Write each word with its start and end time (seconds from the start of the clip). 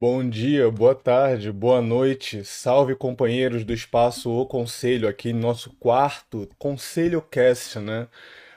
Bom 0.00 0.28
dia, 0.30 0.70
boa 0.70 0.94
tarde, 0.94 1.50
boa 1.50 1.82
noite, 1.82 2.44
salve 2.44 2.94
companheiros 2.94 3.64
do 3.64 3.72
espaço 3.72 4.30
O 4.30 4.46
Conselho, 4.46 5.08
aqui 5.08 5.32
no 5.32 5.40
nosso 5.40 5.70
quarto 5.72 6.48
Conselho 6.56 7.20
Cast, 7.20 7.80
né? 7.80 8.06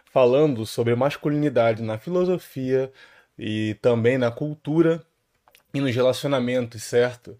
Falando 0.05 0.67
sobre 0.67 0.93
masculinidade 0.93 1.81
na 1.81 1.97
filosofia 1.97 2.91
e 3.39 3.75
também 3.81 4.19
na 4.19 4.29
cultura 4.29 5.03
e 5.73 5.81
nos 5.81 5.95
relacionamentos, 5.95 6.83
certo? 6.83 7.35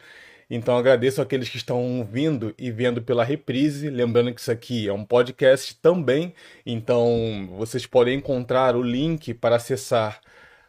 Então 0.50 0.76
agradeço 0.76 1.22
aqueles 1.22 1.48
que 1.48 1.58
estão 1.58 2.00
ouvindo 2.00 2.56
e 2.58 2.72
vendo 2.72 3.04
pela 3.04 3.24
reprise, 3.24 3.88
lembrando 3.88 4.34
que 4.34 4.42
isso 4.42 4.52
aqui 4.52 4.88
é 4.88 4.94
um 4.94 5.06
podcast 5.06 5.76
também, 5.76 6.34
então 6.66 7.48
vocês 7.56 7.86
podem 7.86 8.18
encontrar 8.18 8.76
o 8.76 8.82
link 8.82 9.32
para 9.36 9.58
acessar 9.58 10.22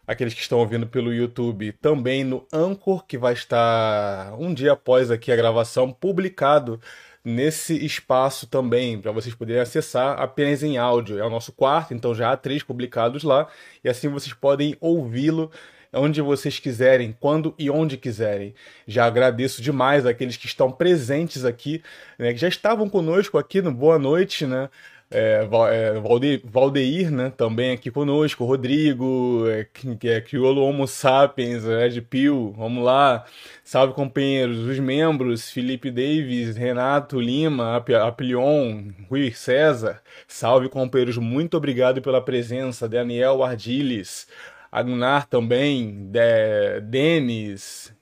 aqueles 0.06 0.34
que 0.34 0.40
estão 0.40 0.58
ouvindo 0.58 0.86
pelo 0.86 1.12
YouTube, 1.12 1.72
também 1.80 2.24
no 2.24 2.46
Anchor, 2.52 3.04
que 3.06 3.16
vai 3.16 3.32
estar 3.32 4.34
um 4.38 4.52
dia 4.52 4.72
após 4.72 5.10
aqui 5.10 5.30
a 5.30 5.36
gravação, 5.36 5.92
publicado 5.92 6.80
nesse 7.24 7.84
espaço 7.84 8.46
também, 8.46 9.00
para 9.00 9.12
vocês 9.12 9.34
poderem 9.34 9.62
acessar 9.62 10.20
apenas 10.20 10.62
em 10.62 10.76
áudio. 10.76 11.18
É 11.18 11.24
o 11.24 11.30
nosso 11.30 11.52
quarto, 11.52 11.94
então 11.94 12.14
já 12.14 12.32
há 12.32 12.36
três 12.36 12.62
publicados 12.62 13.22
lá, 13.22 13.46
e 13.84 13.88
assim 13.88 14.08
vocês 14.08 14.34
podem 14.34 14.76
ouvi-lo 14.80 15.50
onde 15.94 16.22
vocês 16.22 16.58
quiserem, 16.58 17.14
quando 17.20 17.54
e 17.58 17.68
onde 17.70 17.96
quiserem. 17.98 18.54
Já 18.86 19.04
agradeço 19.04 19.60
demais 19.60 20.06
aqueles 20.06 20.36
que 20.36 20.46
estão 20.46 20.72
presentes 20.72 21.44
aqui, 21.44 21.82
né, 22.18 22.32
que 22.32 22.38
já 22.38 22.48
estavam 22.48 22.88
conosco 22.88 23.36
aqui 23.36 23.60
no 23.60 23.72
Boa 23.72 23.98
Noite, 23.98 24.46
né? 24.46 24.70
É, 25.12 25.48
é 25.70 26.00
Valde, 26.00 26.42
Valdeir, 26.44 27.10
né, 27.10 27.32
também 27.36 27.72
aqui 27.72 27.90
conosco, 27.90 28.44
Rodrigo, 28.44 29.44
é, 29.48 29.66
que 29.98 30.08
é 30.08 30.20
Criolo 30.20 30.62
Homo 30.62 30.86
Sapiens, 30.88 31.64
Red 31.64 32.00
Pill, 32.02 32.54
vamos 32.56 32.82
lá, 32.82 33.24
salve 33.62 33.94
companheiros, 33.94 34.58
os 34.58 34.78
membros, 34.78 35.50
Felipe 35.50 35.90
Davis, 35.90 36.56
Renato 36.56 37.20
Lima, 37.20 37.76
Apilion, 37.76 38.84
Rui 39.08 39.30
César, 39.32 40.00
salve 40.26 40.68
companheiros, 40.68 41.18
muito 41.18 41.56
obrigado 41.56 42.00
pela 42.00 42.20
presença, 42.20 42.88
Daniel 42.88 43.42
Ardiles, 43.42 44.26
Agunar 44.70 45.26
também, 45.26 46.08
de, 46.10 46.80
Denis, 46.80 47.94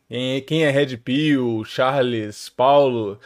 quem 0.46 0.64
é 0.64 0.70
Red 0.70 0.96
Pill, 0.98 1.64
Charles, 1.64 2.48
Paulo, 2.48 3.18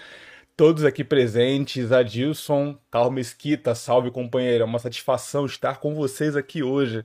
todos 0.57 0.85
aqui 0.85 1.03
presentes, 1.03 1.93
Adilson, 1.93 2.79
Carl 2.91 3.11
Mesquita, 3.11 3.75
salve 3.75 4.11
companheiro, 4.11 4.63
é 4.63 4.67
uma 4.67 4.79
satisfação 4.79 5.47
estar 5.47 5.79
com 5.81 5.95
vocês 5.95 6.37
aqui 6.37 6.63
hoje. 6.63 7.05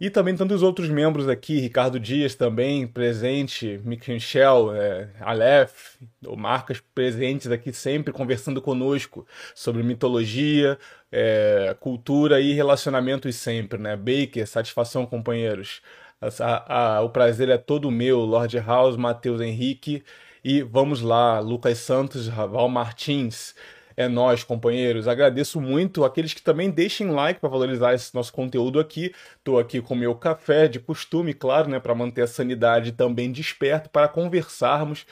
E 0.00 0.10
também 0.10 0.36
tantos 0.36 0.62
outros 0.62 0.88
membros 0.88 1.28
aqui, 1.28 1.60
Ricardo 1.60 2.00
Dias 2.00 2.34
também 2.34 2.86
presente, 2.86 3.80
Michel, 3.84 4.74
é, 4.74 5.08
Aleph, 5.20 5.96
Marcas 6.36 6.82
presentes 6.94 7.50
aqui 7.50 7.72
sempre 7.72 8.12
conversando 8.12 8.60
conosco 8.60 9.26
sobre 9.54 9.82
mitologia, 9.84 10.76
é, 11.12 11.76
cultura 11.78 12.40
e 12.40 12.52
relacionamentos 12.52 13.36
sempre, 13.36 13.78
né? 13.78 13.96
Baker, 13.96 14.46
satisfação 14.46 15.06
companheiros. 15.06 15.80
A, 16.40 16.96
a, 16.96 17.00
o 17.02 17.10
prazer 17.10 17.48
é 17.48 17.56
todo 17.56 17.90
meu, 17.90 18.20
Lord 18.20 18.58
House, 18.58 18.96
Matheus 18.96 19.40
Henrique 19.40 20.02
e 20.44 20.60
vamos 20.62 21.00
lá, 21.00 21.40
Lucas 21.40 21.78
Santos, 21.78 22.28
Raval 22.28 22.68
Martins. 22.68 23.54
É 23.96 24.08
nós, 24.08 24.44
companheiros. 24.44 25.08
Agradeço 25.08 25.60
muito 25.60 26.04
aqueles 26.04 26.34
que 26.34 26.42
também 26.42 26.68
deixem 26.70 27.10
like 27.10 27.40
para 27.40 27.48
valorizar 27.48 27.94
esse 27.94 28.14
nosso 28.14 28.32
conteúdo 28.32 28.78
aqui. 28.78 29.14
Estou 29.38 29.58
aqui 29.58 29.80
com 29.80 29.94
meu 29.94 30.14
café 30.14 30.68
de 30.68 30.78
costume, 30.80 31.32
claro, 31.32 31.70
né, 31.70 31.80
para 31.80 31.94
manter 31.94 32.22
a 32.22 32.26
sanidade 32.26 32.92
também 32.92 33.32
desperto 33.32 33.88
para 33.88 34.08
conversarmos, 34.08 35.06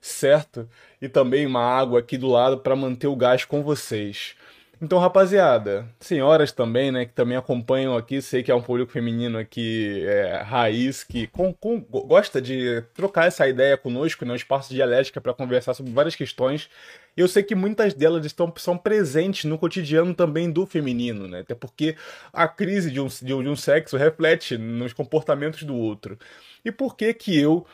certo? 0.00 0.68
E 1.02 1.08
também 1.08 1.46
uma 1.46 1.62
água 1.62 1.98
aqui 1.98 2.16
do 2.16 2.28
lado 2.28 2.58
para 2.58 2.76
manter 2.76 3.08
o 3.08 3.16
gás 3.16 3.44
com 3.44 3.62
vocês. 3.62 4.36
Então, 4.78 4.98
rapaziada, 4.98 5.88
senhoras 5.98 6.52
também, 6.52 6.92
né, 6.92 7.06
que 7.06 7.12
também 7.14 7.34
acompanham 7.34 7.96
aqui, 7.96 8.20
sei 8.20 8.42
que 8.42 8.50
é 8.50 8.54
um 8.54 8.60
público 8.60 8.92
feminino 8.92 9.38
aqui, 9.38 10.04
é, 10.06 10.42
raiz, 10.42 11.02
que 11.02 11.26
com, 11.28 11.50
com, 11.54 11.80
gosta 11.80 12.42
de 12.42 12.82
trocar 12.92 13.26
essa 13.26 13.48
ideia 13.48 13.78
conosco, 13.78 14.26
né, 14.26 14.34
um 14.34 14.36
espaço 14.36 14.74
dialética 14.74 15.18
para 15.18 15.32
conversar 15.32 15.72
sobre 15.72 15.92
várias 15.92 16.14
questões. 16.14 16.68
Eu 17.16 17.26
sei 17.26 17.42
que 17.42 17.54
muitas 17.54 17.94
delas 17.94 18.26
estão, 18.26 18.52
são 18.58 18.76
presentes 18.76 19.44
no 19.46 19.56
cotidiano 19.56 20.12
também 20.12 20.50
do 20.50 20.66
feminino, 20.66 21.26
né, 21.26 21.40
até 21.40 21.54
porque 21.54 21.96
a 22.30 22.46
crise 22.46 22.90
de 22.90 23.00
um, 23.00 23.06
de 23.06 23.32
um, 23.32 23.42
de 23.42 23.48
um 23.48 23.56
sexo 23.56 23.96
reflete 23.96 24.58
nos 24.58 24.92
comportamentos 24.92 25.62
do 25.62 25.74
outro. 25.74 26.18
E 26.62 26.70
por 26.70 26.96
que 26.96 27.14
que 27.14 27.34
eu 27.40 27.66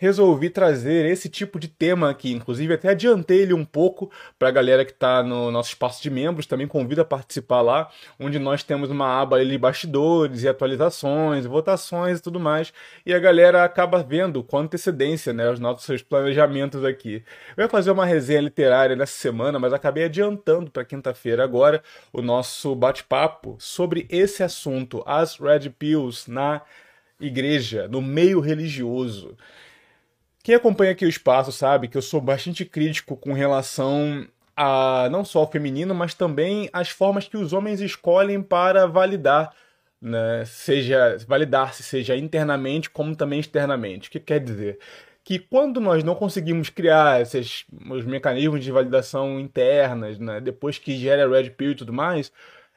resolvi 0.00 0.48
trazer 0.48 1.04
esse 1.04 1.28
tipo 1.28 1.60
de 1.60 1.68
tema 1.68 2.08
aqui. 2.08 2.32
Inclusive, 2.32 2.72
até 2.72 2.88
adiantei 2.88 3.42
ele 3.42 3.52
um 3.52 3.66
pouco 3.66 4.10
para 4.38 4.48
a 4.48 4.50
galera 4.50 4.82
que 4.82 4.92
está 4.92 5.22
no 5.22 5.50
nosso 5.50 5.68
espaço 5.68 6.02
de 6.02 6.08
membros. 6.08 6.46
Também 6.46 6.66
convido 6.66 7.02
a 7.02 7.04
participar 7.04 7.60
lá, 7.60 7.90
onde 8.18 8.38
nós 8.38 8.62
temos 8.62 8.90
uma 8.90 9.20
aba 9.20 9.44
de 9.44 9.58
bastidores 9.58 10.42
e 10.42 10.48
atualizações, 10.48 11.44
votações 11.44 12.18
e 12.18 12.22
tudo 12.22 12.40
mais. 12.40 12.72
E 13.04 13.12
a 13.12 13.18
galera 13.18 13.62
acaba 13.62 14.02
vendo 14.02 14.42
com 14.42 14.56
antecedência 14.56 15.34
né, 15.34 15.50
os 15.50 15.60
nossos 15.60 16.00
planejamentos 16.00 16.82
aqui. 16.82 17.22
Eu 17.54 17.64
ia 17.64 17.68
fazer 17.68 17.90
uma 17.90 18.06
resenha 18.06 18.40
literária 18.40 18.96
nessa 18.96 19.18
semana, 19.18 19.58
mas 19.58 19.74
acabei 19.74 20.04
adiantando 20.04 20.70
para 20.70 20.82
quinta-feira 20.82 21.44
agora 21.44 21.82
o 22.10 22.22
nosso 22.22 22.74
bate-papo 22.74 23.54
sobre 23.58 24.06
esse 24.08 24.42
assunto, 24.42 25.02
as 25.04 25.38
Red 25.38 25.68
Pills 25.78 26.30
na 26.30 26.62
igreja, 27.20 27.86
no 27.86 28.00
meio 28.00 28.40
religioso. 28.40 29.36
Quem 30.42 30.54
acompanha 30.54 30.92
aqui 30.92 31.04
o 31.04 31.08
espaço 31.08 31.52
sabe 31.52 31.88
que 31.88 31.96
eu 31.98 32.02
sou 32.02 32.20
bastante 32.20 32.64
crítico 32.64 33.16
com 33.16 33.32
relação 33.32 34.26
a 34.56 35.08
não 35.10 35.24
só 35.24 35.40
ao 35.40 35.50
feminino, 35.50 35.94
mas 35.94 36.14
também 36.14 36.68
as 36.72 36.88
formas 36.90 37.28
que 37.28 37.36
os 37.36 37.52
homens 37.52 37.80
escolhem 37.80 38.42
para 38.42 38.86
validar, 38.86 39.54
né? 40.00 40.44
seja 40.46 41.18
validar-se, 41.26 41.82
seja 41.82 42.16
internamente 42.16 42.88
como 42.88 43.14
também 43.14 43.38
externamente. 43.38 44.08
O 44.08 44.12
que 44.12 44.20
quer 44.20 44.40
dizer? 44.40 44.78
Que 45.22 45.38
quando 45.38 45.78
nós 45.78 46.02
não 46.02 46.14
conseguimos 46.14 46.70
criar 46.70 47.20
esses 47.20 47.66
os 47.90 48.04
mecanismos 48.06 48.64
de 48.64 48.72
validação 48.72 49.38
internas, 49.38 50.18
né? 50.18 50.40
depois 50.40 50.78
que 50.78 50.96
gera 50.96 51.28
red 51.28 51.50
pill 51.50 51.72
e 51.72 51.74
tudo 51.74 51.92
mais, 51.92 52.32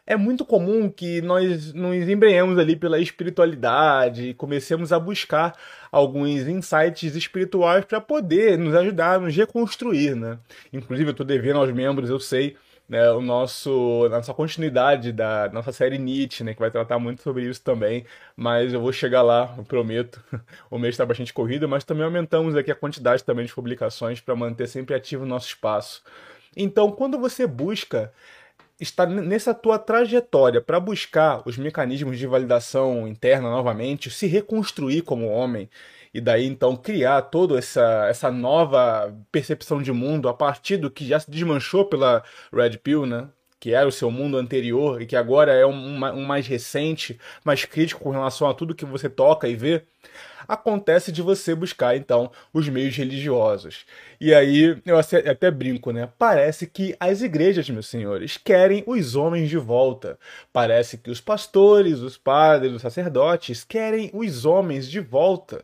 é 0.06 0.16
muito 0.16 0.46
comum 0.46 0.90
que 0.90 1.22
nós 1.22 1.74
nos 1.74 2.10
embrenhemos 2.10 2.60
ali 2.60 2.76
pela 2.76 3.00
espiritualidade 3.00 4.30
e 4.30 4.34
comecemos 4.34 4.92
a 4.92 5.00
buscar 5.00 5.58
alguns 5.92 6.48
insights 6.48 7.16
espirituais 7.16 7.86
para 7.86 8.02
poder 8.02 8.58
nos 8.58 8.76
ajudar 8.76 9.16
a 9.16 9.20
nos 9.20 9.36
reconstruir, 9.36 10.16
né? 10.16 10.38
Inclusive, 10.74 11.10
eu 11.10 11.12
estou 11.12 11.26
devendo 11.26 11.60
aos 11.60 11.72
membros, 11.72 12.10
eu 12.10 12.20
sei, 12.20 12.58
né, 12.88 13.10
o 13.12 13.22
nosso, 13.22 14.08
nossa 14.10 14.34
continuidade 14.34 15.14
da 15.14 15.50
nossa 15.54 15.72
série 15.72 15.98
Nietzsche, 15.98 16.44
né, 16.44 16.54
que 16.54 16.60
vai 16.60 16.70
tratar 16.70 17.00
muito 17.00 17.22
sobre 17.22 17.48
isso 17.50 17.62
também, 17.62 18.06
mas 18.36 18.74
eu 18.74 18.82
vou 18.82 18.92
chegar 18.92 19.22
lá, 19.22 19.54
eu 19.58 19.64
prometo. 19.64 20.22
O 20.70 20.78
mês 20.78 20.96
está 20.96 21.06
bastante 21.06 21.34
corrido, 21.34 21.68
mas 21.70 21.84
também 21.84 22.04
aumentamos 22.04 22.56
aqui 22.56 22.72
a 22.72 22.76
quantidade 22.76 23.24
também 23.24 23.46
de 23.46 23.54
publicações 23.54 24.20
para 24.20 24.36
manter 24.36 24.68
sempre 24.68 24.96
ativo 24.96 25.24
o 25.24 25.28
nosso 25.28 25.48
espaço. 25.48 26.04
Então, 26.56 26.92
quando 26.92 27.18
você 27.18 27.48
busca 27.48 28.12
está 28.84 29.06
nessa 29.06 29.54
tua 29.54 29.80
trajetória 29.80 30.62
para 30.62 30.80
buscar 30.80 31.42
os 31.46 31.58
mecanismos 31.58 32.18
de 32.18 32.28
validação 32.28 33.08
interna 33.08 33.50
novamente, 33.50 34.10
se 34.12 34.28
reconstruir 34.28 35.02
como 35.02 35.28
homem 35.28 35.70
e 36.14 36.22
daí 36.22 36.46
então 36.46 36.76
criar 36.76 37.24
toda 37.24 37.58
essa, 37.58 38.06
essa 38.08 38.30
nova 38.32 39.14
percepção 39.32 39.82
de 39.82 39.92
mundo 39.92 40.30
a 40.30 40.34
partir 40.34 40.78
do 40.78 40.92
que 40.92 41.06
já 41.08 41.20
se 41.20 41.32
desmanchou 41.32 41.86
pela 41.86 42.24
Red 42.54 42.78
Pill, 42.78 43.06
né? 43.06 43.30
Que 43.64 43.74
era 43.74 43.88
o 43.88 43.94
seu 43.94 44.12
mundo 44.12 44.36
anterior 44.36 45.02
e 45.02 45.06
que 45.06 45.16
agora 45.16 45.54
é 45.54 45.66
um, 45.66 46.04
um 46.04 46.26
mais 46.26 46.46
recente, 46.46 47.18
mais 47.46 47.64
crítico 47.64 48.02
com 48.02 48.10
relação 48.10 48.50
a 48.50 48.54
tudo 48.54 48.76
que 48.76 48.84
você 48.84 49.10
toca 49.10 49.48
e 49.48 49.56
vê 49.56 49.84
acontece 50.46 51.14
de 51.14 51.22
você 51.22 51.56
buscar 51.56 51.96
então 51.96 52.30
os 52.54 52.68
meios 52.68 52.94
religiosos. 52.98 53.86
E 54.20 54.34
aí 54.34 54.78
eu 54.86 54.98
até 55.00 55.50
brinco, 55.50 55.94
né? 55.94 56.10
Parece 56.20 56.68
que 56.68 56.94
as 57.00 57.22
igrejas, 57.22 57.70
meus 57.70 57.88
senhores, 57.88 58.36
querem 58.36 58.84
os 58.86 59.16
homens 59.16 59.50
de 59.50 59.58
volta. 59.58 60.20
Parece 60.52 60.98
que 60.98 61.10
os 61.10 61.22
pastores, 61.22 62.00
os 62.00 62.18
padres, 62.18 62.74
os 62.74 62.82
sacerdotes 62.82 63.64
querem 63.64 64.12
os 64.14 64.44
homens 64.44 64.92
de 64.92 65.00
volta. 65.00 65.64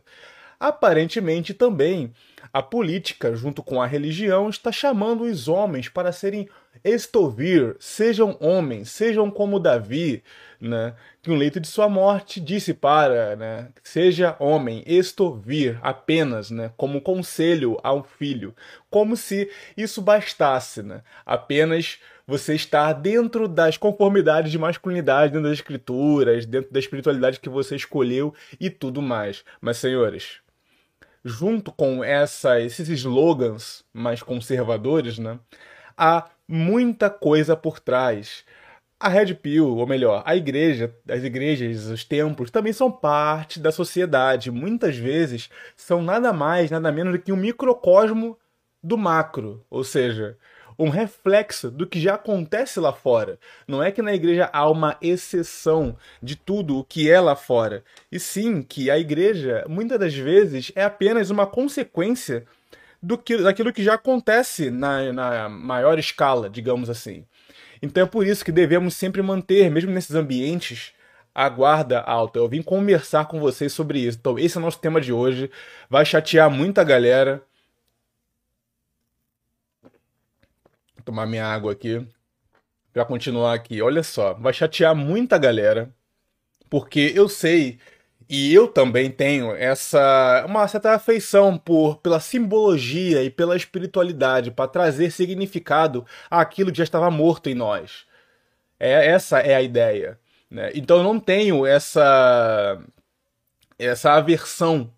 Aparentemente 0.58 1.52
também 1.52 2.14
a 2.50 2.62
política, 2.62 3.34
junto 3.36 3.62
com 3.62 3.82
a 3.82 3.86
religião, 3.86 4.48
está 4.48 4.72
chamando 4.72 5.24
os 5.24 5.48
homens 5.48 5.90
para 5.90 6.12
serem 6.12 6.48
estovir, 6.84 7.76
sejam 7.78 8.36
homens, 8.40 8.90
sejam 8.90 9.30
como 9.30 9.60
Davi, 9.60 10.22
né? 10.60 10.94
Que 11.22 11.30
um 11.30 11.36
leito 11.36 11.60
de 11.60 11.68
sua 11.68 11.88
morte 11.88 12.40
disse 12.40 12.72
para, 12.72 13.36
né? 13.36 13.68
Seja 13.82 14.36
homem, 14.38 14.82
estovir 14.86 15.78
apenas, 15.82 16.50
né? 16.50 16.72
Como 16.76 17.00
conselho 17.00 17.78
ao 17.82 18.02
filho, 18.02 18.54
como 18.88 19.16
se 19.16 19.50
isso 19.76 20.00
bastasse, 20.00 20.82
né? 20.82 21.02
Apenas 21.24 21.98
você 22.26 22.54
estar 22.54 22.92
dentro 22.92 23.48
das 23.48 23.76
conformidades 23.76 24.52
de 24.52 24.58
masculinidade, 24.58 25.32
dentro 25.32 25.48
das 25.48 25.58
escrituras, 25.58 26.46
dentro 26.46 26.72
da 26.72 26.78
espiritualidade 26.78 27.40
que 27.40 27.48
você 27.48 27.74
escolheu 27.74 28.32
e 28.58 28.70
tudo 28.70 29.02
mais. 29.02 29.44
Mas, 29.60 29.78
senhores, 29.78 30.40
junto 31.24 31.72
com 31.72 32.04
essa, 32.04 32.60
esses 32.60 32.88
slogans 32.88 33.84
mais 33.92 34.22
conservadores, 34.22 35.18
né, 35.18 35.38
há 35.96 36.30
muita 36.50 37.08
coisa 37.08 37.56
por 37.56 37.78
trás. 37.78 38.44
A 38.98 39.08
Red 39.08 39.34
Pill, 39.34 39.76
ou 39.76 39.86
melhor, 39.86 40.22
a 40.26 40.34
igreja, 40.36 40.92
as 41.08 41.22
igrejas, 41.22 41.86
os 41.86 42.04
templos, 42.04 42.50
também 42.50 42.72
são 42.72 42.90
parte 42.90 43.60
da 43.60 43.70
sociedade. 43.70 44.50
Muitas 44.50 44.96
vezes 44.96 45.48
são 45.76 46.02
nada 46.02 46.32
mais, 46.32 46.70
nada 46.70 46.90
menos 46.90 47.12
do 47.12 47.18
que 47.18 47.32
um 47.32 47.36
microcosmo 47.36 48.36
do 48.82 48.98
macro. 48.98 49.64
Ou 49.70 49.84
seja, 49.84 50.36
um 50.78 50.88
reflexo 50.88 51.70
do 51.70 51.86
que 51.86 52.00
já 52.00 52.14
acontece 52.14 52.80
lá 52.80 52.92
fora. 52.92 53.38
Não 53.66 53.82
é 53.82 53.92
que 53.92 54.02
na 54.02 54.12
igreja 54.12 54.50
há 54.52 54.68
uma 54.68 54.96
exceção 55.00 55.96
de 56.22 56.34
tudo 56.36 56.78
o 56.78 56.84
que 56.84 57.10
é 57.10 57.20
lá 57.20 57.36
fora, 57.36 57.84
e 58.10 58.18
sim 58.18 58.62
que 58.62 58.90
a 58.90 58.98
igreja, 58.98 59.64
muitas 59.68 59.98
das 59.98 60.14
vezes, 60.14 60.72
é 60.74 60.82
apenas 60.82 61.30
uma 61.30 61.46
consequência 61.46 62.46
do 63.02 63.16
que, 63.16 63.36
daquilo 63.38 63.72
que 63.72 63.82
já 63.82 63.94
acontece 63.94 64.70
na, 64.70 65.12
na 65.12 65.48
maior 65.48 65.98
escala, 65.98 66.50
digamos 66.50 66.90
assim. 66.90 67.24
Então 67.82 68.02
é 68.02 68.06
por 68.06 68.26
isso 68.26 68.44
que 68.44 68.52
devemos 68.52 68.94
sempre 68.94 69.22
manter, 69.22 69.70
mesmo 69.70 69.90
nesses 69.90 70.14
ambientes, 70.14 70.92
a 71.34 71.48
guarda 71.48 72.00
alta. 72.00 72.38
Eu 72.38 72.48
vim 72.48 72.62
conversar 72.62 73.26
com 73.26 73.40
vocês 73.40 73.72
sobre 73.72 74.00
isso. 74.00 74.18
Então, 74.20 74.38
esse 74.38 74.56
é 74.56 74.60
o 74.60 74.62
nosso 74.62 74.78
tema 74.78 75.00
de 75.00 75.12
hoje. 75.12 75.50
Vai 75.88 76.04
chatear 76.04 76.50
muita 76.50 76.84
galera. 76.84 77.42
tomar 81.04 81.26
minha 81.26 81.46
água 81.46 81.72
aqui 81.72 82.06
para 82.92 83.04
continuar 83.04 83.54
aqui. 83.54 83.80
Olha 83.82 84.02
só, 84.02 84.34
vai 84.34 84.52
chatear 84.52 84.94
muita 84.94 85.38
galera, 85.38 85.90
porque 86.68 87.12
eu 87.14 87.28
sei 87.28 87.78
e 88.30 88.54
eu 88.54 88.68
também 88.68 89.10
tenho 89.10 89.52
essa 89.56 90.44
uma 90.46 90.66
certa 90.68 90.94
afeição 90.94 91.58
por 91.58 91.96
pela 91.98 92.20
simbologia 92.20 93.24
e 93.24 93.30
pela 93.30 93.56
espiritualidade 93.56 94.52
para 94.52 94.68
trazer 94.70 95.10
significado 95.10 96.06
àquilo 96.30 96.70
que 96.70 96.78
já 96.78 96.84
estava 96.84 97.10
morto 97.10 97.50
em 97.50 97.54
nós. 97.54 98.06
É 98.78 99.06
essa 99.08 99.40
é 99.40 99.54
a 99.54 99.62
ideia, 99.62 100.18
né? 100.50 100.70
Então 100.74 100.98
eu 100.98 101.02
não 101.04 101.18
tenho 101.20 101.66
essa 101.66 102.80
essa 103.78 104.12
aversão 104.12 104.92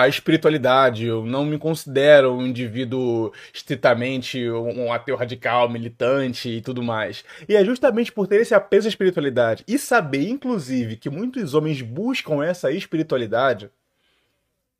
a 0.00 0.08
espiritualidade. 0.08 1.06
Eu 1.06 1.24
não 1.24 1.44
me 1.44 1.58
considero 1.58 2.32
um 2.34 2.46
indivíduo 2.46 3.32
estritamente 3.52 4.48
um 4.50 4.92
ateu 4.92 5.16
radical, 5.16 5.68
militante 5.68 6.48
e 6.48 6.60
tudo 6.60 6.82
mais. 6.82 7.24
E 7.48 7.56
é 7.56 7.64
justamente 7.64 8.12
por 8.12 8.26
ter 8.26 8.40
esse 8.40 8.54
apeso 8.54 8.88
à 8.88 8.90
espiritualidade 8.90 9.64
e 9.66 9.78
saber, 9.78 10.28
inclusive, 10.28 10.96
que 10.96 11.08
muitos 11.08 11.54
homens 11.54 11.80
buscam 11.82 12.44
essa 12.44 12.70
espiritualidade, 12.70 13.70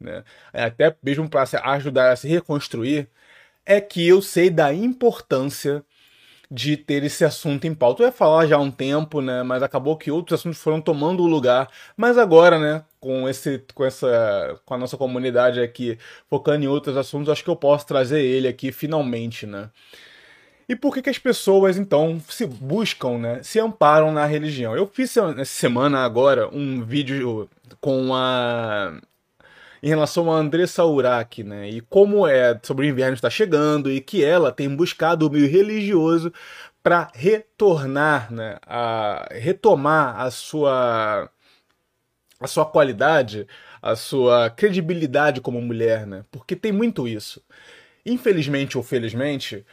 né, 0.01 0.23
até 0.53 0.95
mesmo 1.03 1.29
para 1.29 1.45
ajudar 1.75 2.13
a 2.13 2.17
se 2.17 2.29
reconstruir, 2.29 3.09
é 3.65 3.81
que 3.81 4.07
eu 4.07 4.21
sei 4.23 4.51
da 4.51 4.73
importância 4.73 5.85
de 6.51 6.77
ter 6.77 7.03
esse 7.05 7.25
assunto 7.25 7.67
em 7.67 7.75
pauta. 7.75 8.03
Eu 8.03 8.07
ia 8.07 8.13
falar 8.13 8.47
já 8.47 8.57
há 8.57 8.61
um 8.61 8.71
tempo, 8.71 9.21
né? 9.21 9.43
Mas 9.43 9.63
acabou 9.63 9.97
que 9.97 10.11
outros 10.11 10.39
assuntos 10.39 10.61
foram 10.61 10.81
tomando 10.81 11.23
o 11.23 11.27
lugar. 11.27 11.69
Mas 11.97 12.17
agora, 12.19 12.59
né? 12.59 12.85
Com 13.07 13.29
esse, 13.29 13.63
com 13.73 13.85
essa, 13.85 14.61
com 14.65 14.75
a 14.75 14.79
nossa 14.79 14.97
comunidade 14.97 15.61
aqui 15.61 15.97
focando 16.29 16.65
em 16.65 16.67
outros 16.67 16.97
assuntos, 16.97 17.29
acho 17.29 17.45
que 17.45 17.49
eu 17.49 17.55
posso 17.55 17.87
trazer 17.87 18.21
ele 18.21 18.49
aqui 18.49 18.73
finalmente, 18.73 19.47
né? 19.47 19.71
E 20.69 20.75
por 20.75 20.93
que, 20.93 21.03
que 21.03 21.11
as 21.11 21.19
pessoas 21.19 21.79
então 21.79 22.21
se 22.29 22.45
buscam, 22.45 23.17
né? 23.19 23.41
Se 23.45 23.61
amparam 23.61 24.13
na 24.13 24.27
religião? 24.27 24.77
Eu 24.77 24.91
fiz 24.93 25.17
essa 25.17 25.45
semana 25.45 26.01
agora 26.05 26.49
um 26.53 26.83
vídeo 26.83 27.49
com 27.81 28.13
a 28.13 29.01
em 29.81 29.89
relação 29.89 30.33
a 30.33 30.37
Andressa 30.37 30.85
Urach, 30.85 31.45
né? 31.45 31.71
E 31.71 31.81
como 31.83 32.27
é 32.27 32.59
sobre 32.61 32.87
o 32.87 32.89
inverno 32.89 33.15
está 33.15 33.31
chegando 33.31 33.89
e 33.89 34.01
que 34.01 34.25
ela 34.25 34.51
tem 34.51 34.69
buscado 34.75 35.29
o 35.29 35.31
meio 35.31 35.49
religioso 35.49 36.33
para 36.83 37.09
retornar, 37.15 38.33
né? 38.33 38.59
A 38.67 39.29
retomar 39.31 40.21
a 40.21 40.29
sua 40.33 41.31
a 42.41 42.47
sua 42.47 42.67
qualidade, 42.67 43.47
a 43.81 43.97
sua 43.97 44.51
credibilidade 44.51 45.41
como 45.41 45.61
mulher, 45.61 46.07
né? 46.07 46.25
Porque 46.31 46.55
tem 46.57 46.73
muito 46.73 47.09
isso. 47.09 47.43
Infelizmente 48.05 48.77
ou 48.77 48.85
felizmente, 48.85 49.65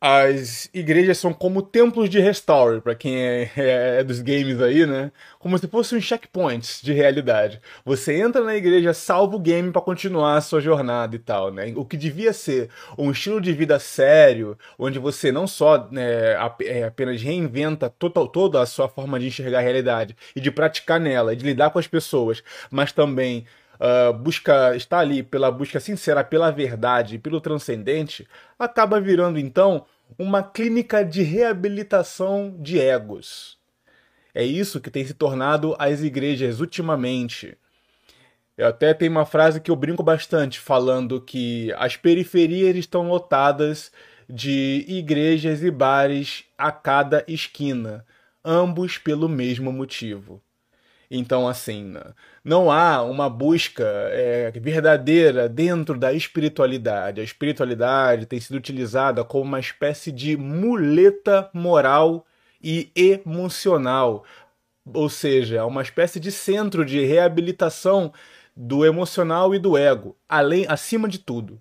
as 0.00 0.70
igrejas 0.72 1.18
são 1.18 1.32
como 1.32 1.60
templos 1.60 2.08
de 2.08 2.20
restore, 2.20 2.80
para 2.80 2.94
quem 2.94 3.16
é, 3.16 3.50
é, 3.56 3.98
é, 3.98 4.04
dos 4.04 4.20
games 4.20 4.60
aí, 4.60 4.86
né? 4.86 5.10
Como 5.40 5.58
se 5.58 5.66
fossem 5.66 6.00
checkpoints 6.00 6.80
de 6.80 6.92
realidade. 6.92 7.60
Você 7.84 8.14
entra 8.14 8.44
na 8.44 8.54
igreja, 8.54 8.94
salva 8.94 9.34
o 9.34 9.40
game 9.40 9.72
para 9.72 9.82
continuar 9.82 10.36
a 10.36 10.40
sua 10.40 10.60
jornada 10.60 11.16
e 11.16 11.18
tal, 11.18 11.52
né? 11.52 11.72
O 11.74 11.84
que 11.84 11.96
devia 11.96 12.32
ser 12.32 12.70
um 12.96 13.10
estilo 13.10 13.40
de 13.40 13.52
vida 13.52 13.78
sério, 13.80 14.56
onde 14.78 15.00
você 15.00 15.32
não 15.32 15.48
só 15.48 15.88
né, 15.90 16.34
é, 16.62 16.84
apenas 16.84 17.20
reinventa 17.20 17.90
total, 17.90 18.28
toda 18.28 18.62
a 18.62 18.66
sua 18.66 18.88
forma 18.88 19.18
de 19.18 19.26
enxergar 19.26 19.58
a 19.58 19.62
realidade 19.62 20.16
e 20.36 20.40
de 20.40 20.50
praticar 20.52 21.00
nela, 21.00 21.32
e 21.32 21.36
de 21.36 21.44
lidar 21.44 21.70
com 21.70 21.78
as 21.80 21.88
pessoas, 21.88 22.42
mas 22.70 22.92
também 22.92 23.44
uh, 23.80 24.12
busca 24.12 24.74
está 24.76 24.98
ali 24.98 25.22
pela 25.22 25.50
busca 25.50 25.80
sincera 25.80 26.24
pela 26.24 26.50
verdade 26.50 27.16
e 27.16 27.18
pelo 27.18 27.40
transcendente, 27.40 28.26
acaba 28.58 29.00
virando 29.00 29.38
então 29.38 29.84
uma 30.18 30.42
clínica 30.42 31.04
de 31.04 31.22
reabilitação 31.22 32.56
de 32.58 32.78
egos. 32.78 33.58
É 34.34 34.44
isso 34.44 34.80
que 34.80 34.90
tem 34.90 35.04
se 35.04 35.14
tornado 35.14 35.74
as 35.78 36.02
igrejas 36.02 36.60
ultimamente. 36.60 37.56
Eu 38.56 38.66
até 38.66 38.92
tenho 38.92 39.12
uma 39.12 39.26
frase 39.26 39.60
que 39.60 39.70
eu 39.70 39.76
brinco 39.76 40.02
bastante, 40.02 40.58
falando 40.58 41.20
que 41.20 41.72
as 41.78 41.96
periferias 41.96 42.76
estão 42.76 43.08
lotadas 43.08 43.92
de 44.28 44.84
igrejas 44.88 45.62
e 45.62 45.70
bares 45.70 46.44
a 46.56 46.70
cada 46.70 47.24
esquina, 47.26 48.04
ambos 48.44 48.98
pelo 48.98 49.28
mesmo 49.28 49.72
motivo. 49.72 50.42
Então, 51.10 51.48
assim, 51.48 51.94
não 52.44 52.70
há 52.70 53.02
uma 53.02 53.30
busca 53.30 53.84
é, 54.10 54.50
verdadeira 54.50 55.48
dentro 55.48 55.98
da 55.98 56.12
espiritualidade. 56.12 57.20
A 57.20 57.24
espiritualidade 57.24 58.26
tem 58.26 58.38
sido 58.38 58.56
utilizada 58.56 59.24
como 59.24 59.44
uma 59.44 59.60
espécie 59.60 60.12
de 60.12 60.36
muleta 60.36 61.48
moral 61.54 62.26
e 62.62 62.90
emocional, 62.94 64.24
ou 64.92 65.08
seja, 65.08 65.64
uma 65.64 65.82
espécie 65.82 66.20
de 66.20 66.30
centro 66.30 66.84
de 66.84 67.04
reabilitação 67.04 68.12
do 68.54 68.84
emocional 68.84 69.54
e 69.54 69.58
do 69.58 69.78
ego, 69.78 70.16
além, 70.28 70.66
acima 70.68 71.08
de 71.08 71.18
tudo. 71.18 71.60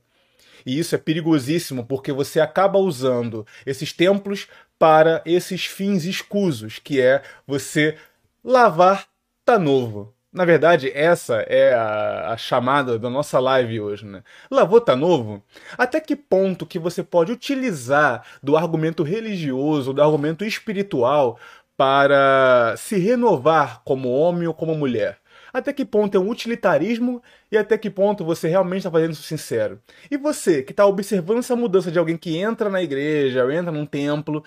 E 0.65 0.77
isso 0.77 0.95
é 0.95 0.97
perigosíssimo 0.97 1.85
porque 1.85 2.11
você 2.11 2.41
acaba 2.41 2.77
usando 2.79 3.47
esses 3.65 3.93
templos 3.93 4.47
para 4.77 5.21
esses 5.25 5.65
fins 5.65 6.03
escusos, 6.03 6.79
que 6.79 6.99
é 6.99 7.21
você 7.45 7.97
lavar 8.43 9.07
tá 9.47 9.57
novo. 9.57 10.13
Na 10.31 10.43
verdade, 10.43 10.91
essa 10.93 11.37
é 11.47 11.73
a, 11.73 12.33
a, 12.33 12.37
chamada 12.37 12.99
da 12.99 13.09
nossa 13.09 13.39
live 13.39 13.79
hoje, 13.79 14.05
né? 14.05 14.21
Lavô 14.51 14.81
tá 14.81 14.93
novo? 14.93 15.41
Até 15.77 16.01
que 16.01 16.17
ponto 16.17 16.65
que 16.65 16.77
você 16.77 17.01
pode 17.01 17.31
utilizar 17.31 18.25
do 18.43 18.57
argumento 18.57 19.03
religioso, 19.03 19.93
do 19.93 20.01
argumento 20.01 20.43
espiritual 20.43 21.39
para 21.77 22.75
se 22.77 22.97
renovar 22.97 23.81
como 23.85 24.09
homem 24.09 24.47
ou 24.47 24.53
como 24.53 24.75
mulher? 24.75 25.17
Até 25.53 25.71
que 25.71 25.85
ponto 25.85 26.17
é 26.17 26.19
um 26.19 26.29
utilitarismo 26.29 27.23
e 27.49 27.57
até 27.57 27.77
que 27.77 27.89
ponto 27.89 28.25
você 28.25 28.49
realmente 28.49 28.79
está 28.79 28.91
fazendo 28.91 29.13
isso 29.13 29.23
sincero? 29.23 29.79
E 30.11 30.17
você, 30.17 30.61
que 30.61 30.73
está 30.73 30.85
observando 30.85 31.39
essa 31.39 31.55
mudança 31.55 31.89
de 31.89 31.97
alguém 31.97 32.17
que 32.17 32.37
entra 32.37 32.69
na 32.69 32.83
igreja, 32.83 33.51
entra 33.53 33.71
num 33.71 33.85
templo, 33.85 34.43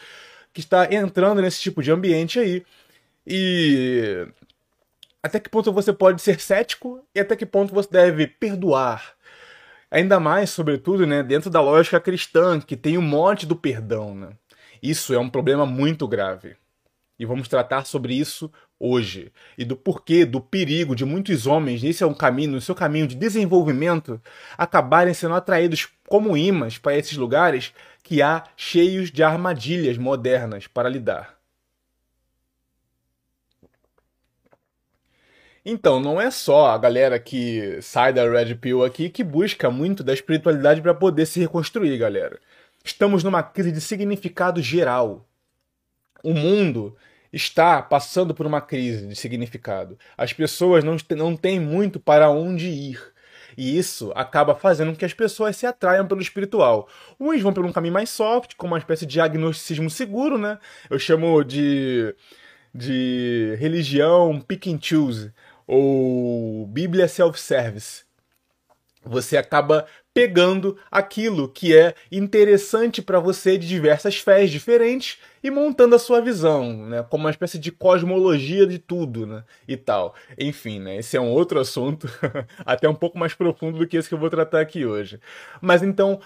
que 0.52 0.60
está 0.60 0.92
entrando 0.92 1.40
nesse 1.40 1.60
tipo 1.60 1.82
de 1.82 1.90
ambiente 1.90 2.38
aí, 2.38 2.62
e 3.26 4.26
até 5.22 5.38
que 5.38 5.48
ponto 5.48 5.72
você 5.72 5.92
pode 5.92 6.22
ser 6.22 6.40
cético 6.40 7.04
e 7.14 7.20
até 7.20 7.36
que 7.36 7.46
ponto 7.46 7.74
você 7.74 7.88
deve 7.90 8.26
perdoar. 8.26 9.14
Ainda 9.90 10.20
mais, 10.20 10.50
sobretudo, 10.50 11.06
né, 11.06 11.22
dentro 11.22 11.50
da 11.50 11.60
lógica 11.60 12.00
cristã, 12.00 12.60
que 12.60 12.76
tem 12.76 12.96
o 12.96 13.02
monte 13.02 13.44
do 13.44 13.56
perdão. 13.56 14.14
Né? 14.14 14.30
Isso 14.82 15.12
é 15.12 15.18
um 15.18 15.28
problema 15.28 15.66
muito 15.66 16.06
grave. 16.06 16.56
E 17.18 17.26
vamos 17.26 17.48
tratar 17.48 17.84
sobre 17.84 18.14
isso 18.14 18.50
hoje. 18.78 19.30
E 19.58 19.64
do 19.64 19.76
porquê, 19.76 20.24
do 20.24 20.40
perigo 20.40 20.96
de 20.96 21.04
muitos 21.04 21.46
homens, 21.46 21.82
nesse 21.82 22.02
é 22.02 22.06
um 22.06 22.14
caminho, 22.14 22.52
no 22.52 22.60
seu 22.60 22.74
caminho 22.74 23.06
de 23.06 23.14
desenvolvimento, 23.14 24.18
acabarem 24.56 25.12
sendo 25.12 25.34
atraídos 25.34 25.86
como 26.08 26.36
imãs 26.36 26.78
para 26.78 26.96
esses 26.96 27.18
lugares 27.18 27.74
que 28.02 28.22
há 28.22 28.44
cheios 28.56 29.10
de 29.10 29.22
armadilhas 29.22 29.98
modernas 29.98 30.66
para 30.66 30.88
lidar. 30.88 31.39
Então, 35.64 36.00
não 36.00 36.20
é 36.20 36.30
só 36.30 36.70
a 36.70 36.78
galera 36.78 37.18
que 37.18 37.80
sai 37.82 38.12
da 38.12 38.28
Red 38.28 38.54
Pill 38.56 38.84
aqui 38.84 39.10
que 39.10 39.22
busca 39.22 39.70
muito 39.70 40.02
da 40.02 40.14
espiritualidade 40.14 40.80
para 40.80 40.94
poder 40.94 41.26
se 41.26 41.40
reconstruir, 41.40 41.96
galera. 41.98 42.38
Estamos 42.82 43.22
numa 43.22 43.42
crise 43.42 43.70
de 43.70 43.80
significado 43.80 44.62
geral. 44.62 45.28
O 46.24 46.32
mundo 46.32 46.96
está 47.32 47.82
passando 47.82 48.34
por 48.34 48.46
uma 48.46 48.60
crise 48.60 49.06
de 49.06 49.14
significado. 49.14 49.98
As 50.16 50.32
pessoas 50.32 50.82
não, 50.82 50.96
não 51.16 51.36
têm 51.36 51.60
muito 51.60 52.00
para 52.00 52.30
onde 52.30 52.66
ir. 52.68 53.00
E 53.56 53.76
isso 53.76 54.12
acaba 54.14 54.54
fazendo 54.54 54.92
com 54.92 54.96
que 54.96 55.04
as 55.04 55.12
pessoas 55.12 55.56
se 55.56 55.66
atraiam 55.66 56.06
pelo 56.06 56.20
espiritual. 56.20 56.88
Uns 57.18 57.42
vão 57.42 57.52
por 57.52 57.64
um 57.64 57.72
caminho 57.72 57.94
mais 57.94 58.08
soft, 58.08 58.54
como 58.56 58.72
uma 58.72 58.78
espécie 58.78 59.04
de 59.04 59.20
agnosticismo 59.20 59.90
seguro, 59.90 60.38
né? 60.38 60.58
Eu 60.88 60.98
chamo 60.98 61.42
de, 61.44 62.14
de 62.74 63.56
religião 63.58 64.40
pick 64.40 64.68
and 64.68 64.78
choose, 64.80 65.32
ou 65.72 66.66
Bíblia 66.66 67.06
self-service. 67.06 68.02
Você 69.04 69.36
acaba 69.36 69.86
pegando 70.12 70.76
aquilo 70.90 71.48
que 71.48 71.74
é 71.74 71.94
interessante 72.10 73.00
para 73.00 73.20
você 73.20 73.56
de 73.56 73.68
diversas 73.68 74.16
fés 74.16 74.50
diferentes 74.50 75.18
e 75.42 75.48
montando 75.48 75.94
a 75.94 75.98
sua 75.98 76.20
visão, 76.20 76.86
né, 76.86 77.06
como 77.08 77.24
uma 77.24 77.30
espécie 77.30 77.56
de 77.56 77.70
cosmologia 77.70 78.66
de 78.66 78.80
tudo, 78.80 79.26
né, 79.28 79.44
e 79.68 79.76
tal. 79.76 80.14
Enfim, 80.36 80.80
né, 80.80 80.96
esse 80.96 81.16
é 81.16 81.20
um 81.20 81.30
outro 81.30 81.60
assunto, 81.60 82.08
até 82.66 82.88
um 82.88 82.94
pouco 82.94 83.16
mais 83.16 83.32
profundo 83.32 83.78
do 83.78 83.86
que 83.86 83.96
esse 83.96 84.08
que 84.08 84.14
eu 84.14 84.18
vou 84.18 84.28
tratar 84.28 84.60
aqui 84.60 84.84
hoje. 84.84 85.20
Mas 85.62 85.84
então, 85.84 86.20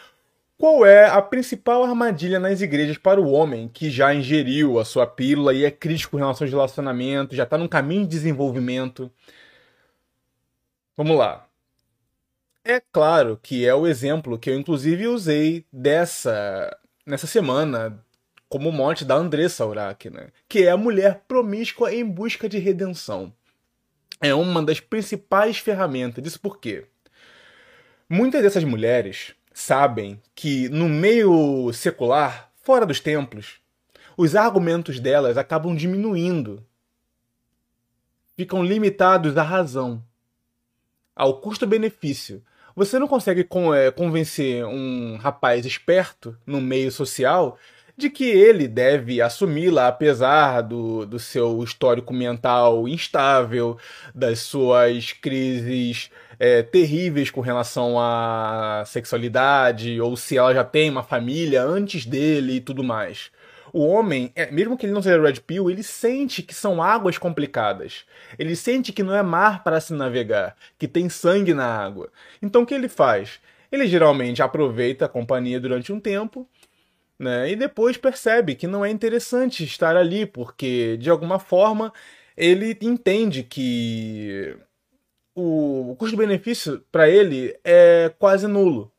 qual 0.58 0.87
é 0.87 1.06
a 1.06 1.20
principal 1.20 1.82
armadilha 1.84 2.38
nas 2.38 2.61
igrejas 2.61 2.96
para 2.96 3.20
o 3.20 3.30
homem 3.30 3.68
que 3.68 3.90
já 3.90 4.14
ingeriu 4.14 4.78
a 4.78 4.84
sua 4.84 5.06
pílula 5.06 5.52
e 5.52 5.64
é 5.64 5.70
crítico 5.70 6.16
em 6.16 6.20
relação 6.20 6.44
aos 6.44 6.52
relacionamentos, 6.52 7.37
já 7.37 7.42
está 7.42 7.58
num 7.58 7.68
caminho 7.68 8.02
de 8.02 8.11
desenvolvimento? 8.11 9.11
Vamos 10.96 11.16
lá. 11.16 11.49
É 12.64 12.80
claro 12.80 13.38
que 13.42 13.66
é 13.66 13.75
o 13.75 13.87
exemplo 13.87 14.38
que 14.38 14.49
eu 14.49 14.58
inclusive 14.58 15.06
usei 15.06 15.66
dessa 15.73 16.75
nessa 17.04 17.26
semana 17.26 18.02
como 18.49 18.73
mote 18.73 19.04
da 19.04 19.16
Andressa 19.16 19.66
Urach, 19.66 20.08
né? 20.08 20.28
que 20.49 20.62
é 20.62 20.70
a 20.70 20.76
mulher 20.76 21.25
promíscua 21.26 21.92
em 21.92 22.04
busca 22.04 22.49
de 22.49 22.58
redenção. 22.58 23.32
É 24.20 24.32
uma 24.34 24.62
das 24.62 24.80
principais 24.80 25.58
ferramentas 25.58 26.23
disso 26.23 26.40
porque 26.40 26.87
muitas 28.08 28.42
dessas 28.42 28.64
mulheres 28.64 29.34
sabem 29.54 30.20
que 30.34 30.68
no 30.68 30.88
meio 30.88 31.73
secular, 31.73 32.50
fora 32.61 32.84
dos 32.84 32.99
templos, 32.99 33.61
os 34.16 34.34
argumentos 34.34 34.99
delas 34.99 35.38
acabam 35.38 35.75
diminuindo, 35.75 36.62
ficam 38.37 38.64
limitados 38.64 39.38
à 39.38 39.42
razão, 39.42 40.02
ao 41.14 41.40
custo-benefício. 41.40 42.42
Você 42.75 42.99
não 42.99 43.06
consegue 43.06 43.49
é, 43.76 43.90
convencer 43.92 44.66
um 44.66 45.16
rapaz 45.16 45.64
esperto 45.64 46.37
no 46.44 46.61
meio 46.61 46.90
social 46.90 47.56
de 47.96 48.11
que 48.11 48.25
ele 48.25 48.66
deve 48.66 49.23
assumi-la 49.23 49.87
apesar 49.87 50.62
do, 50.62 51.06
do 51.06 51.20
seu 51.20 51.62
histórico 51.62 52.12
mental 52.12 52.88
instável, 52.88 53.78
das 54.12 54.40
suas 54.40 55.12
crises 55.12 56.11
é, 56.38 56.62
terríveis 56.62 57.30
com 57.30 57.40
relação 57.40 57.98
à 57.98 58.84
sexualidade, 58.86 60.00
ou 60.00 60.16
se 60.16 60.36
ela 60.36 60.54
já 60.54 60.64
tem 60.64 60.90
uma 60.90 61.02
família 61.02 61.62
antes 61.62 62.06
dele 62.06 62.54
e 62.56 62.60
tudo 62.60 62.82
mais 62.84 63.30
o 63.74 63.84
homem, 63.88 64.30
é, 64.36 64.52
mesmo 64.52 64.78
que 64.78 64.86
ele 64.86 64.92
não 64.92 65.02
seja 65.02 65.20
Red 65.20 65.40
Pill, 65.40 65.68
ele 65.68 65.82
sente 65.82 66.44
que 66.44 66.54
são 66.54 66.80
águas 66.80 67.18
complicadas. 67.18 68.04
Ele 68.38 68.54
sente 68.54 68.92
que 68.92 69.02
não 69.02 69.12
é 69.12 69.20
mar 69.20 69.64
para 69.64 69.80
se 69.80 69.92
navegar, 69.92 70.56
que 70.78 70.86
tem 70.86 71.08
sangue 71.08 71.52
na 71.52 71.66
água. 71.66 72.08
Então 72.40 72.62
o 72.62 72.66
que 72.66 72.72
ele 72.72 72.88
faz? 72.88 73.40
Ele 73.72 73.88
geralmente 73.88 74.40
aproveita 74.40 75.06
a 75.06 75.08
companhia 75.08 75.58
durante 75.58 75.92
um 75.92 75.98
tempo, 75.98 76.48
né? 77.18 77.50
E 77.50 77.56
depois 77.56 77.96
percebe 77.96 78.54
que 78.54 78.68
não 78.68 78.84
é 78.84 78.90
interessante 78.90 79.64
estar 79.64 79.96
ali, 79.96 80.24
porque 80.24 80.96
de 80.96 81.10
alguma 81.10 81.40
forma 81.40 81.92
ele 82.36 82.78
entende 82.80 83.42
que 83.42 84.56
o 85.34 85.96
custo-benefício 85.98 86.84
para 86.92 87.08
ele 87.08 87.58
é 87.64 88.12
quase 88.18 88.46
nulo, 88.46 88.92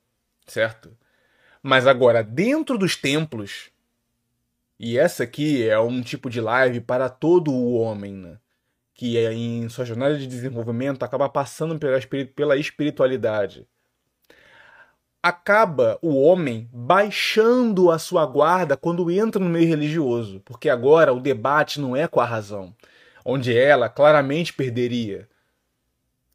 certo? 0.46 0.96
Mas 1.64 1.88
agora, 1.88 2.24
dentro 2.24 2.78
dos 2.78 2.96
templos, 2.96 3.72
e 4.80 4.98
essa 4.98 5.24
aqui 5.24 5.68
é 5.68 5.80
um 5.80 6.02
tipo 6.02 6.30
de 6.30 6.42
live 6.42 6.82
para 6.82 7.10
todo 7.10 7.52
o 7.52 7.76
homem, 7.76 8.14
né? 8.14 8.38
que 8.96 9.18
é 9.18 9.32
em 9.34 9.68
sua 9.68 9.84
jornada 9.84 10.18
de 10.18 10.26
desenvolvimento 10.26 11.04
acaba 11.04 11.28
passando 11.28 11.78
pela, 11.78 12.00
pela 12.34 12.56
espiritualidade. 12.56 13.68
Acaba 15.22 16.00
o 16.02 16.16
homem 16.22 16.70
baixando 16.72 17.92
a 17.92 18.00
sua 18.00 18.26
guarda 18.26 18.78
quando 18.78 19.12
entra 19.12 19.44
no 19.44 19.50
meio 19.50 19.68
religioso, 19.68 20.42
porque 20.46 20.70
agora 20.70 21.14
o 21.14 21.20
debate 21.20 21.82
não 21.82 21.96
é 21.96 22.08
com 22.08 22.22
a 22.22 22.26
razão, 22.26 22.74
onde 23.26 23.56
ela 23.58 23.90
claramente 23.90 24.54
perderia 24.54 25.28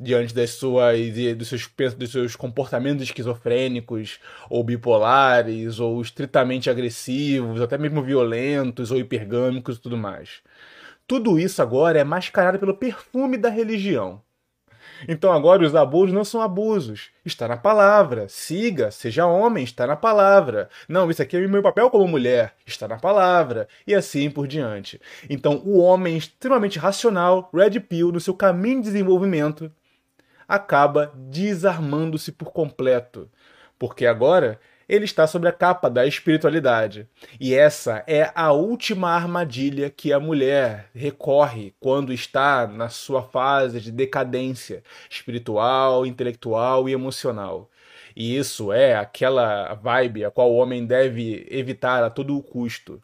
diante 0.00 0.34
das 0.34 0.50
suas 0.50 0.98
dos 1.36 1.48
seus, 1.48 1.68
dos 1.94 2.10
seus 2.10 2.34
comportamentos 2.34 3.04
esquizofrênicos 3.04 4.18
ou 4.48 4.64
bipolares 4.64 5.78
ou 5.78 6.00
estritamente 6.00 6.70
agressivos, 6.70 7.60
até 7.60 7.76
mesmo 7.76 8.02
violentos 8.02 8.90
ou 8.90 8.98
hipergâmicos 8.98 9.76
e 9.76 9.80
tudo 9.80 9.98
mais. 9.98 10.40
Tudo 11.06 11.38
isso 11.38 11.60
agora 11.60 11.98
é 11.98 12.04
mascarado 12.04 12.58
pelo 12.58 12.74
perfume 12.74 13.36
da 13.36 13.50
religião. 13.50 14.22
Então 15.08 15.32
agora 15.32 15.64
os 15.64 15.74
abusos 15.74 16.14
não 16.14 16.24
são 16.24 16.40
abusos. 16.40 17.10
Está 17.24 17.48
na 17.48 17.56
palavra. 17.56 18.28
Siga, 18.28 18.90
seja 18.90 19.26
homem, 19.26 19.64
está 19.64 19.86
na 19.86 19.96
palavra. 19.96 20.68
Não, 20.88 21.10
isso 21.10 21.22
aqui 21.22 21.36
é 21.36 21.46
meu 21.46 21.62
papel 21.62 21.90
como 21.90 22.06
mulher. 22.06 22.54
Está 22.66 22.86
na 22.86 22.96
palavra. 22.96 23.66
E 23.86 23.94
assim 23.94 24.30
por 24.30 24.46
diante. 24.46 25.00
Então 25.28 25.62
o 25.64 25.78
homem 25.78 26.16
extremamente 26.16 26.78
racional, 26.78 27.50
red 27.52 27.80
pill, 27.80 28.12
no 28.12 28.20
seu 28.20 28.34
caminho 28.34 28.80
de 28.80 28.90
desenvolvimento, 28.90 29.72
acaba 30.50 31.12
desarmando-se 31.14 32.32
por 32.32 32.50
completo, 32.50 33.30
porque 33.78 34.04
agora 34.04 34.58
ele 34.88 35.04
está 35.04 35.24
sobre 35.24 35.48
a 35.48 35.52
capa 35.52 35.88
da 35.88 36.04
espiritualidade. 36.04 37.06
E 37.38 37.54
essa 37.54 38.02
é 38.04 38.32
a 38.34 38.50
última 38.50 39.10
armadilha 39.10 39.88
que 39.88 40.12
a 40.12 40.18
mulher 40.18 40.90
recorre 40.92 41.72
quando 41.78 42.12
está 42.12 42.66
na 42.66 42.88
sua 42.88 43.22
fase 43.22 43.80
de 43.80 43.92
decadência 43.92 44.82
espiritual, 45.08 46.04
intelectual 46.04 46.88
e 46.88 46.92
emocional. 46.92 47.70
E 48.16 48.36
isso 48.36 48.72
é 48.72 48.96
aquela 48.96 49.74
vibe 49.74 50.24
a 50.24 50.32
qual 50.32 50.50
o 50.50 50.56
homem 50.56 50.84
deve 50.84 51.46
evitar 51.48 52.02
a 52.02 52.10
todo 52.10 52.42
custo. 52.42 53.00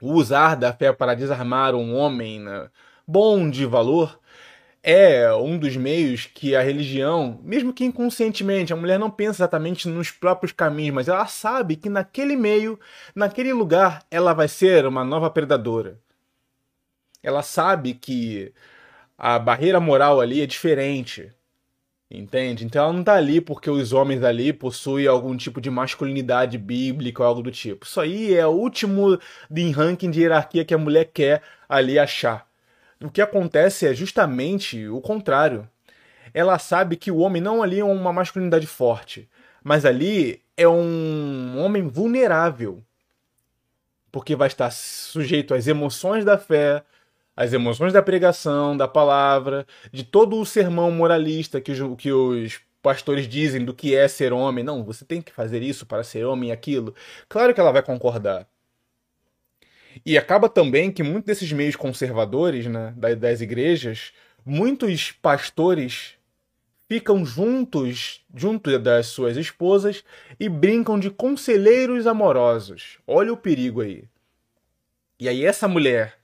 O 0.00 0.12
usar 0.12 0.54
da 0.54 0.72
fé 0.72 0.92
para 0.92 1.16
desarmar 1.16 1.74
um 1.74 1.96
homem 1.96 2.38
né, 2.38 2.70
bom 3.04 3.50
de 3.50 3.66
valor 3.66 4.20
é 4.84 5.34
um 5.34 5.58
dos 5.58 5.76
meios 5.76 6.26
que 6.26 6.54
a 6.54 6.60
religião, 6.60 7.40
mesmo 7.42 7.72
que 7.72 7.84
inconscientemente, 7.86 8.70
a 8.70 8.76
mulher 8.76 8.98
não 8.98 9.10
pensa 9.10 9.38
exatamente 9.38 9.88
nos 9.88 10.10
próprios 10.10 10.52
caminhos, 10.52 10.94
mas 10.94 11.08
ela 11.08 11.26
sabe 11.26 11.74
que 11.74 11.88
naquele 11.88 12.36
meio, 12.36 12.78
naquele 13.14 13.54
lugar, 13.54 14.04
ela 14.10 14.34
vai 14.34 14.46
ser 14.46 14.84
uma 14.86 15.02
nova 15.02 15.30
predadora. 15.30 15.98
Ela 17.22 17.42
sabe 17.42 17.94
que 17.94 18.52
a 19.16 19.38
barreira 19.38 19.80
moral 19.80 20.20
ali 20.20 20.42
é 20.42 20.46
diferente. 20.46 21.32
Entende? 22.10 22.66
Então 22.66 22.84
ela 22.84 22.92
não 22.92 23.00
está 23.00 23.14
ali 23.14 23.40
porque 23.40 23.70
os 23.70 23.92
homens 23.94 24.22
ali 24.22 24.52
possuem 24.52 25.06
algum 25.06 25.34
tipo 25.36 25.60
de 25.60 25.70
masculinidade 25.70 26.58
bíblica 26.58 27.22
ou 27.22 27.28
algo 27.28 27.42
do 27.42 27.50
tipo. 27.50 27.86
Isso 27.86 28.00
aí 28.00 28.34
é 28.34 28.46
o 28.46 28.50
último 28.50 29.18
de 29.50 29.70
ranking 29.70 30.10
de 30.10 30.20
hierarquia 30.20 30.64
que 30.64 30.74
a 30.74 30.78
mulher 30.78 31.06
quer 31.06 31.42
ali 31.68 31.98
achar 31.98 32.46
o 33.04 33.10
que 33.10 33.20
acontece 33.20 33.86
é 33.86 33.94
justamente 33.94 34.88
o 34.88 35.00
contrário. 35.00 35.68
Ela 36.32 36.58
sabe 36.58 36.96
que 36.96 37.10
o 37.10 37.18
homem 37.18 37.40
não 37.40 37.62
ali 37.62 37.80
é 37.80 37.84
uma 37.84 38.12
masculinidade 38.12 38.66
forte, 38.66 39.28
mas 39.62 39.84
ali 39.84 40.42
é 40.56 40.66
um 40.66 41.62
homem 41.62 41.86
vulnerável. 41.86 42.82
Porque 44.10 44.34
vai 44.34 44.48
estar 44.48 44.70
sujeito 44.70 45.54
às 45.54 45.66
emoções 45.66 46.24
da 46.24 46.38
fé, 46.38 46.82
às 47.36 47.52
emoções 47.52 47.92
da 47.92 48.02
pregação, 48.02 48.76
da 48.76 48.88
palavra, 48.88 49.66
de 49.92 50.02
todo 50.02 50.40
o 50.40 50.46
sermão 50.46 50.90
moralista 50.90 51.60
que 51.60 51.72
os, 51.72 51.96
que 51.98 52.12
os 52.12 52.60
pastores 52.82 53.28
dizem 53.28 53.64
do 53.64 53.74
que 53.74 53.94
é 53.94 54.08
ser 54.08 54.32
homem. 54.32 54.64
Não, 54.64 54.82
você 54.82 55.04
tem 55.04 55.20
que 55.20 55.32
fazer 55.32 55.62
isso 55.62 55.84
para 55.84 56.04
ser 56.04 56.24
homem 56.24 56.50
e 56.50 56.52
aquilo. 56.52 56.94
Claro 57.28 57.52
que 57.52 57.60
ela 57.60 57.72
vai 57.72 57.82
concordar. 57.82 58.46
E 60.04 60.16
acaba 60.16 60.48
também 60.48 60.90
que 60.90 61.02
muitos 61.02 61.24
desses 61.24 61.52
meios 61.52 61.76
conservadores 61.76 62.66
né, 62.66 62.94
das 63.18 63.40
igrejas, 63.40 64.12
muitos 64.44 65.12
pastores 65.12 66.14
ficam 66.88 67.24
juntos, 67.24 68.24
junto 68.34 68.78
das 68.78 69.06
suas 69.06 69.36
esposas 69.36 70.04
e 70.38 70.48
brincam 70.48 70.98
de 70.98 71.10
conselheiros 71.10 72.06
amorosos. 72.06 72.98
Olha 73.06 73.32
o 73.32 73.36
perigo 73.36 73.80
aí. 73.80 74.04
E 75.18 75.28
aí 75.28 75.44
essa 75.44 75.66
mulher 75.68 76.18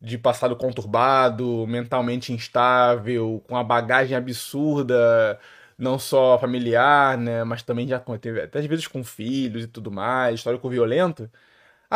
de 0.00 0.18
passado 0.18 0.56
conturbado, 0.56 1.66
mentalmente 1.66 2.32
instável, 2.32 3.42
com 3.46 3.56
a 3.56 3.62
bagagem 3.62 4.16
absurda, 4.16 5.38
não 5.78 5.98
só 5.98 6.38
familiar, 6.38 7.16
né, 7.16 7.44
mas 7.44 7.62
também 7.62 7.86
já 7.86 8.00
teve 8.20 8.40
até 8.42 8.58
às 8.58 8.66
vezes 8.66 8.86
com 8.88 9.04
filhos 9.04 9.64
e 9.64 9.68
tudo 9.68 9.90
mais, 9.90 10.36
histórico 10.36 10.68
violento, 10.68 11.30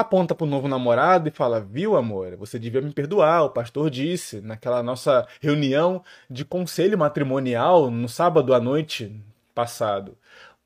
aponta 0.00 0.34
para 0.34 0.44
o 0.44 0.48
novo 0.48 0.68
namorado 0.68 1.28
e 1.28 1.32
fala: 1.32 1.60
Viu, 1.60 1.96
amor, 1.96 2.36
você 2.36 2.58
devia 2.58 2.80
me 2.82 2.92
perdoar. 2.92 3.44
O 3.44 3.50
pastor 3.50 3.90
disse 3.90 4.40
naquela 4.40 4.82
nossa 4.82 5.26
reunião 5.40 6.04
de 6.30 6.44
conselho 6.44 6.98
matrimonial 6.98 7.90
no 7.90 8.08
sábado 8.08 8.54
à 8.54 8.60
noite 8.60 9.12
passado: 9.54 10.16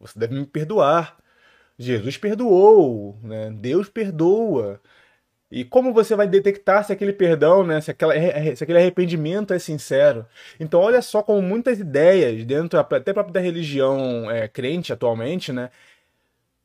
Você 0.01 0.19
deve 0.19 0.35
me 0.35 0.47
perdoar. 0.47 1.17
Jesus 1.79 2.19
perdoou, 2.19 3.19
né? 3.23 3.51
Deus 3.51 3.89
perdoa. 3.89 4.81
E 5.51 5.65
como 5.65 5.93
você 5.93 6.15
vai 6.15 6.29
detectar 6.29 6.85
se 6.85 6.93
aquele 6.93 7.13
perdão, 7.13 7.67
né, 7.67 7.81
se, 7.81 7.91
aquela, 7.91 8.15
se 8.55 8.63
aquele 8.63 8.79
arrependimento 8.79 9.53
é 9.53 9.59
sincero? 9.59 10.25
Então, 10.61 10.81
olha 10.81 11.03
só 11.03 11.23
como 11.23 11.43
muitas 11.43 11.81
ideias, 11.81 12.45
dentro 12.45 12.79
até 12.79 13.13
próprio 13.13 13.33
da 13.35 13.41
religião 13.41 14.31
é, 14.31 14.47
crente 14.47 14.93
atualmente, 14.93 15.53
né, 15.53 15.71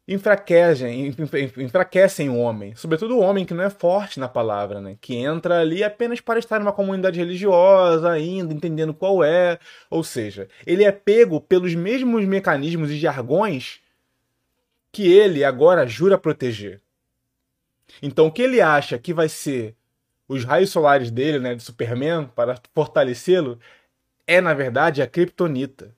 enfraquecem, 0.07 1.15
enfraquecem 1.57 2.29
o 2.29 2.37
homem, 2.37 2.75
sobretudo 2.75 3.17
o 3.17 3.19
homem 3.19 3.43
que 3.43 3.55
não 3.55 3.63
é 3.63 3.71
forte 3.71 4.19
na 4.19 4.27
palavra, 4.27 4.79
né? 4.79 4.97
que 5.01 5.15
entra 5.15 5.59
ali 5.59 5.83
apenas 5.83 6.21
para 6.21 6.37
estar 6.37 6.59
numa 6.59 6.71
comunidade 6.71 7.19
religiosa 7.19 8.11
ainda, 8.11 8.53
entendendo 8.53 8.93
qual 8.93 9.23
é, 9.23 9.57
ou 9.89 10.03
seja, 10.03 10.47
ele 10.65 10.83
é 10.83 10.91
pego 10.91 11.41
pelos 11.41 11.73
mesmos 11.73 12.23
mecanismos 12.25 12.91
e 12.91 12.97
jargões 12.97 13.79
que 14.91 15.11
ele 15.11 15.43
agora 15.43 15.87
jura 15.87 16.17
proteger. 16.17 16.81
Então 18.01 18.27
o 18.27 18.31
que 18.31 18.43
ele 18.43 18.61
acha 18.61 18.99
que 18.99 19.13
vai 19.13 19.27
ser 19.27 19.75
os 20.27 20.43
raios 20.43 20.69
solares 20.69 21.09
dele, 21.09 21.39
né, 21.39 21.55
de 21.55 21.63
Superman, 21.63 22.29
para 22.35 22.59
fortalecê-lo, 22.73 23.59
é 24.27 24.39
na 24.39 24.53
verdade 24.53 25.01
a 25.01 25.07
Kryptonita. 25.07 25.95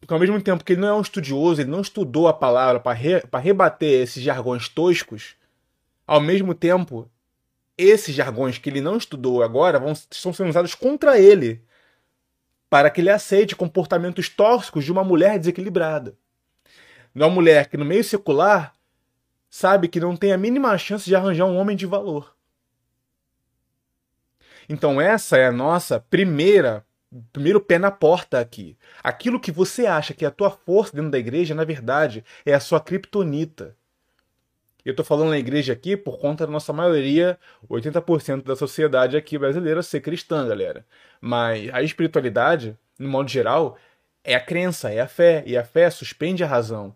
Porque 0.00 0.14
ao 0.14 0.20
mesmo 0.20 0.40
tempo 0.40 0.64
que 0.64 0.74
ele 0.74 0.80
não 0.80 0.88
é 0.88 0.94
um 0.94 1.00
estudioso, 1.00 1.60
ele 1.60 1.70
não 1.70 1.80
estudou 1.80 2.28
a 2.28 2.32
palavra 2.32 2.80
para 2.80 2.96
re, 2.96 3.22
rebater 3.34 4.02
esses 4.02 4.22
jargões 4.22 4.68
toscos, 4.68 5.36
ao 6.06 6.20
mesmo 6.20 6.54
tempo, 6.54 7.10
esses 7.76 8.14
jargões 8.14 8.58
que 8.58 8.70
ele 8.70 8.80
não 8.80 8.96
estudou 8.96 9.42
agora 9.42 9.78
vão, 9.78 9.92
estão 9.92 10.32
sendo 10.32 10.50
usados 10.50 10.74
contra 10.74 11.18
ele 11.18 11.62
para 12.70 12.90
que 12.90 13.00
ele 13.00 13.10
aceite 13.10 13.56
comportamentos 13.56 14.28
tóxicos 14.28 14.84
de 14.84 14.92
uma 14.92 15.04
mulher 15.04 15.38
desequilibrada. 15.38 16.16
De 17.14 17.22
uma 17.22 17.30
mulher 17.30 17.68
que 17.68 17.76
no 17.76 17.84
meio 17.84 18.04
secular 18.04 18.74
sabe 19.48 19.88
que 19.88 20.00
não 20.00 20.16
tem 20.16 20.32
a 20.32 20.38
mínima 20.38 20.76
chance 20.76 21.04
de 21.04 21.16
arranjar 21.16 21.46
um 21.46 21.56
homem 21.56 21.76
de 21.76 21.86
valor. 21.86 22.36
Então 24.68 25.00
essa 25.00 25.38
é 25.38 25.46
a 25.46 25.52
nossa 25.52 25.98
primeira 25.98 26.84
primeiro 27.32 27.60
pé 27.60 27.78
na 27.78 27.90
porta 27.90 28.40
aqui. 28.40 28.76
Aquilo 29.02 29.40
que 29.40 29.50
você 29.50 29.86
acha 29.86 30.14
que 30.14 30.24
é 30.24 30.28
a 30.28 30.32
tua 30.32 30.50
força 30.50 30.94
dentro 30.94 31.10
da 31.10 31.18
igreja, 31.18 31.54
na 31.54 31.64
verdade, 31.64 32.24
é 32.44 32.54
a 32.54 32.60
sua 32.60 32.80
criptonita. 32.80 33.76
Eu 34.84 34.92
estou 34.92 35.04
falando 35.04 35.30
na 35.30 35.38
igreja 35.38 35.72
aqui 35.72 35.96
por 35.96 36.18
conta 36.18 36.46
da 36.46 36.52
nossa 36.52 36.72
maioria, 36.72 37.38
80% 37.68 38.42
da 38.44 38.56
sociedade 38.56 39.16
aqui 39.16 39.36
brasileira 39.36 39.82
ser 39.82 40.00
cristã, 40.00 40.46
galera. 40.46 40.86
Mas 41.20 41.68
a 41.74 41.82
espiritualidade, 41.82 42.76
no 42.98 43.08
modo 43.08 43.28
geral, 43.28 43.76
é 44.24 44.34
a 44.34 44.40
crença, 44.40 44.90
é 44.90 45.00
a 45.00 45.08
fé, 45.08 45.42
e 45.46 45.56
a 45.56 45.64
fé 45.64 45.90
suspende 45.90 46.44
a 46.44 46.46
razão. 46.46 46.94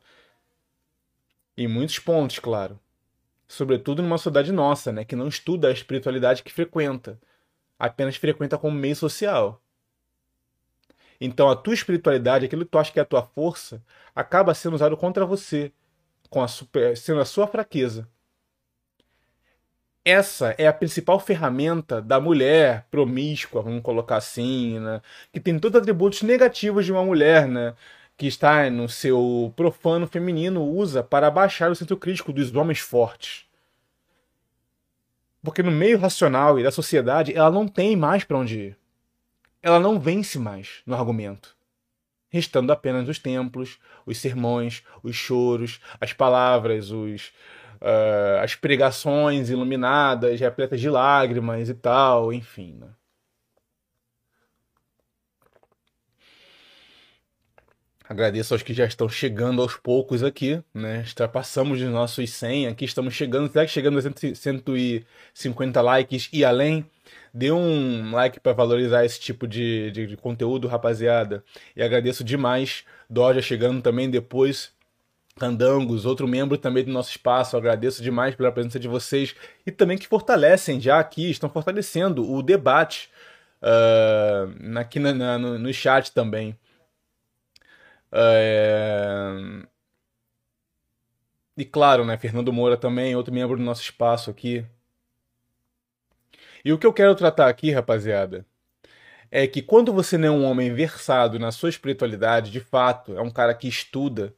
Em 1.56 1.68
muitos 1.68 1.98
pontos, 1.98 2.38
claro. 2.38 2.78
Sobretudo 3.46 4.02
numa 4.02 4.16
sociedade 4.16 4.52
nossa, 4.52 4.90
né, 4.90 5.04
que 5.04 5.14
não 5.14 5.28
estuda 5.28 5.68
a 5.68 5.72
espiritualidade 5.72 6.42
que 6.42 6.52
frequenta, 6.52 7.20
apenas 7.78 8.16
frequenta 8.16 8.56
como 8.56 8.76
meio 8.76 8.96
social. 8.96 9.61
Então 11.24 11.48
a 11.48 11.54
tua 11.54 11.72
espiritualidade, 11.72 12.46
aquilo 12.46 12.64
que 12.64 12.70
tu 12.72 12.78
acha 12.78 12.92
que 12.92 12.98
é 12.98 13.02
a 13.02 13.06
tua 13.06 13.22
força, 13.22 13.80
acaba 14.14 14.52
sendo 14.54 14.74
usado 14.74 14.96
contra 14.96 15.24
você, 15.24 15.70
com 16.28 16.42
a 16.42 16.48
super, 16.48 16.96
sendo 16.96 17.20
a 17.20 17.24
sua 17.24 17.46
fraqueza. 17.46 18.08
Essa 20.04 20.52
é 20.58 20.66
a 20.66 20.72
principal 20.72 21.20
ferramenta 21.20 22.02
da 22.02 22.20
mulher 22.20 22.86
promíscua, 22.90 23.62
vamos 23.62 23.82
colocar 23.82 24.16
assim, 24.16 24.80
né? 24.80 25.00
que 25.32 25.38
tem 25.38 25.60
todos 25.60 25.76
os 25.76 25.82
atributos 25.82 26.22
negativos 26.22 26.84
de 26.84 26.90
uma 26.90 27.04
mulher, 27.04 27.46
né? 27.46 27.74
que 28.16 28.26
está 28.26 28.68
no 28.68 28.88
seu 28.88 29.52
profano 29.54 30.08
feminino, 30.08 30.64
usa 30.64 31.04
para 31.04 31.28
abaixar 31.28 31.70
o 31.70 31.76
centro 31.76 31.96
crítico 31.96 32.32
dos 32.32 32.52
homens 32.52 32.80
fortes. 32.80 33.46
Porque 35.40 35.62
no 35.62 35.70
meio 35.70 35.98
racional 35.98 36.58
e 36.58 36.64
da 36.64 36.72
sociedade, 36.72 37.32
ela 37.32 37.50
não 37.50 37.68
tem 37.68 37.94
mais 37.94 38.24
para 38.24 38.38
onde 38.38 38.58
ir 38.58 38.81
ela 39.62 39.78
não 39.78 40.00
vence 40.00 40.38
mais 40.38 40.82
no 40.84 40.96
argumento, 40.96 41.56
restando 42.28 42.72
apenas 42.72 43.08
os 43.08 43.18
templos, 43.18 43.78
os 44.04 44.18
sermões, 44.18 44.82
os 45.02 45.14
choros, 45.14 45.80
as 46.00 46.12
palavras, 46.12 46.90
os, 46.90 47.28
uh, 47.80 48.42
as 48.42 48.54
pregações 48.56 49.50
iluminadas, 49.50 50.40
repletas 50.40 50.80
de 50.80 50.90
lágrimas 50.90 51.68
e 51.68 51.74
tal, 51.74 52.32
enfim. 52.32 52.76
Né? 52.80 52.88
Agradeço 58.08 58.52
aos 58.52 58.62
que 58.62 58.74
já 58.74 58.84
estão 58.84 59.08
chegando 59.08 59.62
aos 59.62 59.76
poucos 59.76 60.22
aqui, 60.22 60.62
né? 60.74 61.02
Já 61.16 61.26
passamos 61.26 61.80
dos 61.80 61.88
nossos 61.88 62.28
100 62.30 62.66
aqui, 62.66 62.84
estamos 62.84 63.14
chegando, 63.14 63.50
será 63.50 63.64
que 63.64 63.70
chegando 63.70 63.98
a 63.98 64.02
150 64.02 65.80
likes 65.80 66.28
e 66.30 66.44
além? 66.44 66.84
Dê 67.34 67.50
um 67.50 68.12
like 68.12 68.40
para 68.40 68.52
valorizar 68.52 69.04
esse 69.04 69.18
tipo 69.18 69.46
de, 69.46 69.90
de, 69.90 70.06
de, 70.06 70.16
conteúdo, 70.16 70.68
rapaziada. 70.68 71.42
E 71.74 71.82
agradeço 71.82 72.22
demais. 72.22 72.84
Doja 73.08 73.40
chegando 73.40 73.80
também 73.80 74.10
depois. 74.10 74.72
Candangos, 75.36 76.04
outro 76.04 76.28
membro 76.28 76.58
também 76.58 76.84
do 76.84 76.92
nosso 76.92 77.10
espaço. 77.10 77.56
agradeço 77.56 78.02
demais 78.02 78.34
pela 78.34 78.52
presença 78.52 78.78
de 78.78 78.86
vocês 78.86 79.34
e 79.66 79.70
também 79.70 79.96
que 79.96 80.06
fortalecem 80.06 80.78
já 80.78 80.98
aqui, 81.00 81.30
estão 81.30 81.48
fortalecendo 81.48 82.30
o 82.30 82.42
debate 82.42 83.08
uh, 83.62 84.78
aqui 84.78 84.98
na, 84.98 85.14
na, 85.14 85.38
no, 85.38 85.58
no 85.58 85.72
chat 85.72 86.12
também. 86.12 86.56
É... 88.12 89.62
E 91.56 91.64
claro, 91.64 92.04
né, 92.04 92.16
Fernando 92.18 92.52
Moura 92.52 92.76
também, 92.76 93.16
outro 93.16 93.32
membro 93.32 93.56
do 93.56 93.62
nosso 93.62 93.82
espaço 93.82 94.30
aqui. 94.30 94.64
E 96.64 96.72
o 96.72 96.78
que 96.78 96.86
eu 96.86 96.92
quero 96.92 97.14
tratar 97.14 97.48
aqui, 97.48 97.70
rapaziada, 97.70 98.46
é 99.30 99.46
que 99.46 99.62
quando 99.62 99.92
você 99.92 100.18
não 100.18 100.28
é 100.28 100.30
um 100.30 100.44
homem 100.44 100.72
versado 100.74 101.38
na 101.38 101.50
sua 101.50 101.70
espiritualidade, 101.70 102.50
de 102.50 102.60
fato, 102.60 103.16
é 103.16 103.22
um 103.22 103.30
cara 103.30 103.54
que 103.54 103.66
estuda 103.66 104.34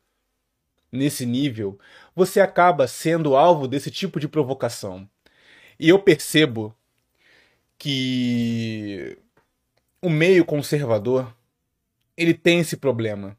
nesse 0.90 1.26
nível, 1.26 1.78
você 2.14 2.40
acaba 2.40 2.86
sendo 2.86 3.34
alvo 3.36 3.66
desse 3.66 3.90
tipo 3.90 4.20
de 4.20 4.28
provocação. 4.28 5.08
E 5.78 5.88
eu 5.88 5.98
percebo 5.98 6.74
que 7.76 9.18
o 10.00 10.08
meio 10.08 10.44
conservador 10.44 11.34
ele 12.16 12.32
tem 12.32 12.60
esse 12.60 12.76
problema. 12.76 13.36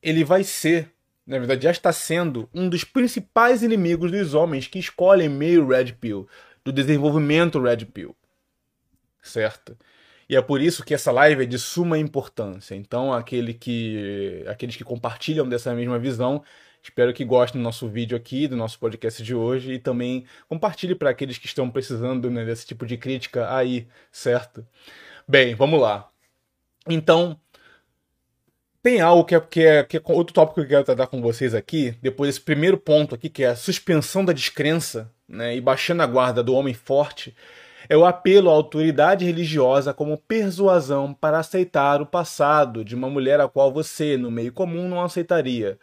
Ele 0.00 0.22
vai 0.22 0.44
ser, 0.44 0.92
na 1.26 1.38
verdade 1.38 1.64
já 1.64 1.72
está 1.72 1.92
sendo, 1.92 2.48
um 2.54 2.68
dos 2.68 2.84
principais 2.84 3.62
inimigos 3.62 4.12
dos 4.12 4.34
homens 4.34 4.68
que 4.68 4.78
escolhem 4.78 5.28
meio 5.28 5.66
red 5.66 5.92
pill 5.94 6.28
do 6.66 6.72
desenvolvimento 6.72 7.60
Red 7.60 7.84
Pill. 7.86 8.16
Certo? 9.22 9.76
E 10.28 10.34
é 10.34 10.42
por 10.42 10.60
isso 10.60 10.84
que 10.84 10.92
essa 10.92 11.12
live 11.12 11.44
é 11.44 11.46
de 11.46 11.60
suma 11.60 11.96
importância. 11.96 12.74
Então, 12.74 13.12
aquele 13.12 13.54
que, 13.54 14.44
aqueles 14.48 14.74
que 14.74 14.82
compartilham 14.82 15.48
dessa 15.48 15.72
mesma 15.72 15.96
visão, 15.96 16.42
espero 16.82 17.14
que 17.14 17.24
gostem 17.24 17.60
do 17.60 17.64
nosso 17.64 17.88
vídeo 17.88 18.16
aqui, 18.16 18.48
do 18.48 18.56
nosso 18.56 18.80
podcast 18.80 19.22
de 19.22 19.32
hoje 19.32 19.74
e 19.74 19.78
também 19.78 20.24
compartilhe 20.48 20.96
para 20.96 21.10
aqueles 21.10 21.38
que 21.38 21.46
estão 21.46 21.70
precisando 21.70 22.28
né, 22.28 22.44
desse 22.44 22.66
tipo 22.66 22.84
de 22.84 22.96
crítica 22.96 23.54
aí, 23.54 23.86
certo? 24.10 24.66
Bem, 25.28 25.54
vamos 25.54 25.80
lá. 25.80 26.10
Então, 26.88 27.40
tem 28.86 29.00
algo 29.00 29.24
que 29.24 29.34
é, 29.34 29.40
que 29.40 29.64
é, 29.64 29.82
que 29.82 29.96
é 29.96 30.02
outro 30.04 30.32
tópico 30.32 30.54
que 30.54 30.60
eu 30.60 30.68
quero 30.68 30.84
tratar 30.84 31.08
com 31.08 31.20
vocês 31.20 31.56
aqui, 31.56 31.96
depois 32.00 32.28
desse 32.28 32.40
primeiro 32.40 32.78
ponto 32.78 33.16
aqui, 33.16 33.28
que 33.28 33.42
é 33.42 33.48
a 33.48 33.56
suspensão 33.56 34.24
da 34.24 34.32
descrença 34.32 35.10
né, 35.28 35.56
e 35.56 35.60
baixando 35.60 36.04
a 36.04 36.06
guarda 36.06 36.40
do 36.40 36.54
homem 36.54 36.72
forte, 36.72 37.34
é 37.88 37.96
o 37.96 38.06
apelo 38.06 38.48
à 38.48 38.52
autoridade 38.52 39.24
religiosa 39.24 39.92
como 39.92 40.16
persuasão 40.16 41.12
para 41.12 41.40
aceitar 41.40 42.00
o 42.00 42.06
passado 42.06 42.84
de 42.84 42.94
uma 42.94 43.10
mulher 43.10 43.40
a 43.40 43.48
qual 43.48 43.72
você, 43.72 44.16
no 44.16 44.30
meio 44.30 44.52
comum, 44.52 44.88
não 44.88 45.02
aceitaria. 45.02 45.80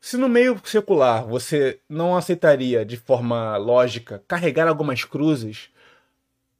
Se 0.00 0.16
no 0.16 0.28
meio 0.28 0.60
secular 0.64 1.24
você 1.24 1.78
não 1.88 2.16
aceitaria 2.16 2.84
de 2.84 2.96
forma 2.96 3.56
lógica 3.56 4.20
carregar 4.26 4.66
algumas 4.66 5.04
cruzes, 5.04 5.68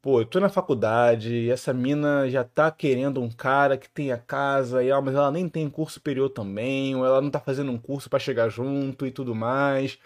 pô, 0.06 0.20
eu 0.20 0.24
tô 0.24 0.38
na 0.38 0.48
faculdade 0.48 1.50
essa 1.50 1.72
mina 1.74 2.30
já 2.30 2.44
tá 2.44 2.70
querendo 2.70 3.20
um 3.20 3.28
cara 3.28 3.76
que 3.76 3.88
tenha 3.90 4.16
casa, 4.16 4.80
e, 4.84 4.92
ah, 4.92 5.00
mas 5.00 5.16
ela 5.16 5.32
nem 5.32 5.48
tem 5.48 5.68
curso 5.68 5.94
superior 5.94 6.30
também, 6.30 6.94
ou 6.94 7.04
ela 7.04 7.20
não 7.20 7.28
tá 7.28 7.40
fazendo 7.40 7.72
um 7.72 7.76
curso 7.78 8.08
para 8.08 8.20
chegar 8.20 8.48
junto 8.48 9.04
e 9.04 9.10
tudo 9.10 9.34
mais. 9.34 9.98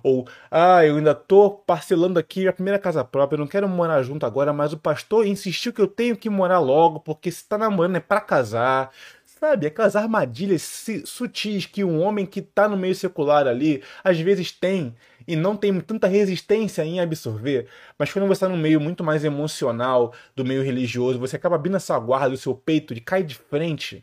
Ou, 0.00 0.28
ah, 0.48 0.86
eu 0.86 0.96
ainda 0.96 1.12
tô 1.12 1.50
parcelando 1.50 2.20
aqui 2.20 2.46
a 2.46 2.52
primeira 2.52 2.78
casa 2.78 3.02
própria, 3.04 3.34
eu 3.36 3.40
não 3.40 3.48
quero 3.48 3.68
morar 3.68 4.00
junto 4.04 4.24
agora, 4.24 4.52
mas 4.52 4.72
o 4.72 4.78
pastor 4.78 5.26
insistiu 5.26 5.72
que 5.72 5.80
eu 5.80 5.88
tenho 5.88 6.16
que 6.16 6.30
morar 6.30 6.60
logo, 6.60 7.00
porque 7.00 7.28
se 7.28 7.44
tá 7.44 7.58
namorando 7.58 7.96
é 7.96 8.00
para 8.00 8.20
casar. 8.20 8.92
Sabe, 9.26 9.66
aquelas 9.68 9.94
armadilhas 9.94 10.62
sutis 11.04 11.64
que 11.66 11.84
um 11.84 12.00
homem 12.00 12.26
que 12.26 12.42
tá 12.42 12.68
no 12.68 12.76
meio 12.76 12.94
secular 12.94 13.46
ali, 13.46 13.82
às 14.02 14.18
vezes 14.18 14.50
tem 14.52 14.94
e 15.28 15.36
não 15.36 15.54
tem 15.54 15.78
tanta 15.80 16.06
resistência 16.06 16.82
em 16.82 17.00
absorver, 17.00 17.68
mas 17.98 18.10
quando 18.10 18.26
você 18.26 18.32
está 18.32 18.48
num 18.48 18.56
meio 18.56 18.80
muito 18.80 19.04
mais 19.04 19.24
emocional, 19.24 20.14
do 20.34 20.42
meio 20.42 20.62
religioso, 20.62 21.18
você 21.18 21.36
acaba 21.36 21.56
abrindo 21.56 21.76
essa 21.76 21.98
guarda 21.98 22.30
do 22.30 22.36
seu 22.38 22.54
peito 22.54 22.94
de 22.94 23.02
cair 23.02 23.24
de 23.24 23.34
frente. 23.34 24.02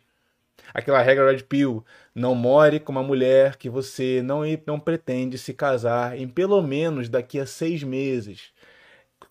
Aquela 0.71 1.01
regra 1.01 1.31
Red 1.31 1.43
Pill, 1.43 1.83
não 2.13 2.35
more 2.35 2.79
com 2.79 2.91
uma 2.91 3.01
mulher 3.01 3.55
que 3.55 3.69
você 3.69 4.21
não, 4.23 4.41
não 4.67 4.79
pretende 4.79 5.39
se 5.39 5.51
casar 5.51 6.15
em 6.15 6.27
pelo 6.27 6.61
menos 6.61 7.09
daqui 7.09 7.39
a 7.39 7.45
seis 7.47 7.81
meses. 7.81 8.51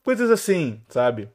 Coisas 0.02 0.30
assim, 0.33 0.80
sabe? 0.88 1.28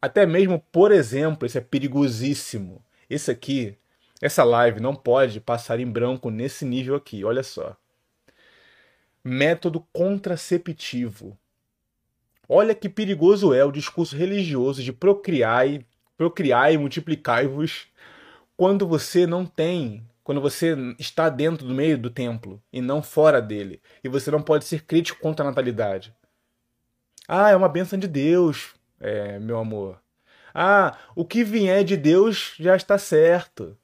Até 0.00 0.24
mesmo, 0.24 0.62
por 0.70 0.92
exemplo, 0.92 1.46
isso 1.46 1.58
é 1.58 1.60
perigosíssimo. 1.60 2.80
Esse 3.10 3.30
aqui, 3.32 3.76
essa 4.22 4.44
live 4.44 4.78
não 4.78 4.94
pode 4.94 5.40
passar 5.40 5.80
em 5.80 5.86
branco 5.86 6.30
nesse 6.30 6.64
nível 6.64 6.94
aqui, 6.94 7.24
olha 7.24 7.42
só. 7.42 7.76
Método 9.28 9.84
contraceptivo. 9.92 11.36
Olha 12.48 12.76
que 12.76 12.88
perigoso 12.88 13.52
é 13.52 13.64
o 13.64 13.72
discurso 13.72 14.16
religioso 14.16 14.84
de 14.84 14.92
procriar 14.92 15.66
procriar 16.16 16.72
e 16.72 16.78
multiplicai-vos 16.78 17.88
quando 18.56 18.86
você 18.86 19.26
não 19.26 19.44
tem, 19.44 20.08
quando 20.22 20.40
você 20.40 20.76
está 20.96 21.28
dentro 21.28 21.66
do 21.66 21.74
meio 21.74 21.98
do 21.98 22.08
templo 22.08 22.62
e 22.72 22.80
não 22.80 23.02
fora 23.02 23.42
dele, 23.42 23.82
e 24.04 24.08
você 24.08 24.30
não 24.30 24.40
pode 24.40 24.64
ser 24.64 24.84
crítico 24.84 25.18
contra 25.20 25.44
a 25.44 25.48
natalidade. 25.48 26.14
Ah, 27.26 27.50
é 27.50 27.56
uma 27.56 27.68
bênção 27.68 27.98
de 27.98 28.06
Deus, 28.06 28.76
é, 29.00 29.40
meu 29.40 29.58
amor. 29.58 30.00
Ah, 30.54 30.96
o 31.16 31.24
que 31.24 31.42
vier 31.42 31.82
de 31.82 31.96
Deus 31.96 32.54
já 32.60 32.76
está 32.76 32.96
certo. 32.96 33.76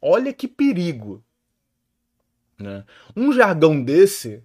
Olha 0.00 0.32
que 0.32 0.46
perigo. 0.46 1.24
Né? 2.56 2.84
Um 3.16 3.32
jargão 3.32 3.82
desse 3.82 4.44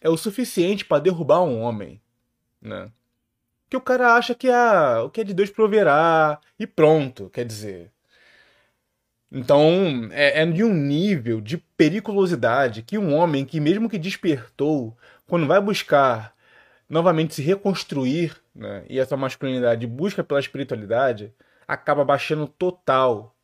é 0.00 0.08
o 0.08 0.16
suficiente 0.16 0.84
para 0.84 1.02
derrubar 1.02 1.42
um 1.42 1.60
homem. 1.60 2.00
Né? 2.60 2.90
Que 3.68 3.76
o 3.76 3.80
cara 3.80 4.14
acha 4.14 4.34
que 4.34 4.48
ah, 4.48 5.02
o 5.04 5.10
que 5.10 5.20
é 5.20 5.24
de 5.24 5.34
Deus 5.34 5.50
proverá 5.50 6.40
e 6.58 6.66
pronto, 6.66 7.28
quer 7.30 7.44
dizer. 7.44 7.90
Então, 9.30 10.08
é, 10.10 10.42
é 10.42 10.46
de 10.46 10.64
um 10.64 10.72
nível 10.72 11.40
de 11.40 11.58
periculosidade 11.58 12.82
que 12.82 12.96
um 12.96 13.14
homem 13.14 13.44
que, 13.44 13.60
mesmo 13.60 13.88
que 13.88 13.98
despertou, 13.98 14.96
quando 15.26 15.46
vai 15.46 15.60
buscar 15.60 16.34
novamente 16.88 17.34
se 17.34 17.42
reconstruir, 17.42 18.34
né, 18.54 18.84
e 18.88 18.98
essa 18.98 19.16
masculinidade 19.16 19.86
busca 19.86 20.24
pela 20.24 20.40
espiritualidade, 20.40 21.32
acaba 21.66 22.04
baixando 22.04 22.46
total 22.46 23.36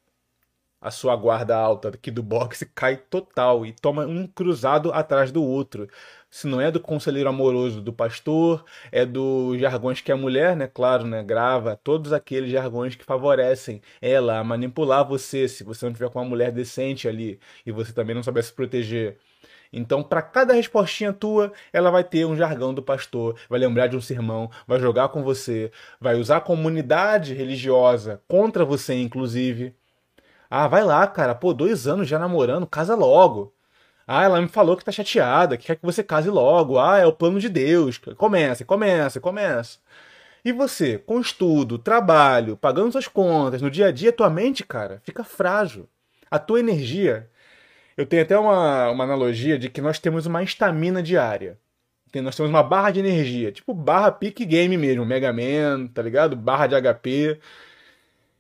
a 0.85 0.91
sua 0.91 1.17
guarda 1.17 1.57
alta 1.57 1.89
aqui 1.89 2.11
do 2.11 2.23
boxe 2.23 2.67
cai 2.67 2.97
total 2.97 3.65
e 3.65 3.73
toma 3.73 4.05
um 4.05 4.27
cruzado 4.27 4.93
atrás 4.93 5.33
do 5.33 5.43
outro. 5.43 5.89
Se 6.35 6.49
não 6.49 6.61
é 6.61 6.69
do 6.69 6.81
conselheiro 6.81 7.29
amoroso 7.29 7.81
do 7.81 7.93
pastor, 7.93 8.65
é 8.91 9.07
dos 9.07 9.57
jargões 9.61 10.01
que 10.01 10.11
a 10.11 10.17
mulher, 10.17 10.57
né, 10.57 10.67
claro, 10.67 11.07
né, 11.07 11.23
grava, 11.23 11.79
todos 11.85 12.13
aqueles 12.13 12.51
jargões 12.51 12.97
que 12.97 13.05
favorecem 13.05 13.81
ela 14.03 14.41
a 14.41 14.43
manipular 14.43 15.07
você, 15.07 15.47
se 15.47 15.63
você 15.63 15.87
não 15.87 15.93
tiver 15.93 16.11
com 16.11 16.19
uma 16.19 16.29
mulher 16.29 16.51
decente 16.51 17.07
ali 17.07 17.39
e 17.65 17.71
você 17.71 17.93
também 17.93 18.17
não 18.17 18.23
souber 18.25 18.43
se 18.43 18.53
proteger. 18.53 19.17
Então, 19.73 20.03
para 20.03 20.21
cada 20.23 20.53
respostinha 20.53 21.13
tua, 21.13 21.53
ela 21.73 21.89
vai 21.89 22.03
ter 22.03 22.25
um 22.27 22.35
jargão 22.37 22.75
do 22.75 22.83
pastor, 22.83 23.39
vai 23.49 23.61
lembrar 23.61 23.87
de 23.87 23.97
um 23.97 24.01
sermão, 24.01 24.51
vai 24.67 24.81
jogar 24.81 25.11
com 25.11 25.23
você, 25.23 25.71
vai 26.01 26.17
usar 26.17 26.39
a 26.39 26.41
comunidade 26.41 27.33
religiosa 27.33 28.21
contra 28.27 28.65
você, 28.65 28.95
inclusive. 28.95 29.73
Ah, 30.51 30.69
vai 30.69 30.85
lá, 30.85 31.07
cara. 31.07 31.35
Pô, 31.35 31.55
dois 31.55 31.87
anos 31.87 32.09
já 32.09 32.19
namorando, 32.19 32.67
casa 32.67 32.97
logo. 32.97 33.54
Ah, 34.07 34.25
ela 34.25 34.41
me 34.41 34.49
falou 34.49 34.77
que 34.77 34.85
tá 34.85 34.93
chateada, 34.93 35.57
que 35.57 35.67
quer 35.67 35.77
que 35.77 35.85
você 35.85 36.03
case 36.03 36.29
logo. 36.29 36.79
Ah, 36.79 36.99
é 36.99 37.07
o 37.07 37.13
plano 37.13 37.41
de 37.41 37.49
Deus. 37.49 37.99
Começa, 38.17 38.65
começa, 38.65 39.21
começa. 39.21 39.79
E 40.45 40.53
você, 40.53 40.99
com 40.99 41.21
estudo, 41.21 41.79
trabalho, 41.79 42.57
pagando 42.57 42.93
suas 42.93 43.09
contas, 43.09 43.63
no 43.63 43.71
dia 43.71 43.87
a 43.87 43.93
dia, 43.93 44.13
tua 44.13 44.29
mente, 44.29 44.63
cara, 44.65 45.01
fica 45.05 45.25
frágil. 45.25 45.89
A 46.31 46.39
tua 46.39 46.61
energia. 46.61 47.31
Eu 47.97 48.07
tenho 48.07 48.23
até 48.23 48.39
uma, 48.39 48.91
uma 48.91 49.05
analogia 49.05 49.59
de 49.59 49.71
que 49.71 49.81
nós 49.81 49.99
temos 49.99 50.27
uma 50.27 50.43
estamina 50.43 51.03
diária. 51.03 51.59
Nós 52.23 52.37
temos 52.37 52.51
uma 52.51 52.63
barra 52.63 52.91
de 52.93 53.01
energia, 53.01 53.51
tipo 53.51 53.75
barra 53.75 54.13
pick 54.13 54.45
game 54.47 54.77
mesmo, 54.77 55.05
Mega 55.05 55.33
Man, 55.33 55.89
tá 55.89 56.01
ligado? 56.03 56.37
Barra 56.37 56.67
de 56.69 56.77
HP. 56.81 57.41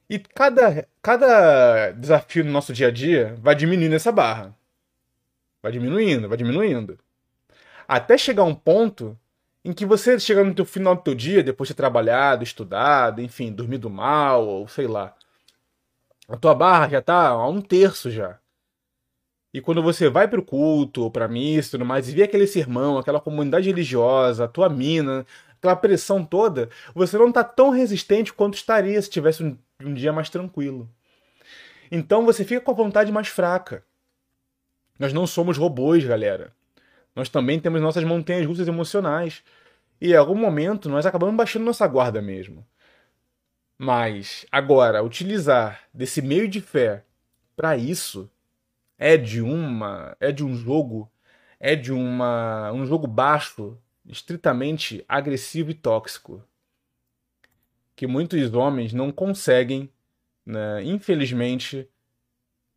E 0.08 0.18
cada, 0.18 0.86
cada 1.02 1.90
desafio 1.92 2.44
no 2.44 2.52
nosso 2.52 2.72
dia 2.72 2.88
a 2.88 2.90
dia 2.90 3.34
vai 3.38 3.54
diminuindo 3.54 3.94
essa 3.94 4.12
barra. 4.12 4.54
Vai 5.64 5.72
diminuindo, 5.72 6.28
vai 6.28 6.36
diminuindo. 6.36 6.98
Até 7.88 8.18
chegar 8.18 8.44
um 8.44 8.54
ponto 8.54 9.18
em 9.64 9.72
que 9.72 9.86
você 9.86 10.20
chega 10.20 10.44
no 10.44 10.54
teu 10.54 10.66
final 10.66 10.94
do 10.94 11.00
teu 11.00 11.14
dia, 11.14 11.42
depois 11.42 11.68
de 11.68 11.74
ter 11.74 11.78
trabalhado, 11.78 12.44
estudado, 12.44 13.22
enfim, 13.22 13.50
dormido 13.50 13.88
mal, 13.88 14.46
ou 14.46 14.68
sei 14.68 14.86
lá. 14.86 15.16
A 16.28 16.36
tua 16.36 16.54
barra 16.54 16.90
já 16.90 17.00
tá 17.00 17.28
a 17.28 17.48
um 17.48 17.62
terço 17.62 18.10
já. 18.10 18.38
E 19.54 19.60
quando 19.62 19.82
você 19.82 20.10
vai 20.10 20.28
pro 20.28 20.44
culto, 20.44 21.04
ou 21.04 21.10
pra 21.10 21.26
missa 21.28 21.70
tudo 21.70 21.86
mais, 21.86 22.10
e 22.10 22.12
vê 22.12 22.24
aquele 22.24 22.46
sermão, 22.46 22.98
aquela 22.98 23.18
comunidade 23.18 23.66
religiosa, 23.66 24.44
a 24.44 24.48
tua 24.48 24.68
mina, 24.68 25.24
aquela 25.56 25.76
pressão 25.76 26.22
toda, 26.22 26.68
você 26.94 27.16
não 27.16 27.32
tá 27.32 27.42
tão 27.42 27.70
resistente 27.70 28.34
quanto 28.34 28.52
estaria 28.52 29.00
se 29.00 29.08
tivesse 29.08 29.42
um 29.42 29.56
um 29.82 29.94
dia 29.94 30.12
mais 30.12 30.28
tranquilo. 30.28 30.90
Então 31.90 32.24
você 32.26 32.44
fica 32.44 32.60
com 32.60 32.70
a 32.70 32.74
vontade 32.74 33.10
mais 33.10 33.28
fraca. 33.28 33.82
Nós 34.98 35.12
não 35.12 35.26
somos 35.26 35.58
robôs, 35.58 36.04
galera. 36.04 36.52
Nós 37.14 37.28
também 37.28 37.60
temos 37.60 37.80
nossas 37.80 38.04
montanhas 38.04 38.46
russas 38.46 38.68
emocionais. 38.68 39.42
E 40.00 40.12
em 40.12 40.16
algum 40.16 40.34
momento 40.34 40.88
nós 40.88 41.06
acabamos 41.06 41.36
baixando 41.36 41.64
nossa 41.64 41.86
guarda 41.86 42.20
mesmo. 42.20 42.66
Mas 43.78 44.46
agora, 44.50 45.02
utilizar 45.02 45.82
desse 45.92 46.22
meio 46.22 46.48
de 46.48 46.60
fé 46.60 47.04
para 47.56 47.76
isso 47.76 48.30
é 48.98 49.16
de 49.16 49.40
uma 49.42 50.16
é 50.20 50.30
de 50.30 50.44
um 50.44 50.54
jogo 50.54 51.10
é 51.58 51.74
de 51.74 51.92
uma 51.92 52.72
um 52.72 52.86
jogo 52.86 53.06
baixo, 53.06 53.76
estritamente 54.06 55.04
agressivo 55.08 55.70
e 55.70 55.74
tóxico 55.74 56.42
que 57.96 58.06
muitos 58.06 58.52
homens 58.54 58.92
não 58.92 59.10
conseguem, 59.12 59.90
né, 60.44 60.82
infelizmente, 60.84 61.88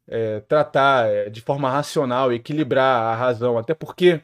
é, 0.08 0.39
tratar 0.41 1.08
é, 1.10 1.30
de 1.30 1.41
forma 1.41 1.70
racional, 1.70 2.32
equilibrar 2.32 3.13
a 3.13 3.15
razão. 3.15 3.58
Até 3.58 3.74
porque 3.74 4.22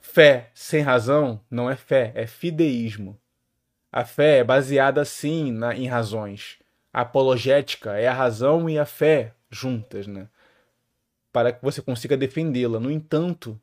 fé 0.00 0.50
sem 0.54 0.82
razão 0.82 1.40
não 1.50 1.70
é 1.70 1.76
fé, 1.76 2.12
é 2.14 2.26
fideísmo. 2.26 3.18
A 3.92 4.04
fé 4.04 4.38
é 4.38 4.44
baseada 4.44 5.04
sim 5.04 5.52
na, 5.52 5.74
em 5.74 5.86
razões. 5.86 6.58
A 6.92 7.02
apologética 7.02 7.98
é 7.98 8.06
a 8.06 8.12
razão 8.12 8.68
e 8.68 8.78
a 8.78 8.84
fé 8.84 9.34
juntas, 9.50 10.06
né? 10.06 10.28
Para 11.32 11.52
que 11.52 11.62
você 11.62 11.82
consiga 11.82 12.16
defendê-la. 12.16 12.80
No 12.80 12.90
entanto, 12.90 13.60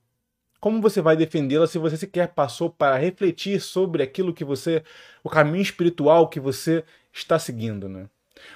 como 0.59 0.81
você 0.81 1.01
vai 1.01 1.15
defendê-la 1.15 1.67
se 1.67 1.77
você 1.77 1.97
sequer 1.97 2.29
passou 2.29 2.69
para 2.69 2.95
refletir 2.97 3.59
sobre 3.59 4.03
aquilo 4.03 4.33
que 4.33 4.45
você, 4.45 4.83
o 5.23 5.29
caminho 5.29 5.61
espiritual 5.61 6.29
que 6.29 6.39
você 6.39 6.83
está 7.11 7.39
seguindo, 7.39 7.89
né? 7.89 8.07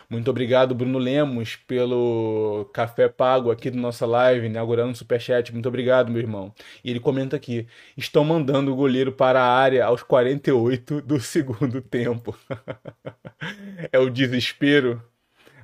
Muito 0.09 0.29
obrigado, 0.29 0.75
Bruno 0.75 0.97
Lemos, 0.97 1.55
pelo 1.55 2.69
café 2.73 3.07
pago 3.09 3.51
aqui 3.51 3.71
da 3.71 3.77
nossa 3.79 4.05
live, 4.05 4.47
inaugurando 4.47 4.91
o 4.91 4.95
Superchat. 4.95 5.51
Muito 5.51 5.67
obrigado, 5.67 6.11
meu 6.11 6.21
irmão. 6.21 6.53
E 6.83 6.89
ele 6.89 6.99
comenta 6.99 7.35
aqui: 7.35 7.67
estão 7.97 8.23
mandando 8.23 8.71
o 8.71 8.75
goleiro 8.75 9.11
para 9.11 9.41
a 9.41 9.55
área 9.57 9.85
aos 9.85 10.03
48 10.03 11.01
do 11.01 11.19
segundo 11.19 11.81
tempo. 11.81 12.37
é 13.91 13.99
o 13.99 14.09
desespero. 14.09 15.01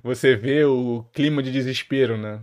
Você 0.04 0.36
vê 0.36 0.64
o 0.66 1.06
clima 1.14 1.44
de 1.44 1.52
desespero, 1.52 2.18
né? 2.18 2.42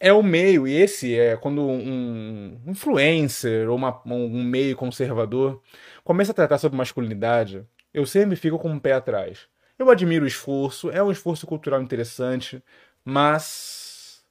é 0.00 0.12
o 0.12 0.22
meio, 0.22 0.66
e 0.66 0.74
esse 0.74 1.18
é 1.18 1.36
quando 1.36 1.62
um 1.62 2.60
influencer 2.66 3.68
ou 3.68 3.76
uma, 3.76 4.02
um 4.06 4.42
meio 4.42 4.76
conservador 4.76 5.60
começa 6.02 6.32
a 6.32 6.34
tratar 6.34 6.58
sobre 6.58 6.76
masculinidade, 6.76 7.64
eu 7.92 8.06
sempre 8.06 8.36
fico 8.36 8.58
com 8.58 8.70
um 8.70 8.78
pé 8.78 8.92
atrás. 8.92 9.46
Eu 9.84 9.90
admiro 9.90 10.24
o 10.24 10.28
esforço, 10.28 10.90
é 10.90 11.02
um 11.02 11.12
esforço 11.12 11.46
cultural 11.46 11.82
interessante, 11.82 12.62
mas 13.04 14.24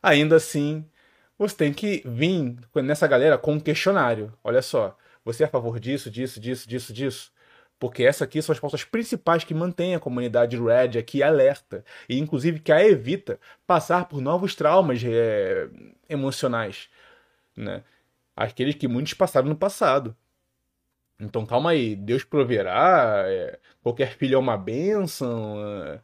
ainda 0.00 0.36
assim 0.36 0.86
você 1.36 1.56
tem 1.56 1.72
que 1.72 2.00
vir 2.06 2.56
nessa 2.76 3.08
galera 3.08 3.36
com 3.36 3.54
um 3.54 3.60
questionário. 3.60 4.32
Olha 4.44 4.62
só, 4.62 4.96
você 5.24 5.42
é 5.42 5.46
a 5.46 5.50
favor 5.50 5.80
disso, 5.80 6.08
disso, 6.08 6.38
disso, 6.38 6.68
disso, 6.68 6.92
disso? 6.92 7.32
porque 7.76 8.04
essas 8.04 8.22
aqui 8.22 8.40
são 8.40 8.52
as 8.52 8.60
pautas 8.60 8.84
principais 8.84 9.42
que 9.42 9.52
mantêm 9.54 9.96
a 9.96 10.00
comunidade 10.00 10.56
Red 10.56 10.96
aqui 10.98 11.24
alerta 11.24 11.84
e 12.08 12.18
inclusive 12.18 12.60
que 12.60 12.70
a 12.70 12.84
evita 12.84 13.40
passar 13.66 14.04
por 14.06 14.20
novos 14.20 14.54
traumas 14.54 15.02
é, 15.04 15.68
emocionais, 16.08 16.88
né? 17.56 17.82
Aqueles 18.36 18.76
que 18.76 18.86
muitos 18.86 19.14
passaram 19.14 19.48
no 19.48 19.56
passado. 19.56 20.16
Então 21.20 21.44
calma 21.44 21.70
aí, 21.72 21.94
Deus 21.94 22.24
proverá, 22.24 23.24
é, 23.26 23.58
qualquer 23.82 24.16
filho 24.16 24.36
é 24.36 24.38
uma 24.38 24.56
bênção, 24.56 25.56
é, 25.84 26.00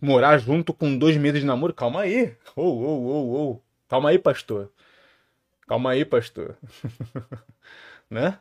morar 0.00 0.38
junto 0.38 0.74
com 0.74 0.96
dois 0.98 1.16
meses 1.16 1.40
de 1.40 1.46
namoro, 1.46 1.74
calma 1.74 2.02
aí, 2.02 2.36
ou, 2.56 2.78
ou, 2.80 3.02
ou, 3.04 3.28
ou, 3.28 3.64
calma 3.88 4.10
aí, 4.10 4.18
pastor. 4.18 4.72
Calma 5.68 5.92
aí, 5.92 6.04
pastor. 6.04 6.56
né? 8.10 8.40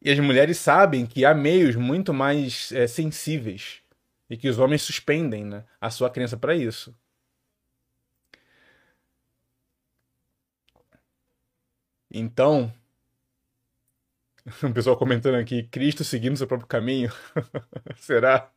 E 0.00 0.10
as 0.10 0.18
mulheres 0.20 0.58
sabem 0.58 1.04
que 1.06 1.24
há 1.24 1.34
meios 1.34 1.74
muito 1.74 2.14
mais 2.14 2.70
é, 2.72 2.86
sensíveis 2.86 3.82
e 4.30 4.36
que 4.36 4.48
os 4.48 4.58
homens 4.58 4.82
suspendem 4.82 5.44
né, 5.44 5.64
a 5.80 5.90
sua 5.90 6.10
crença 6.10 6.36
para 6.36 6.54
isso. 6.54 6.94
Então, 12.10 12.72
o 14.62 14.72
pessoal 14.72 14.96
comentando 14.96 15.34
aqui, 15.34 15.64
Cristo 15.64 16.04
seguindo 16.04 16.36
seu 16.36 16.46
próprio 16.46 16.68
caminho. 16.68 17.12
Será? 17.96 18.48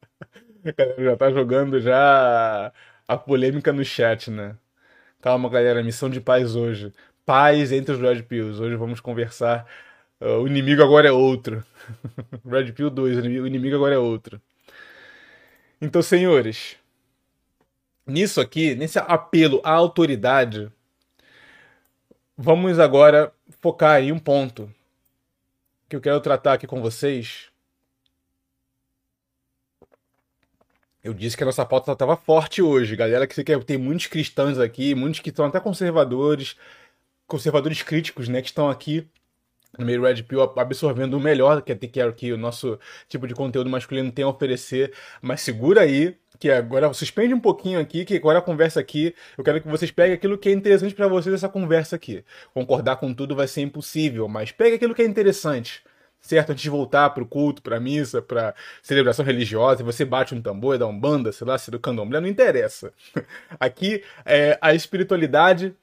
Já 0.97 1.15
tá 1.17 1.31
jogando 1.31 1.79
já 1.79 2.71
a 3.07 3.17
polêmica 3.17 3.73
no 3.73 3.83
chat, 3.83 4.29
né? 4.29 4.55
Calma, 5.21 5.49
galera, 5.49 5.83
missão 5.83 6.09
de 6.09 6.21
paz 6.21 6.55
hoje. 6.55 6.93
Paz 7.25 7.71
entre 7.71 7.93
os 7.93 7.99
Red 7.99 8.23
Pills. 8.23 8.61
Hoje 8.61 8.75
vamos 8.75 8.99
conversar. 8.99 9.65
Uh, 10.21 10.41
o 10.41 10.47
inimigo 10.47 10.83
agora 10.83 11.07
é 11.07 11.11
outro. 11.11 11.65
Red 12.45 12.71
Pill 12.73 12.89
2, 12.89 13.17
o 13.17 13.47
inimigo 13.47 13.75
agora 13.75 13.95
é 13.95 13.97
outro. 13.97 14.39
Então, 15.81 16.01
senhores, 16.01 16.77
nisso 18.05 18.41
aqui, 18.41 18.75
nesse 18.75 18.99
apelo 18.99 19.61
à 19.63 19.71
autoridade, 19.71 20.71
vamos 22.37 22.79
agora 22.79 23.33
focar 23.61 24.01
em 24.01 24.11
um 24.11 24.19
ponto 24.19 24.69
que 25.89 25.95
eu 25.95 26.01
quero 26.01 26.21
tratar 26.21 26.53
aqui 26.53 26.67
com 26.67 26.81
vocês. 26.81 27.49
Eu 31.03 31.13
disse 31.13 31.35
que 31.35 31.43
a 31.43 31.45
nossa 31.45 31.65
pauta 31.65 31.91
estava 31.91 32.15
forte 32.15 32.61
hoje, 32.61 32.95
galera. 32.95 33.25
Que 33.25 33.43
quer 33.43 33.63
tem 33.63 33.77
muitos 33.77 34.07
cristãos 34.07 34.59
aqui, 34.59 34.93
muitos 34.93 35.19
que 35.19 35.29
estão 35.29 35.45
até 35.45 35.59
conservadores, 35.59 36.55
conservadores 37.25 37.81
críticos, 37.81 38.27
né, 38.29 38.41
que 38.41 38.49
estão 38.49 38.69
aqui 38.69 39.07
meio 39.77 40.01
Red 40.01 40.23
Pill 40.23 40.41
absorvendo 40.41 41.15
o 41.15 41.19
melhor 41.19 41.61
que, 41.61 41.75
que, 41.75 42.11
que 42.13 42.33
o 42.33 42.37
nosso 42.37 42.79
tipo 43.07 43.27
de 43.27 43.35
conteúdo 43.35 43.69
masculino 43.69 44.11
tem 44.11 44.25
a 44.25 44.27
oferecer. 44.27 44.93
Mas 45.21 45.41
segura 45.41 45.81
aí, 45.81 46.15
que 46.39 46.49
agora 46.49 46.91
suspende 46.93 47.33
um 47.33 47.39
pouquinho 47.39 47.79
aqui, 47.79 48.05
que 48.05 48.15
agora 48.15 48.39
a 48.39 48.41
conversa 48.41 48.79
aqui, 48.79 49.13
eu 49.37 49.43
quero 49.43 49.61
que 49.61 49.67
vocês 49.67 49.91
peguem 49.91 50.15
aquilo 50.15 50.37
que 50.37 50.49
é 50.49 50.51
interessante 50.53 50.95
para 50.95 51.07
vocês 51.07 51.35
essa 51.35 51.49
conversa 51.49 51.95
aqui. 51.95 52.23
Concordar 52.53 52.95
com 52.95 53.13
tudo 53.13 53.35
vai 53.35 53.47
ser 53.47 53.61
impossível, 53.61 54.27
mas 54.27 54.51
pegue 54.51 54.77
aquilo 54.77 54.95
que 54.95 55.01
é 55.01 55.05
interessante. 55.05 55.83
Certo? 56.21 56.51
Antes 56.51 56.63
de 56.63 56.69
voltar 56.69 57.11
pro 57.11 57.25
culto, 57.25 57.61
pra 57.61 57.79
missa, 57.79 58.21
pra 58.21 58.53
celebração 58.81 59.23
religiosa, 59.23 59.83
você 59.83 60.03
bate 60.03 60.35
um 60.35 60.41
tambor, 60.41 60.77
dá 60.77 60.85
um 60.85 60.97
banda, 60.97 61.31
sei 61.31 61.47
lá, 61.47 61.57
se 61.57 61.71
do 61.71 61.79
candomblé, 61.79 62.19
não 62.19 62.27
interessa. 62.27 62.91
Aqui 63.57 64.03
é 64.25 64.57
a 64.61 64.73
espiritualidade 64.73 65.73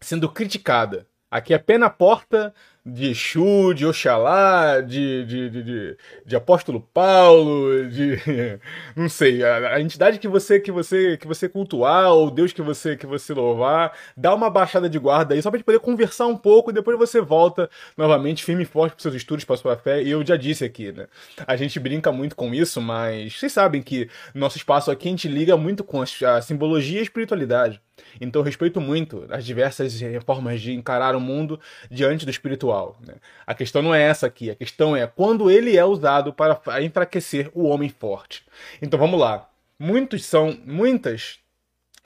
sendo 0.00 0.28
criticada. 0.28 1.06
Aqui 1.30 1.54
é 1.54 1.58
pé 1.58 1.78
na 1.78 1.88
porta 1.88 2.54
de 2.86 3.10
Exu, 3.10 3.72
de 3.74 3.86
Oxalá, 3.86 4.82
de, 4.82 5.24
de, 5.24 5.50
de, 5.50 5.96
de, 6.26 6.36
apóstolo 6.36 6.80
Paulo, 6.92 7.88
de 7.88 8.18
não 8.94 9.08
sei, 9.08 9.42
a, 9.42 9.76
a, 9.76 9.80
entidade 9.80 10.18
que 10.18 10.28
você 10.28 10.60
que 10.60 10.70
você 10.70 11.16
que 11.16 11.26
você 11.26 11.48
cultuar 11.48 12.12
ou 12.12 12.30
Deus 12.30 12.52
que 12.52 12.60
você 12.60 12.94
que 12.94 13.06
você 13.06 13.32
louvar, 13.32 13.96
dá 14.14 14.34
uma 14.34 14.50
baixada 14.50 14.88
de 14.88 14.98
guarda 14.98 15.34
aí 15.34 15.40
só 15.40 15.50
para 15.50 15.56
gente 15.56 15.64
poder 15.64 15.80
conversar 15.80 16.26
um 16.26 16.36
pouco 16.36 16.70
e 16.70 16.74
depois 16.74 16.98
você 16.98 17.22
volta 17.22 17.70
novamente 17.96 18.44
firme 18.44 18.64
e 18.64 18.66
forte 18.66 18.92
para 18.92 19.02
seus 19.02 19.14
estudos, 19.14 19.46
para 19.46 19.56
sua 19.56 19.76
fé. 19.76 20.02
E 20.02 20.10
eu 20.10 20.24
já 20.24 20.36
disse 20.36 20.62
aqui, 20.64 20.92
né? 20.92 21.06
A 21.46 21.56
gente 21.56 21.80
brinca 21.80 22.12
muito 22.12 22.36
com 22.36 22.52
isso, 22.52 22.82
mas 22.82 23.38
vocês 23.38 23.52
sabem 23.52 23.82
que 23.82 24.10
nosso 24.34 24.58
espaço 24.58 24.90
aqui 24.90 25.08
a 25.08 25.10
gente 25.10 25.26
liga 25.28 25.56
muito 25.56 25.82
com 25.82 26.02
a 26.02 26.42
simbologia 26.42 26.98
e 26.98 27.00
a 27.00 27.02
espiritualidade. 27.02 27.80
Então 28.20 28.40
eu 28.40 28.44
respeito 28.44 28.80
muito 28.80 29.26
as 29.30 29.44
diversas 29.44 30.00
formas 30.24 30.60
de 30.60 30.72
encarar 30.72 31.14
o 31.14 31.20
mundo 31.20 31.60
diante 31.90 32.24
do 32.24 32.30
espiritual. 32.30 32.96
Né? 33.06 33.14
A 33.46 33.54
questão 33.54 33.82
não 33.82 33.94
é 33.94 34.02
essa 34.02 34.26
aqui, 34.26 34.50
a 34.50 34.54
questão 34.54 34.96
é 34.96 35.06
quando 35.06 35.50
ele 35.50 35.76
é 35.76 35.84
usado 35.84 36.32
para 36.32 36.82
enfraquecer 36.82 37.50
o 37.54 37.64
homem 37.64 37.88
forte. 37.88 38.44
Então 38.80 38.98
vamos 38.98 39.20
lá. 39.20 39.48
Muitos 39.78 40.24
são, 40.24 40.58
muitas, 40.64 41.38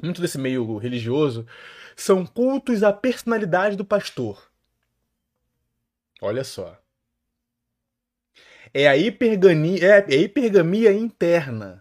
muito 0.02 0.20
desse 0.20 0.38
meio 0.38 0.76
religioso 0.78 1.46
são 1.96 2.24
cultos 2.24 2.82
à 2.82 2.92
personalidade 2.92 3.76
do 3.76 3.84
pastor. 3.84 4.48
Olha 6.20 6.44
só. 6.44 6.78
É 8.72 8.86
a 8.86 8.96
hipergamia, 8.96 9.84
é, 9.84 10.14
é 10.14 10.14
a 10.14 10.22
hipergamia 10.22 10.92
interna. 10.92 11.80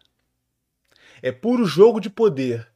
É 1.22 1.32
puro 1.32 1.66
jogo 1.66 2.00
de 2.00 2.10
poder 2.10 2.68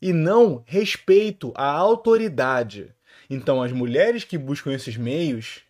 e 0.00 0.12
não 0.12 0.62
respeito 0.66 1.52
à 1.54 1.70
autoridade. 1.70 2.94
Então, 3.28 3.62
as 3.62 3.72
mulheres 3.72 4.24
que 4.24 4.38
buscam 4.38 4.72
esses 4.72 4.96
meios, 4.96 5.60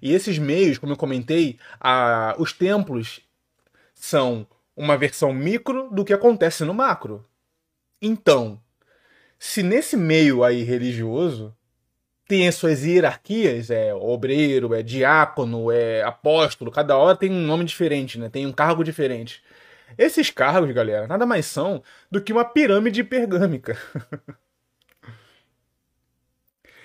e 0.00 0.12
esses 0.12 0.38
meios, 0.38 0.78
como 0.78 0.92
eu 0.92 0.96
comentei, 0.96 1.58
a, 1.80 2.34
os 2.38 2.52
templos 2.52 3.20
são 3.94 4.46
uma 4.76 4.96
versão 4.96 5.32
micro 5.32 5.90
do 5.90 6.04
que 6.04 6.12
acontece 6.12 6.64
no 6.64 6.74
macro. 6.74 7.26
Então, 8.00 8.60
se 9.38 9.62
nesse 9.62 9.96
meio 9.96 10.44
aí 10.44 10.62
religioso 10.62 11.54
tem 12.28 12.46
as 12.46 12.56
suas 12.56 12.84
hierarquias, 12.84 13.70
é 13.70 13.94
obreiro, 13.94 14.74
é 14.74 14.82
diácono, 14.82 15.72
é 15.72 16.02
apóstolo, 16.02 16.70
cada 16.70 16.96
hora 16.96 17.16
tem 17.16 17.30
um 17.30 17.46
nome 17.46 17.64
diferente, 17.64 18.18
né? 18.18 18.28
Tem 18.28 18.46
um 18.46 18.52
cargo 18.52 18.84
diferente. 18.84 19.42
Esses 19.96 20.30
cargos, 20.30 20.70
galera, 20.72 21.06
nada 21.06 21.24
mais 21.24 21.46
são 21.46 21.82
do 22.10 22.20
que 22.20 22.32
uma 22.32 22.44
pirâmide 22.44 23.02
pergâmica. 23.02 23.78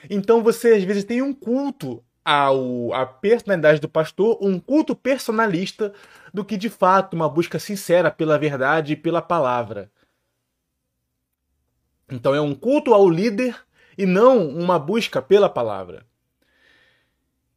então 0.09 0.41
você 0.41 0.73
às 0.73 0.83
vezes 0.83 1.03
tem 1.03 1.21
um 1.21 1.33
culto 1.33 2.03
ao, 2.23 2.93
à 2.93 3.05
personalidade 3.05 3.81
do 3.81 3.89
pastor, 3.89 4.37
um 4.41 4.59
culto 4.59 4.95
personalista, 4.95 5.93
do 6.33 6.45
que 6.45 6.55
de 6.55 6.69
fato 6.69 7.13
uma 7.13 7.29
busca 7.29 7.59
sincera 7.59 8.09
pela 8.09 8.37
verdade 8.39 8.93
e 8.93 8.97
pela 8.97 9.21
palavra. 9.21 9.91
Então 12.09 12.33
é 12.33 12.41
um 12.41 12.55
culto 12.55 12.93
ao 12.93 13.09
líder 13.09 13.55
e 13.97 14.05
não 14.05 14.47
uma 14.47 14.79
busca 14.79 15.21
pela 15.21 15.49
palavra. 15.49 16.05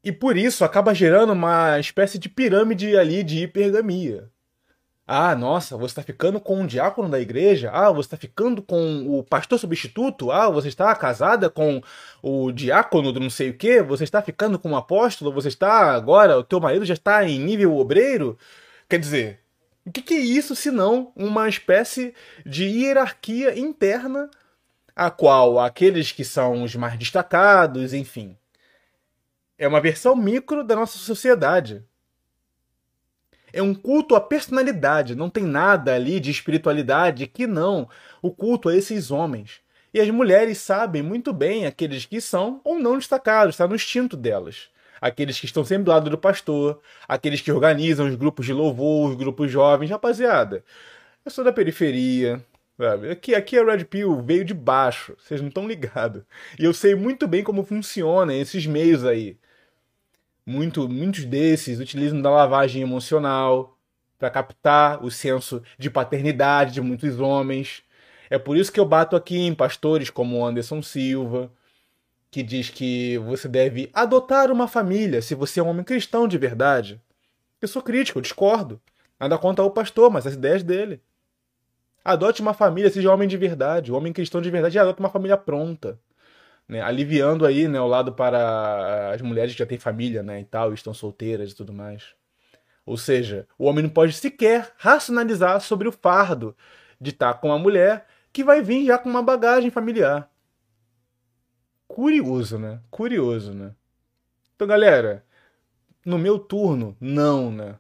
E 0.03 0.13
por 0.13 0.37
isso 0.37 0.65
acaba 0.65 0.95
gerando 0.95 1.33
uma 1.33 1.79
espécie 1.81 2.19
de 2.19 2.29
pirâmide 2.29 2.97
ali 2.97 3.23
de 3.23 3.43
hipergamia. 3.43 4.31
Ah, 5.09 5.37
nossa, 5.37 5.77
você 5.77 5.93
está 5.93 6.03
ficando 6.03 6.41
com 6.41 6.61
um 6.61 6.67
diácono 6.67 7.09
da 7.09 7.21
igreja? 7.21 7.71
Ah, 7.73 7.93
você 7.93 8.09
está 8.09 8.17
ficando 8.17 8.61
com 8.61 9.07
o 9.07 9.23
pastor 9.23 9.57
substituto? 9.57 10.33
Ah, 10.33 10.51
você 10.51 10.67
está 10.67 10.93
casada 10.97 11.49
com 11.49 11.81
o 12.21 12.51
diácono 12.51 13.13
do 13.13 13.21
não 13.21 13.31
sei 13.31 13.51
o 13.51 13.57
quê? 13.57 13.81
Você 13.83 14.03
está 14.03 14.21
ficando 14.21 14.59
com 14.59 14.71
o 14.71 14.73
um 14.73 14.77
apóstolo? 14.77 15.33
Você 15.33 15.47
está 15.47 15.93
agora, 15.95 16.37
o 16.39 16.43
teu 16.43 16.59
marido 16.59 16.85
já 16.85 16.95
está 16.95 17.25
em 17.25 17.39
nível 17.39 17.77
obreiro? 17.77 18.37
Quer 18.89 18.99
dizer, 18.99 19.41
o 19.85 19.93
que, 19.93 20.03
que 20.03 20.15
é 20.15 20.19
isso 20.19 20.57
senão 20.57 21.13
uma 21.15 21.49
espécie 21.49 22.13
de 22.45 22.65
hierarquia 22.65 23.57
interna 23.57 24.29
a 24.97 25.11
qual 25.11 25.61
aqueles 25.61 26.11
que 26.11 26.25
são 26.25 26.65
os 26.65 26.75
mais 26.75 26.99
destacados, 26.99 27.95
enfim, 27.95 28.37
é 29.59 29.69
uma 29.69 29.81
versão 29.81 30.17
micro 30.17 30.65
da 30.65 30.75
nossa 30.75 30.99
sociedade 30.99 31.85
é 33.57 33.63
um 33.63 33.75
culto 33.75 34.15
à 34.15 34.21
personalidade, 34.21 35.15
não 35.15 35.31
tem 35.31 35.45
nada 35.45 35.95
ali 35.95 36.21
de 36.21 36.31
espiritualidade 36.31 37.27
que 37.27 37.47
não. 37.47 37.89
O 38.21 38.31
culto 38.31 38.69
a 38.69 38.77
esses 38.77 39.11
homens. 39.11 39.61
E 39.95 40.01
as 40.01 40.11
mulheres 40.11 40.59
sabem 40.59 41.03
muito 41.03 41.33
bem 41.33 41.67
aqueles 41.67 42.05
que 42.05 42.21
são 42.21 42.61
ou 42.63 42.79
não 42.79 42.99
destacados, 42.99 43.55
está 43.55 43.67
no 43.67 43.75
instinto 43.75 44.17
delas. 44.17 44.69
Aqueles 45.01 45.41
que 45.41 45.47
estão 45.47 45.65
sempre 45.65 45.85
do 45.85 45.91
lado 45.91 46.11
do 46.11 46.19
pastor, 46.19 46.81
aqueles 47.09 47.41
que 47.41 47.51
organizam 47.51 48.07
os 48.07 48.15
grupos 48.15 48.45
de 48.45 48.53
louvor, 48.53 49.11
os 49.11 49.17
grupos 49.17 49.51
jovens. 49.51 49.91
Rapaziada, 49.91 50.63
eu 51.25 51.31
sou 51.31 51.45
da 51.45 51.53
periferia, 51.53 52.45
Sabe? 52.79 53.11
Aqui, 53.11 53.35
aqui 53.35 53.59
a 53.59 53.65
Red 53.65 53.85
Pill 53.87 54.21
veio 54.21 54.45
de 54.45 54.53
baixo, 54.53 55.17
vocês 55.19 55.41
não 55.41 55.49
estão 55.49 55.67
ligados. 55.67 56.23
E 56.59 56.65
eu 56.65 56.75
sei 56.75 56.95
muito 56.95 57.27
bem 57.27 57.43
como 57.43 57.65
funcionam 57.65 58.35
esses 58.35 58.67
meios 58.67 59.03
aí. 59.03 59.39
Muito, 60.49 60.89
muitos 60.89 61.25
desses 61.25 61.81
utilizam 61.81 62.23
da 62.23 62.31
lavagem 62.31 62.81
emocional 62.81 63.77
para 64.17 64.31
captar 64.31 65.05
o 65.05 65.11
senso 65.11 65.61
de 65.77 65.91
paternidade 65.91 66.75
de 66.75 66.81
muitos 66.81 67.19
homens. 67.19 67.83
É 68.31 68.39
por 68.39 68.57
isso 68.57 68.71
que 68.71 68.79
eu 68.79 68.87
bato 68.87 69.17
aqui 69.17 69.37
em 69.37 69.53
pastores 69.53 70.09
como 70.09 70.47
Anderson 70.47 70.81
Silva, 70.83 71.51
que 72.31 72.45
diz 72.45 72.71
que 72.71 73.19
você 73.19 73.49
deve 73.49 73.91
adotar 73.93 74.53
uma 74.53 74.69
família 74.69 75.21
se 75.21 75.35
você 75.35 75.59
é 75.59 75.63
um 75.65 75.69
homem 75.69 75.83
cristão 75.85 76.29
de 76.29 76.39
verdade. 76.39 77.01
Eu 77.61 77.67
sou 77.67 77.83
crítico, 77.83 78.19
eu 78.19 78.23
discordo. 78.23 78.81
Nada 79.19 79.37
contra 79.39 79.65
o 79.65 79.71
pastor, 79.71 80.13
mas 80.13 80.29
as 80.29 80.35
ideias 80.35 80.63
dele. 80.63 81.01
Adote 82.05 82.41
uma 82.41 82.55
família, 82.55 82.89
seja 82.89 83.13
homem 83.13 83.27
de 83.27 83.37
verdade. 83.37 83.91
O 83.91 83.97
homem 83.97 84.13
cristão 84.13 84.41
de 84.41 84.51
verdade 84.51 84.79
adota 84.79 85.01
uma 85.01 85.11
família 85.11 85.37
pronta 85.37 85.99
né, 86.69 86.81
aliviando 86.83 87.47
aí 87.47 87.69
né, 87.69 87.81
o 87.81 87.87
lado 87.87 88.13
para 88.13 89.13
as 89.13 89.23
mulheres 89.23 89.53
que 89.53 89.59
já 89.59 89.67
têm 89.67 89.79
família 89.79 90.23
né, 90.23 90.41
e 90.41 90.45
tal, 90.45 90.73
estão 90.75 90.95
solteiras 90.95 91.53
e 91.53 91.57
tudo 91.57 91.73
mais. 91.73 92.15
Ou 92.85 92.97
seja, 92.97 93.49
o 93.59 93.67
homem 93.67 93.83
não 93.85 93.91
pode 93.91 94.13
sequer 94.13 94.73
racionalizar 94.79 95.61
sobre 95.61 95.89
o 95.89 95.93
fardo 95.93 96.57
de 97.01 97.11
estar 97.11 97.35
com 97.35 97.53
a 97.53 97.59
mulher 97.59 98.07
que 98.33 98.45
vai 98.45 98.63
vir 98.63 98.87
já 98.87 98.99
com 98.99 99.09
uma 99.09 99.23
bagagem 99.23 99.71
familiar. 99.71 100.31
curioso, 101.89 102.59
né? 102.59 102.81
Curioso, 102.91 103.53
né? 103.55 103.75
Então, 104.55 104.67
galera, 104.67 105.25
no 106.05 106.19
meu 106.19 106.39
turno, 106.39 106.97
não, 107.01 107.51
né? 107.51 107.77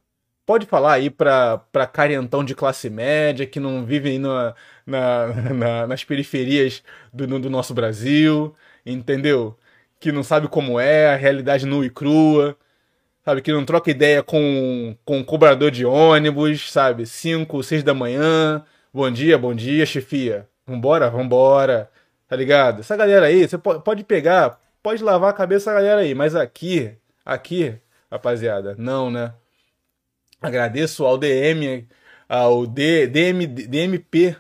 Pode 0.47 0.67
falar 0.67 0.95
aí 0.95 1.11
pra, 1.11 1.59
pra 1.59 1.87
carentão 1.87 2.45
de 2.45 2.55
classe 2.55 2.89
média 2.91 3.47
que 3.47 3.61
não 3.61 3.85
vivem 3.85 4.19
na, 4.19 4.55
na, 4.87 5.27
na, 5.55 5.87
nas 5.87 6.05
periferias 6.05 6.83
do, 7.13 7.27
do 7.41 7.51
nosso 7.51 7.75
Brasil, 7.75 8.55
entendeu? 8.87 9.59
Que 10.01 10.13
não 10.13 10.23
sabe 10.23 10.49
como 10.49 10.79
é 10.79 11.09
a 11.13 11.17
realidade 11.17 11.67
nua 11.67 11.85
e 11.85 11.91
crua, 11.91 12.57
sabe? 13.25 13.43
Que 13.43 13.53
não 13.53 13.65
troca 13.65 13.91
ideia 13.91 14.23
com, 14.23 14.97
com 15.05 15.19
um 15.19 15.25
cobrador 15.25 15.71
de 15.71 15.85
ônibus, 15.85 16.71
sabe? 16.71 17.05
5, 17.07 17.63
6 17.63 17.83
da 17.83 17.93
manhã. 17.93 18.65
Bom 18.95 19.11
dia, 19.11 19.37
bom 19.37 19.55
dia, 19.55 19.85
chefia. 19.85 20.49
Vambora, 20.67 21.11
vambora. 21.11 21.91
Tá 22.29 22.37
ligado? 22.37 22.81
Essa 22.81 22.97
galera 22.97 23.27
aí, 23.27 23.47
você 23.47 23.59
pode 23.59 24.05
pegar, 24.05 24.61
pode 24.83 25.03
lavar 25.03 25.31
a 25.31 25.33
cabeça 25.33 25.71
da 25.71 25.77
galera 25.77 26.01
aí, 26.01 26.15
mas 26.15 26.35
aqui, 26.35 26.93
aqui, 27.25 27.75
rapaziada, 28.11 28.75
não, 28.79 29.11
né? 29.11 29.33
Agradeço 30.43 31.05
ao 31.05 31.17
DM, 31.17 31.87
ao 32.29 32.67
D, 32.67 33.07
DM, 33.07 33.47
DMP 33.47 34.37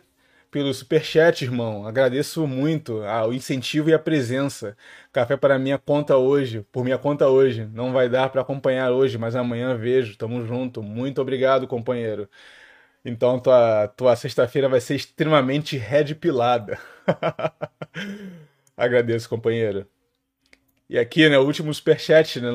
pelo 0.56 0.72
superchat, 0.72 1.44
irmão. 1.44 1.86
Agradeço 1.86 2.46
muito 2.46 3.02
o 3.02 3.32
incentivo 3.34 3.90
e 3.90 3.92
a 3.92 3.98
presença. 3.98 4.74
Café 5.12 5.36
para 5.36 5.58
minha 5.58 5.76
conta 5.76 6.16
hoje, 6.16 6.64
por 6.72 6.82
minha 6.82 6.96
conta 6.96 7.28
hoje. 7.28 7.66
Não 7.74 7.92
vai 7.92 8.08
dar 8.08 8.30
para 8.30 8.40
acompanhar 8.40 8.90
hoje, 8.90 9.18
mas 9.18 9.36
amanhã 9.36 9.76
vejo. 9.76 10.16
Tamo 10.16 10.46
junto. 10.46 10.82
Muito 10.82 11.20
obrigado, 11.20 11.66
companheiro. 11.68 12.26
Então 13.04 13.38
tua, 13.38 13.88
tua 13.88 14.16
sexta-feira 14.16 14.68
vai 14.68 14.80
ser 14.80 14.94
extremamente 14.96 15.76
red 15.76 16.14
pilada. 16.14 16.78
Agradeço, 18.76 19.28
companheiro. 19.28 19.86
E 20.88 20.96
aqui, 20.98 21.28
né, 21.28 21.36
o 21.36 21.44
último 21.44 21.74
superchat 21.74 22.40
né, 22.40 22.48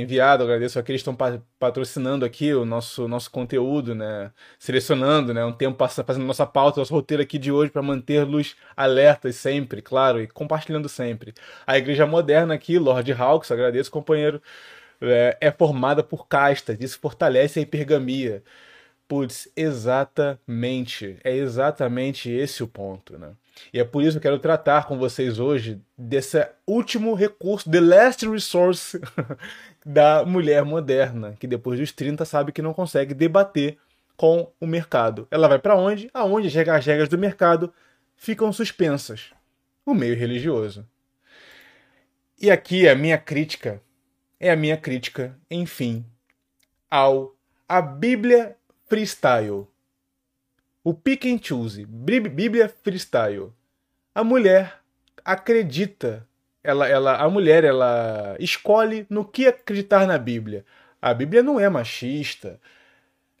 enviado, 0.00 0.42
agradeço 0.42 0.80
a 0.80 0.82
que 0.82 0.90
eles 0.90 1.00
estão 1.00 1.16
patrocinando 1.60 2.24
aqui 2.24 2.52
o 2.52 2.64
nosso, 2.64 3.06
nosso 3.06 3.30
conteúdo, 3.30 3.94
né, 3.94 4.32
selecionando, 4.58 5.32
né, 5.32 5.44
um 5.44 5.52
tempo 5.52 5.78
fazendo 6.04 6.26
nossa 6.26 6.44
pauta, 6.44 6.80
nosso 6.80 6.92
roteiro 6.92 7.22
aqui 7.22 7.38
de 7.38 7.52
hoje 7.52 7.70
para 7.70 7.80
manter-los 7.80 8.56
alertas 8.76 9.36
sempre, 9.36 9.80
claro, 9.80 10.20
e 10.20 10.26
compartilhando 10.26 10.88
sempre. 10.88 11.32
A 11.64 11.78
Igreja 11.78 12.04
Moderna 12.04 12.54
aqui, 12.54 12.78
Lord 12.80 13.12
Hawks, 13.12 13.52
agradeço, 13.52 13.92
companheiro, 13.92 14.42
é, 15.00 15.36
é 15.40 15.52
formada 15.52 16.02
por 16.02 16.26
castas, 16.26 16.78
isso 16.80 16.98
fortalece 17.00 17.60
a 17.60 17.62
hipergamia. 17.62 18.42
Putz, 19.08 19.50
exatamente, 19.56 21.18
é 21.24 21.34
exatamente 21.36 22.30
esse 22.30 22.62
o 22.62 22.68
ponto, 22.68 23.18
né? 23.18 23.32
E 23.72 23.78
é 23.78 23.84
por 23.84 24.02
isso 24.02 24.12
que 24.12 24.26
eu 24.26 24.30
quero 24.30 24.38
tratar 24.38 24.86
com 24.86 24.98
vocês 24.98 25.38
hoje 25.38 25.80
desse 25.96 26.46
último 26.66 27.14
recurso, 27.14 27.70
the 27.70 27.80
last 27.80 28.28
resource 28.28 29.00
da 29.84 30.24
mulher 30.24 30.64
moderna, 30.64 31.34
que 31.38 31.46
depois 31.46 31.78
dos 31.78 31.92
30 31.92 32.24
sabe 32.24 32.52
que 32.52 32.62
não 32.62 32.74
consegue 32.74 33.14
debater 33.14 33.78
com 34.16 34.50
o 34.60 34.66
mercado. 34.66 35.28
Ela 35.30 35.48
vai 35.48 35.58
para 35.58 35.76
onde? 35.76 36.10
Aonde 36.12 36.48
as 36.48 36.86
regras 36.86 37.08
do 37.08 37.16
mercado 37.16 37.72
ficam 38.16 38.52
suspensas. 38.52 39.30
O 39.86 39.94
meio 39.94 40.16
religioso. 40.16 40.86
E 42.40 42.50
aqui 42.50 42.88
a 42.88 42.94
minha 42.94 43.18
crítica 43.18 43.80
é 44.38 44.50
a 44.50 44.56
minha 44.56 44.76
crítica, 44.76 45.36
enfim, 45.50 46.04
ao 46.90 47.34
a 47.68 47.82
Bíblia 47.82 48.56
freestyle 48.88 49.66
o 50.82 50.94
pick 50.94 51.26
and 51.26 51.38
choose, 51.42 51.84
Bíblia 51.84 52.68
freestyle. 52.82 53.52
A 54.14 54.24
mulher 54.24 54.80
acredita, 55.24 56.26
ela, 56.62 56.88
ela, 56.88 57.16
a 57.16 57.28
mulher 57.28 57.64
ela 57.64 58.36
escolhe 58.38 59.06
no 59.10 59.24
que 59.24 59.46
acreditar 59.46 60.06
na 60.06 60.18
Bíblia. 60.18 60.64
A 61.00 61.12
Bíblia 61.12 61.42
não 61.42 61.60
é 61.60 61.68
machista. 61.68 62.60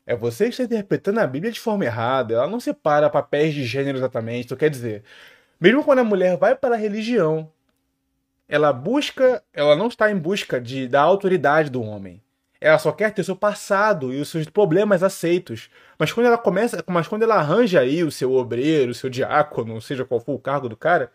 É 0.06 0.14
você 0.14 0.44
que 0.44 0.50
está 0.50 0.64
interpretando 0.64 1.18
a 1.20 1.26
Bíblia 1.26 1.52
de 1.52 1.60
forma 1.60 1.84
errada. 1.84 2.34
Ela 2.34 2.46
não 2.46 2.60
separa 2.60 3.10
papéis 3.10 3.54
de 3.54 3.64
gênero 3.64 3.98
exatamente. 3.98 4.46
Então, 4.46 4.58
quer 4.58 4.70
dizer, 4.70 5.02
mesmo 5.60 5.82
quando 5.84 6.00
a 6.00 6.04
mulher 6.04 6.36
vai 6.36 6.54
para 6.54 6.74
a 6.74 6.78
religião, 6.78 7.50
ela 8.48 8.72
busca, 8.72 9.42
ela 9.52 9.76
não 9.76 9.88
está 9.88 10.10
em 10.10 10.16
busca 10.16 10.60
de, 10.60 10.88
da 10.88 11.02
autoridade 11.02 11.70
do 11.70 11.82
homem. 11.82 12.22
Ela 12.60 12.78
só 12.78 12.90
quer 12.90 13.12
ter 13.14 13.22
seu 13.24 13.36
passado 13.36 14.12
e 14.12 14.20
os 14.20 14.28
seus 14.28 14.46
problemas 14.46 15.02
aceitos. 15.02 15.70
Mas 15.98 16.12
quando 16.12 16.26
ela 16.26 16.38
começa, 16.38 16.82
mas 16.88 17.06
quando 17.06 17.22
ela 17.22 17.36
arranja 17.36 17.80
aí 17.80 18.02
o 18.02 18.10
seu 18.10 18.32
obreiro, 18.32 18.90
o 18.90 18.94
seu 18.94 19.08
diácono, 19.08 19.80
seja 19.80 20.04
qual 20.04 20.20
for 20.20 20.34
o 20.34 20.38
cargo 20.40 20.68
do 20.68 20.76
cara, 20.76 21.12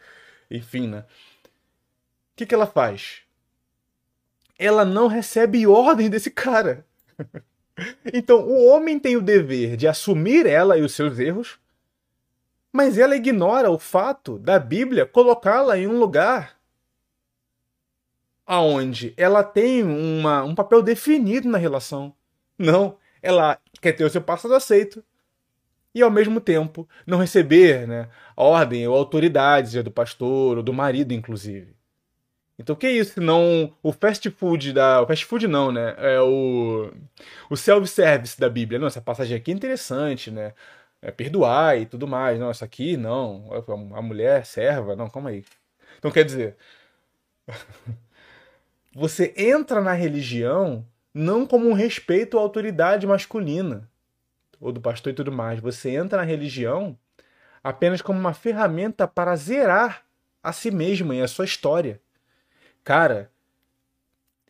enfim, 0.50 0.88
né? 0.88 1.00
O 1.00 2.36
que, 2.36 2.46
que 2.46 2.56
ela 2.56 2.66
faz? 2.66 3.22
Ela 4.58 4.86
não 4.86 5.08
recebe 5.08 5.68
ordem 5.68 6.10
desse 6.10 6.32
cara. 6.32 6.86
então, 8.14 8.40
o 8.40 8.66
homem 8.68 8.98
tem 8.98 9.18
o 9.18 9.22
dever 9.22 9.76
de 9.76 9.88
assumir 9.88 10.46
ela 10.46 10.78
e 10.78 10.82
os 10.82 10.94
seus 10.94 11.20
erros, 11.20 11.60
mas 12.72 12.98
ela 12.98 13.16
ignora 13.16 13.70
o 13.70 13.78
fato 13.78 14.40
da 14.40 14.58
Bíblia 14.58 15.06
colocá-la 15.06 15.78
em 15.78 15.88
um 15.88 16.00
lugar 16.00 16.58
aonde 18.46 19.14
ela 19.18 19.44
tem 19.44 19.84
uma, 19.84 20.44
um 20.44 20.56
papel 20.56 20.82
definido 20.82 21.48
na 21.50 21.58
relação. 21.58 22.14
Não, 22.58 22.98
ela 23.22 23.60
quer 23.82 23.94
ter 23.94 24.04
o 24.04 24.10
seu 24.10 24.22
passado 24.22 24.54
aceito 24.54 25.04
e 25.96 26.02
ao 26.02 26.12
mesmo 26.12 26.42
tempo 26.42 26.88
não 27.06 27.20
receber 27.20 27.88
né, 27.88 28.10
ordem 28.36 28.88
ou 28.88 28.96
autoridade 28.96 29.82
do 29.82 29.92
pastor 29.92 30.58
ou 30.58 30.64
do 30.64 30.74
marido, 30.74 31.14
inclusive. 31.14 31.76
Então, 32.58 32.76
o 32.76 32.78
que 32.78 32.86
é 32.88 32.92
isso? 32.92 33.20
Não 33.20 33.76
o 33.82 33.92
fast 33.92 34.30
food 34.30 34.74
da. 34.74 35.02
O 35.02 35.08
fast 35.08 35.26
food 35.26 35.48
não, 35.48 35.72
né? 35.72 35.96
É 35.98 36.22
o. 36.22 36.92
O 37.50 37.58
self-service 37.58 38.40
da 38.40 38.48
Bíblia. 38.50 38.80
Não, 38.80 38.88
essa 38.88 39.02
passagem 39.02 39.36
aqui 39.36 39.52
é 39.52 39.54
interessante, 39.56 40.30
né? 40.30 40.54
É 41.02 41.12
perdoar 41.12 41.80
e 41.80 41.86
tudo 41.86 42.08
mais. 42.08 42.40
Não, 42.40 42.50
essa 42.52 42.66
aqui 42.66 42.96
não. 42.96 43.50
A 43.96 44.02
mulher 44.02 44.46
serva. 44.46 44.96
Não, 44.96 45.10
calma 45.10 45.32
aí. 45.32 45.44
Então, 45.98 46.12
quer 46.12 46.24
dizer. 46.24 46.56
Você 48.96 49.34
entra 49.36 49.82
na 49.82 49.94
religião 49.94 50.86
não 51.14 51.46
como 51.46 51.68
um 51.68 51.74
respeito 51.74 52.38
à 52.38 52.42
autoridade 52.42 53.08
masculina 53.08 53.90
ou 54.60 54.72
do 54.72 54.80
pastor 54.80 55.12
e 55.12 55.16
tudo 55.16 55.32
mais. 55.32 55.60
Você 55.60 55.92
entra 55.92 56.20
na 56.20 56.24
religião 56.24 56.98
apenas 57.64 58.02
como 58.02 58.20
uma 58.20 58.34
ferramenta 58.34 59.08
para 59.08 59.36
zerar 59.36 60.04
a 60.42 60.52
si 60.52 60.70
mesma 60.70 61.16
e 61.16 61.22
a 61.22 61.28
sua 61.28 61.46
história. 61.46 62.02
Cara, 62.84 63.32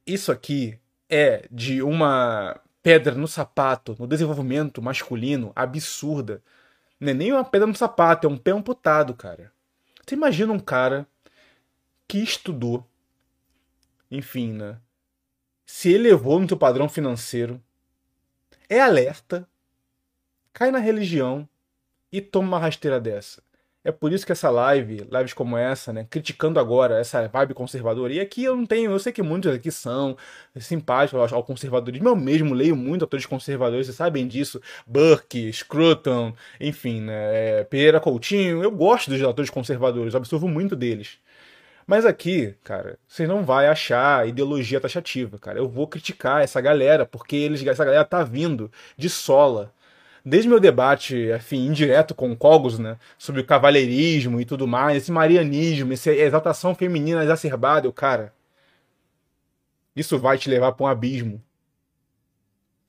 isso 0.06 0.32
aqui 0.32 0.80
é 1.10 1.48
de 1.52 1.82
uma 1.82 2.60
pedra 2.82 3.16
no 3.16 3.28
sapato, 3.28 3.96
no 3.98 4.08
desenvolvimento 4.08 4.82
masculino 4.82 5.52
absurda. 5.56 6.42
Não 7.00 7.12
é 7.12 7.14
nem 7.14 7.32
uma 7.32 7.46
pedra 7.46 7.68
no 7.68 7.76
sapato, 7.76 8.28
é 8.28 8.30
um 8.30 8.38
pé 8.38 8.52
amputado, 8.52 9.14
cara. 9.14 9.52
Você 10.06 10.16
imagina 10.16 10.52
um 10.52 10.60
cara 10.60 11.08
que 12.08 12.18
estudou, 12.18 12.86
enfim, 14.14 14.54
né? 14.54 14.78
Se 15.66 15.92
elevou 15.92 16.40
no 16.40 16.48
teu 16.48 16.56
padrão 16.56 16.88
financeiro, 16.88 17.60
é 18.70 18.80
alerta, 18.80 19.48
cai 20.54 20.70
na 20.70 20.78
religião 20.78 21.50
e 22.12 22.22
toma 22.22 22.50
uma 22.50 22.60
rasteira 22.60 23.00
dessa. 23.00 23.42
É 23.84 23.92
por 23.92 24.14
isso 24.14 24.26
que 24.26 24.32
essa 24.32 24.50
live, 24.50 25.08
lives 25.12 25.34
como 25.34 25.58
essa, 25.58 25.92
né, 25.92 26.08
criticando 26.10 26.58
agora 26.58 27.00
essa 27.00 27.28
vibe 27.28 27.54
conservadora, 27.54 28.14
e 28.14 28.20
aqui 28.20 28.44
eu 28.44 28.56
não 28.56 28.66
tenho, 28.66 28.92
eu 28.92 29.00
sei 29.00 29.12
que 29.12 29.22
muitos 29.22 29.54
aqui 29.54 29.70
são 29.72 30.16
simpáticos 30.56 31.34
ao 31.34 31.44
conservadorismo, 31.44 32.08
eu 32.08 32.16
mesmo 32.16 32.54
leio 32.54 32.78
muito 32.78 33.02
autores 33.02 33.26
conservadores, 33.26 33.88
vocês 33.88 33.98
sabem 33.98 34.26
disso, 34.26 34.62
Burke, 34.88 35.52
Scruton, 35.52 36.34
enfim, 36.62 37.02
né, 37.02 37.60
é, 37.60 37.64
Pereira 37.66 38.00
Coutinho, 38.00 38.64
eu 38.64 38.72
gosto 38.72 39.10
dos 39.10 39.22
autores 39.22 39.50
conservadores, 39.50 40.16
absorvo 40.16 40.48
muito 40.48 40.78
deles. 40.78 41.18
Mas 41.86 42.06
aqui, 42.06 42.56
cara, 42.64 42.98
você 43.08 43.28
não 43.28 43.44
vai 43.44 43.68
achar 43.68 44.28
ideologia 44.28 44.80
taxativa, 44.80 45.38
cara. 45.38 45.60
Eu 45.60 45.68
vou 45.68 45.88
criticar 45.88 46.42
essa 46.42 46.62
galera, 46.62 47.06
porque 47.06 47.36
eles, 47.36 47.66
essa 47.66 47.84
galera 47.84 48.06
tá 48.06 48.24
vindo 48.24 48.72
de 48.98 49.10
sola. 49.10 49.74
Desde 50.26 50.48
meu 50.48 50.60
debate, 50.60 51.30
enfim, 51.36 51.68
indireto 51.68 52.16
com 52.16 52.32
o 52.32 52.38
Cogos, 52.38 52.80
né, 52.80 52.98
sobre 53.18 53.42
o 53.42 53.46
cavalheirismo 53.46 54.40
e 54.40 54.46
tudo 54.46 54.66
mais, 54.66 54.98
esse 54.98 55.12
marianismo, 55.12 55.92
essa 55.92 56.12
exaltação 56.12 56.74
feminina 56.74 57.24
exacerbada, 57.24 57.88
eu, 57.88 57.92
cara, 57.92 58.34
isso 59.94 60.18
vai 60.18 60.38
te 60.38 60.50
levar 60.50 60.72
para 60.72 60.86
um 60.86 60.88
abismo. 60.88 61.44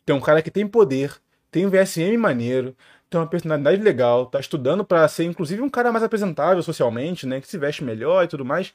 Tem 0.06 0.14
um 0.14 0.20
cara 0.20 0.42
que 0.42 0.50
tem 0.50 0.66
poder, 0.66 1.12
tem 1.50 1.66
um 1.66 1.70
VSM 1.70 2.16
maneiro, 2.16 2.76
tem 3.14 3.20
uma 3.20 3.26
personalidade 3.28 3.80
legal, 3.80 4.26
tá 4.26 4.40
estudando 4.40 4.84
para 4.84 5.06
ser 5.06 5.24
inclusive 5.24 5.62
um 5.62 5.70
cara 5.70 5.92
mais 5.92 6.02
apresentável 6.02 6.62
socialmente, 6.62 7.26
né, 7.26 7.40
que 7.40 7.46
se 7.46 7.56
veste 7.56 7.84
melhor 7.84 8.24
e 8.24 8.28
tudo 8.28 8.44
mais 8.44 8.74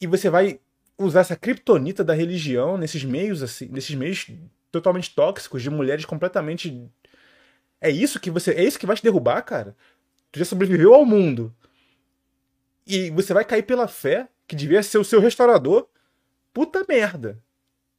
e 0.00 0.06
você 0.06 0.28
vai 0.28 0.58
usar 0.98 1.20
essa 1.20 1.36
criptonita 1.36 2.02
da 2.02 2.12
religião 2.12 2.76
nesses 2.76 3.04
meios 3.04 3.40
assim, 3.42 3.68
nesses 3.68 3.94
meios 3.94 4.28
totalmente 4.72 5.14
tóxicos 5.14 5.62
de 5.62 5.70
mulheres 5.70 6.04
completamente 6.04 6.90
é 7.80 7.90
isso 7.90 8.18
que 8.18 8.30
você 8.30 8.52
é 8.52 8.64
isso 8.64 8.78
que 8.78 8.86
vai 8.86 8.96
te 8.96 9.02
derrubar, 9.02 9.42
cara. 9.42 9.76
Tu 10.30 10.38
já 10.38 10.44
sobreviveu 10.44 10.94
ao 10.94 11.04
mundo. 11.04 11.52
E 12.86 13.10
você 13.10 13.34
vai 13.34 13.44
cair 13.44 13.64
pela 13.64 13.88
fé 13.88 14.28
que 14.46 14.54
devia 14.54 14.82
ser 14.82 14.98
o 14.98 15.04
seu 15.04 15.20
restaurador, 15.20 15.88
puta 16.52 16.84
merda. 16.88 17.42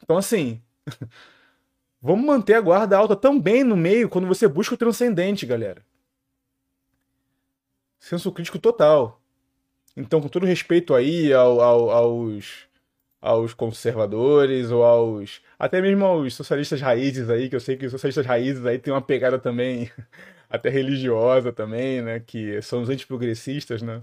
Então, 0.02 0.18
assim, 0.18 0.62
vamos 2.04 2.26
manter 2.26 2.56
a 2.56 2.62
guarda 2.62 2.98
alta 2.98 3.16
também 3.16 3.64
no 3.64 3.78
meio 3.78 4.10
quando 4.10 4.28
você 4.28 4.46
busca 4.46 4.76
o 4.76 4.78
transcendente, 4.78 5.46
galera. 5.46 5.82
Senso 7.98 8.30
crítico 8.34 8.60
total. 8.60 9.22
Então, 9.96 10.20
com 10.20 10.28
todo 10.28 10.46
respeito 10.46 10.94
aí 10.94 11.32
ao, 11.32 11.62
ao, 11.62 11.90
aos, 11.90 12.68
aos 13.22 13.54
conservadores 13.54 14.70
ou 14.70 14.84
aos. 14.84 15.42
até 15.58 15.82
mesmo 15.82 16.04
aos 16.04 16.36
socialistas 16.36 16.82
raízes 16.82 17.30
aí, 17.30 17.48
que 17.48 17.56
eu 17.56 17.60
sei 17.62 17.78
que 17.78 17.86
os 17.86 17.92
socialistas 17.92 18.26
raízes 18.26 18.66
aí 18.66 18.78
tem 18.78 18.94
uma 18.94 19.02
pegada 19.02 19.40
também, 19.40 19.90
até 20.50 20.70
religiosa 20.70 21.54
também, 21.54 22.02
né? 22.02 22.20
Que 22.20 22.62
são 22.62 22.82
os 22.82 22.90
antiprogressistas, 22.90 23.82
né? 23.82 24.02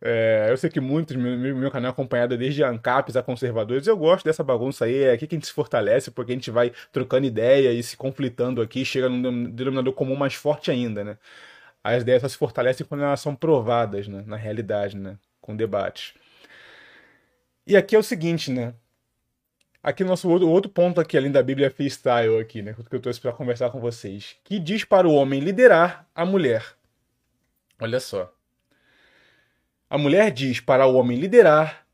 É, 0.00 0.48
eu 0.50 0.56
sei 0.56 0.68
que 0.70 0.80
muitos, 0.80 1.16
meu, 1.16 1.56
meu 1.56 1.70
canal 1.70 1.90
é 1.90 1.92
acompanhado 1.92 2.36
desde 2.36 2.62
ANCAPs 2.64 3.16
a 3.16 3.22
conservadores, 3.22 3.86
eu 3.86 3.96
gosto 3.96 4.24
dessa 4.24 4.42
bagunça 4.42 4.84
aí, 4.84 5.04
é 5.04 5.12
aqui 5.12 5.26
que 5.26 5.34
a 5.34 5.38
gente 5.38 5.46
se 5.46 5.52
fortalece, 5.52 6.10
porque 6.10 6.32
a 6.32 6.34
gente 6.34 6.50
vai 6.50 6.72
trocando 6.92 7.26
ideia 7.26 7.72
e 7.72 7.82
se 7.82 7.96
conflitando 7.96 8.60
aqui, 8.60 8.84
chega 8.84 9.08
num 9.08 9.44
denominador 9.50 9.92
comum 9.92 10.16
mais 10.16 10.34
forte 10.34 10.70
ainda, 10.70 11.04
né? 11.04 11.18
As 11.84 12.02
ideias 12.02 12.22
só 12.22 12.28
se 12.28 12.36
fortalecem 12.36 12.84
quando 12.84 13.04
elas 13.04 13.20
são 13.20 13.34
provadas, 13.34 14.08
né? 14.08 14.24
Na 14.26 14.36
realidade, 14.36 14.96
né? 14.96 15.16
Com 15.40 15.54
debate. 15.54 16.16
E 17.64 17.76
aqui 17.76 17.94
é 17.94 17.98
o 17.98 18.02
seguinte, 18.02 18.50
né? 18.50 18.74
Aqui 19.82 20.02
o 20.02 20.06
nosso 20.06 20.28
outro, 20.28 20.48
outro 20.48 20.68
ponto 20.70 21.00
aqui, 21.00 21.16
além 21.16 21.30
da 21.30 21.42
Bíblia 21.42 21.70
freestyle 21.70 22.40
aqui, 22.40 22.60
né? 22.60 22.74
Que 22.74 22.96
eu 22.96 23.00
trouxe 23.00 23.20
para 23.20 23.32
conversar 23.32 23.70
com 23.70 23.78
vocês. 23.80 24.36
Que 24.42 24.58
diz 24.58 24.84
para 24.84 25.06
o 25.06 25.14
homem 25.14 25.38
liderar 25.38 26.08
a 26.12 26.24
mulher. 26.24 26.64
Olha 27.80 28.00
só. 28.00 28.35
A 29.88 29.96
mulher 29.96 30.30
diz 30.32 30.60
para 30.60 30.86
o 30.86 30.94
homem 30.94 31.18
liderar, 31.18 31.86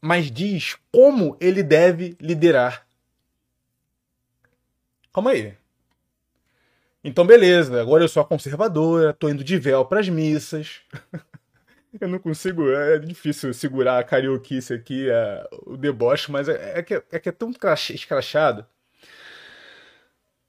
mas 0.00 0.30
diz 0.30 0.76
como 0.92 1.36
ele 1.40 1.62
deve 1.62 2.16
liderar. 2.20 2.86
Calma 5.12 5.30
aí. 5.30 5.54
Então, 7.02 7.26
beleza, 7.26 7.80
agora 7.80 8.04
eu 8.04 8.08
sou 8.08 8.20
a 8.20 8.26
conservadora, 8.26 9.14
tô 9.14 9.28
indo 9.28 9.42
de 9.42 9.56
véu 9.56 9.84
pras 9.86 10.08
missas. 10.08 10.80
eu 12.00 12.08
não 12.08 12.18
consigo, 12.18 12.70
é 12.70 12.98
difícil 12.98 13.54
segurar 13.54 13.98
a 13.98 14.04
carioquice 14.04 14.74
aqui, 14.74 15.08
é, 15.08 15.48
o 15.64 15.76
deboche, 15.76 16.30
mas 16.30 16.48
é, 16.48 16.80
é, 16.80 16.82
que, 16.82 16.94
é 17.10 17.18
que 17.18 17.28
é 17.28 17.32
tão 17.32 17.52
escrachado. 17.94 18.66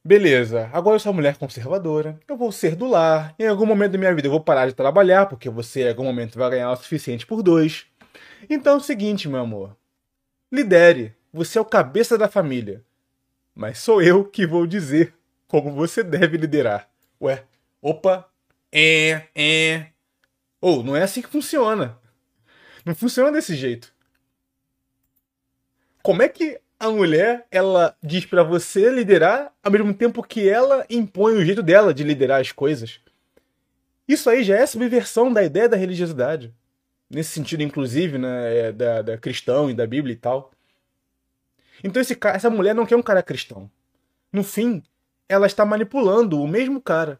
Beleza, 0.07 0.69
agora 0.71 0.95
eu 0.95 1.01
sou 1.01 1.11
uma 1.11 1.17
mulher 1.17 1.35
conservadora, 1.35 2.17
eu 2.29 2.37
vou 2.37 2.49
ser 2.49 2.77
do 2.77 2.87
lar, 2.87 3.35
em 3.37 3.45
algum 3.45 3.65
momento 3.65 3.91
da 3.91 3.97
minha 3.97 4.15
vida 4.15 4.27
eu 4.27 4.31
vou 4.31 4.39
parar 4.39 4.65
de 4.65 4.73
trabalhar, 4.73 5.25
porque 5.25 5.49
você 5.49 5.83
em 5.83 5.89
algum 5.89 6.05
momento 6.05 6.39
vai 6.39 6.49
ganhar 6.49 6.71
o 6.71 6.77
suficiente 6.77 7.25
por 7.27 7.43
dois. 7.43 7.87
Então 8.49 8.75
é 8.75 8.77
o 8.77 8.79
seguinte, 8.79 9.27
meu 9.27 9.41
amor. 9.41 9.75
Lidere, 10.49 11.13
você 11.33 11.57
é 11.57 11.61
o 11.61 11.65
cabeça 11.65 12.17
da 12.17 12.29
família. 12.29 12.85
Mas 13.53 13.79
sou 13.79 14.01
eu 14.01 14.23
que 14.23 14.47
vou 14.47 14.65
dizer 14.65 15.13
como 15.45 15.73
você 15.73 16.01
deve 16.05 16.37
liderar. 16.37 16.89
Ué, 17.21 17.43
opa, 17.81 18.29
é, 18.71 19.23
é. 19.35 19.87
Ou, 20.61 20.79
oh, 20.79 20.83
não 20.83 20.95
é 20.95 21.03
assim 21.03 21.21
que 21.21 21.27
funciona. 21.27 21.99
Não 22.85 22.95
funciona 22.95 23.29
desse 23.29 23.57
jeito. 23.57 23.93
Como 26.01 26.21
é 26.21 26.29
que 26.29 26.61
a 26.80 26.89
mulher, 26.89 27.45
ela 27.49 27.95
diz 28.03 28.25
para 28.25 28.43
você 28.43 28.89
liderar 28.89 29.51
ao 29.63 29.71
mesmo 29.71 29.93
tempo 29.93 30.21
que 30.21 30.47
ela 30.47 30.86
impõe 30.89 31.34
o 31.34 31.43
jeito 31.45 31.63
dela 31.63 31.93
de 31.93 32.03
liderar 32.03 32.39
as 32.39 32.51
coisas. 32.51 32.99
Isso 34.07 34.30
aí 34.30 34.43
já 34.43 34.55
é 34.55 34.65
subversão 34.65 35.34
da 35.34 35.43
ideia 35.43 35.67
da 35.67 35.75
religiosidade. 35.75 36.53
Nesse 37.09 37.32
sentido, 37.32 37.63
inclusive, 37.63 38.17
né, 38.17 38.57
é, 38.57 38.71
da, 38.71 39.01
da 39.01 39.17
cristão 39.17 39.69
e 39.69 39.73
da 39.73 39.88
Bíblia 39.88 40.13
e 40.13 40.17
tal. 40.17 40.51
Então 41.84 42.01
esse 42.01 42.17
essa 42.23 42.49
mulher 42.49 42.75
não 42.75 42.86
quer 42.86 42.95
um 42.95 43.01
cara 43.01 43.23
cristão. 43.23 43.69
No 44.32 44.43
fim, 44.43 44.84
ela 45.28 45.47
está 45.47 45.65
manipulando 45.65 46.41
o 46.41 46.47
mesmo 46.47 46.82
cara. 46.82 47.19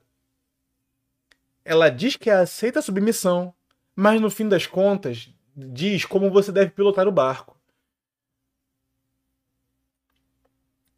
Ela 1.66 1.90
diz 1.90 2.16
que 2.16 2.30
aceita 2.30 2.80
a 2.80 2.82
submissão, 2.82 3.54
mas 3.96 4.22
no 4.22 4.30
fim 4.30 4.48
das 4.48 4.66
contas 4.66 5.30
diz 5.56 6.06
como 6.06 6.30
você 6.30 6.52
deve 6.52 6.72
pilotar 6.72 7.08
o 7.08 7.12
barco. 7.12 7.57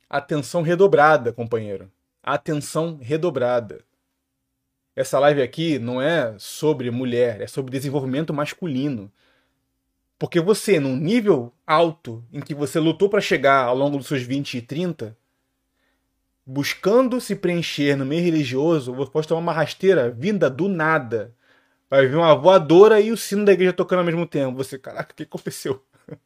Atenção 0.09 0.63
redobrada, 0.63 1.31
companheiro. 1.31 1.91
Atenção 2.23 2.97
redobrada. 2.99 3.85
Essa 4.95 5.19
live 5.19 5.41
aqui 5.41 5.77
não 5.77 6.01
é 6.01 6.35
sobre 6.39 6.89
mulher, 6.89 7.41
é 7.41 7.47
sobre 7.47 7.71
desenvolvimento 7.71 8.33
masculino. 8.33 9.11
Porque 10.17 10.41
você, 10.41 10.79
num 10.79 10.97
nível 10.97 11.53
alto, 11.65 12.25
em 12.33 12.41
que 12.41 12.55
você 12.55 12.79
lutou 12.79 13.07
para 13.07 13.21
chegar 13.21 13.65
ao 13.65 13.77
longo 13.77 13.97
dos 13.97 14.07
seus 14.07 14.23
20 14.23 14.55
e 14.57 14.61
30, 14.63 15.15
buscando 16.43 17.21
se 17.21 17.35
preencher 17.35 17.95
no 17.95 18.05
meio 18.05 18.23
religioso, 18.23 18.93
você 18.93 19.11
pode 19.11 19.27
tomar 19.27 19.41
uma 19.41 19.53
rasteira 19.53 20.09
vinda 20.09 20.49
do 20.49 20.67
nada. 20.67 21.35
Vai 21.87 22.07
vir 22.07 22.15
uma 22.15 22.35
voadora 22.35 22.99
e 22.99 23.11
o 23.11 23.17
sino 23.17 23.45
da 23.45 23.53
igreja 23.53 23.73
tocando 23.73 23.99
ao 23.99 24.05
mesmo 24.05 24.25
tempo. 24.25 24.57
Você, 24.57 24.79
caraca, 24.79 25.13
o 25.13 25.15
que 25.15 25.23
aconteceu? 25.23 25.85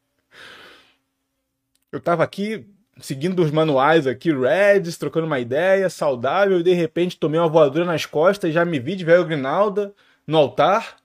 Eu 1.92 2.00
tava 2.00 2.24
aqui 2.24 2.66
seguindo 3.00 3.42
os 3.42 3.52
manuais 3.52 4.06
aqui, 4.08 4.32
Reds, 4.32 4.98
trocando 4.98 5.26
uma 5.28 5.40
ideia, 5.40 5.90
saudável, 5.90 6.60
e 6.60 6.64
de 6.64 6.74
repente 6.74 7.18
tomei 7.18 7.40
uma 7.40 7.50
voadora 7.50 7.86
nas 7.86 8.06
costas 8.06 8.50
e 8.50 8.54
já 8.54 8.64
me 8.64 8.80
vi 8.80 8.96
de 8.96 9.06
velho 9.06 9.26
Grinalda 9.26 9.94
no 10.28 10.38
altar. 10.38 10.98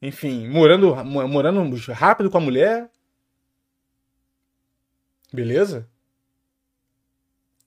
Enfim, 0.00 0.48
morando, 0.48 0.94
morando 1.04 1.76
rápido 1.92 2.30
com 2.30 2.38
a 2.38 2.40
mulher. 2.40 2.90
Beleza? 5.32 5.88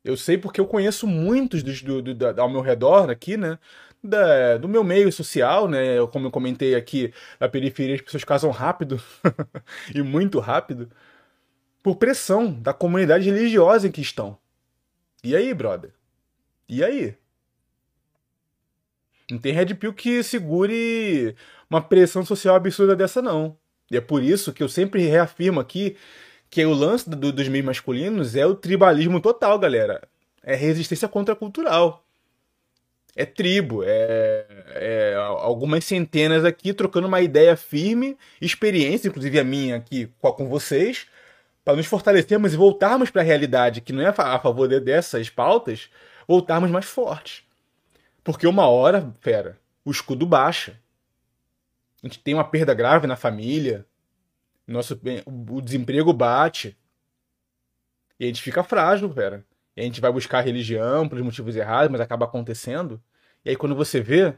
Eu 0.04 0.16
sei 0.16 0.38
porque 0.38 0.62
eu 0.62 0.68
conheço 0.68 1.08
muitos 1.08 1.64
dos, 1.64 1.82
do, 1.82 2.02
do, 2.02 2.42
ao 2.42 2.50
meu 2.50 2.62
redor 2.62 3.10
aqui, 3.10 3.38
né? 3.38 3.58
Da, 4.04 4.58
do 4.58 4.68
meu 4.70 4.84
meio 4.84 5.12
social, 5.12 5.68
né? 5.68 6.06
Como 6.12 6.28
eu 6.28 6.32
comentei 6.32 6.76
aqui, 6.76 7.12
na 7.40 7.50
periferia 7.50 7.96
as 7.96 8.02
pessoas 8.02 8.24
casam 8.24 8.52
rápido 8.52 9.02
e 9.96 10.04
muito 10.04 10.40
rápido 10.40 10.92
por 11.86 11.98
pressão 11.98 12.52
da 12.52 12.74
comunidade 12.74 13.30
religiosa 13.30 13.88
em 13.88 13.92
que 13.92 14.02
estão. 14.02 14.36
E 15.24 15.36
aí, 15.36 15.54
brother? 15.54 15.92
E 16.68 16.84
aí? 16.84 17.14
Não 19.30 19.38
tem 19.38 19.54
Red 19.54 19.76
Pill 19.76 19.94
que 19.94 20.24
segure 20.24 21.36
uma 21.70 21.84
pressão 21.84 22.26
social 22.26 22.56
absurda 22.56 22.96
dessa, 22.96 23.22
não. 23.22 23.56
E 23.92 23.96
é 23.96 24.02
por 24.02 24.24
isso 24.24 24.52
que 24.52 24.64
eu 24.64 24.68
sempre 24.68 25.06
reafirmo 25.06 25.60
aqui 25.60 25.96
que 26.50 26.66
o 26.66 26.74
lance 26.74 27.08
do, 27.08 27.32
dos 27.32 27.48
meios 27.48 27.68
masculinos 27.68 28.36
é 28.36 28.48
o 28.48 28.56
tribalismo 28.56 29.22
total, 29.22 29.60
galera. 29.60 30.02
É 30.42 30.56
resistência 30.56 31.08
contracultural. 31.08 32.04
É 33.16 33.26
tribo, 33.26 33.84
é, 33.86 34.48
é 34.74 35.16
algumas 35.18 35.86
centenas 35.86 36.44
aqui 36.44 36.74
trocando 36.74 37.08
uma 37.08 37.22
ideia 37.22 37.56
firme, 37.56 38.18
experiência, 38.42 39.08
inclusive 39.08 39.40
a 39.40 39.44
minha 39.44 39.76
aqui 39.76 40.10
com 40.20 40.50
vocês, 40.50 41.06
para 41.66 41.76
nos 41.76 41.88
fortalecermos 41.88 42.54
e 42.54 42.58
voltarmos 42.58 43.10
para 43.10 43.24
a 43.24 43.26
realidade 43.26 43.82
que 43.82 43.92
não 43.92 44.04
é 44.04 44.08
a 44.08 44.40
favor 44.40 44.68
dessas 44.80 45.32
pautas, 45.32 45.90
voltarmos 46.28 46.70
mais 46.70 46.86
fortes. 46.86 47.44
Porque 48.24 48.46
uma 48.46 48.68
hora, 48.68 49.12
fera, 49.20 49.60
o 49.84 49.90
escudo 49.90 50.28
baixa. 50.28 50.80
A 52.04 52.08
gente 52.08 52.20
tem 52.20 52.36
uma 52.36 52.44
perda 52.44 52.76
grave 52.76 53.08
na 53.08 53.16
família, 53.16 53.84
nosso, 54.68 55.00
o 55.26 55.60
desemprego 55.60 56.14
bate, 56.14 56.78
e 58.20 58.26
a 58.26 58.28
gente 58.28 58.44
fica 58.44 58.64
frágil, 58.64 59.12
fera. 59.12 59.44
E 59.76 59.82
a 59.82 59.84
gente 59.84 60.00
vai 60.00 60.12
buscar 60.12 60.42
religião 60.42 61.10
pelos 61.10 61.24
motivos 61.24 61.56
errados, 61.56 61.92
mas 61.92 62.00
acaba 62.00 62.26
acontecendo. 62.26 63.02
E 63.44 63.50
aí 63.50 63.56
quando 63.56 63.76
você 63.76 64.00
vê, 64.00 64.38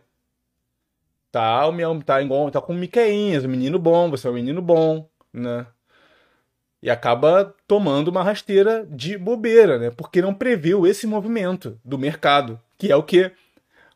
tá, 1.29 1.67
o 1.67 1.73
meu, 1.73 2.01
tá, 2.01 2.21
igual, 2.21 2.49
tá 2.49 2.61
com 2.61 2.73
Miqueinhas, 2.73 3.43
um 3.43 3.49
menino 3.49 3.77
bom, 3.77 4.09
você 4.09 4.27
é 4.27 4.31
um 4.31 4.33
menino 4.33 4.61
bom, 4.61 5.09
né? 5.31 5.67
E 6.81 6.89
acaba 6.89 7.55
tomando 7.67 8.09
uma 8.09 8.23
rasteira 8.23 8.85
de 8.89 9.17
bobeira, 9.17 9.79
né? 9.79 9.89
Porque 9.89 10.21
não 10.21 10.33
previu 10.33 10.85
esse 10.85 11.07
movimento 11.07 11.79
do 11.83 11.97
mercado, 11.97 12.61
que 12.77 12.91
é 12.91 12.95
o 12.95 13.03
que? 13.03 13.31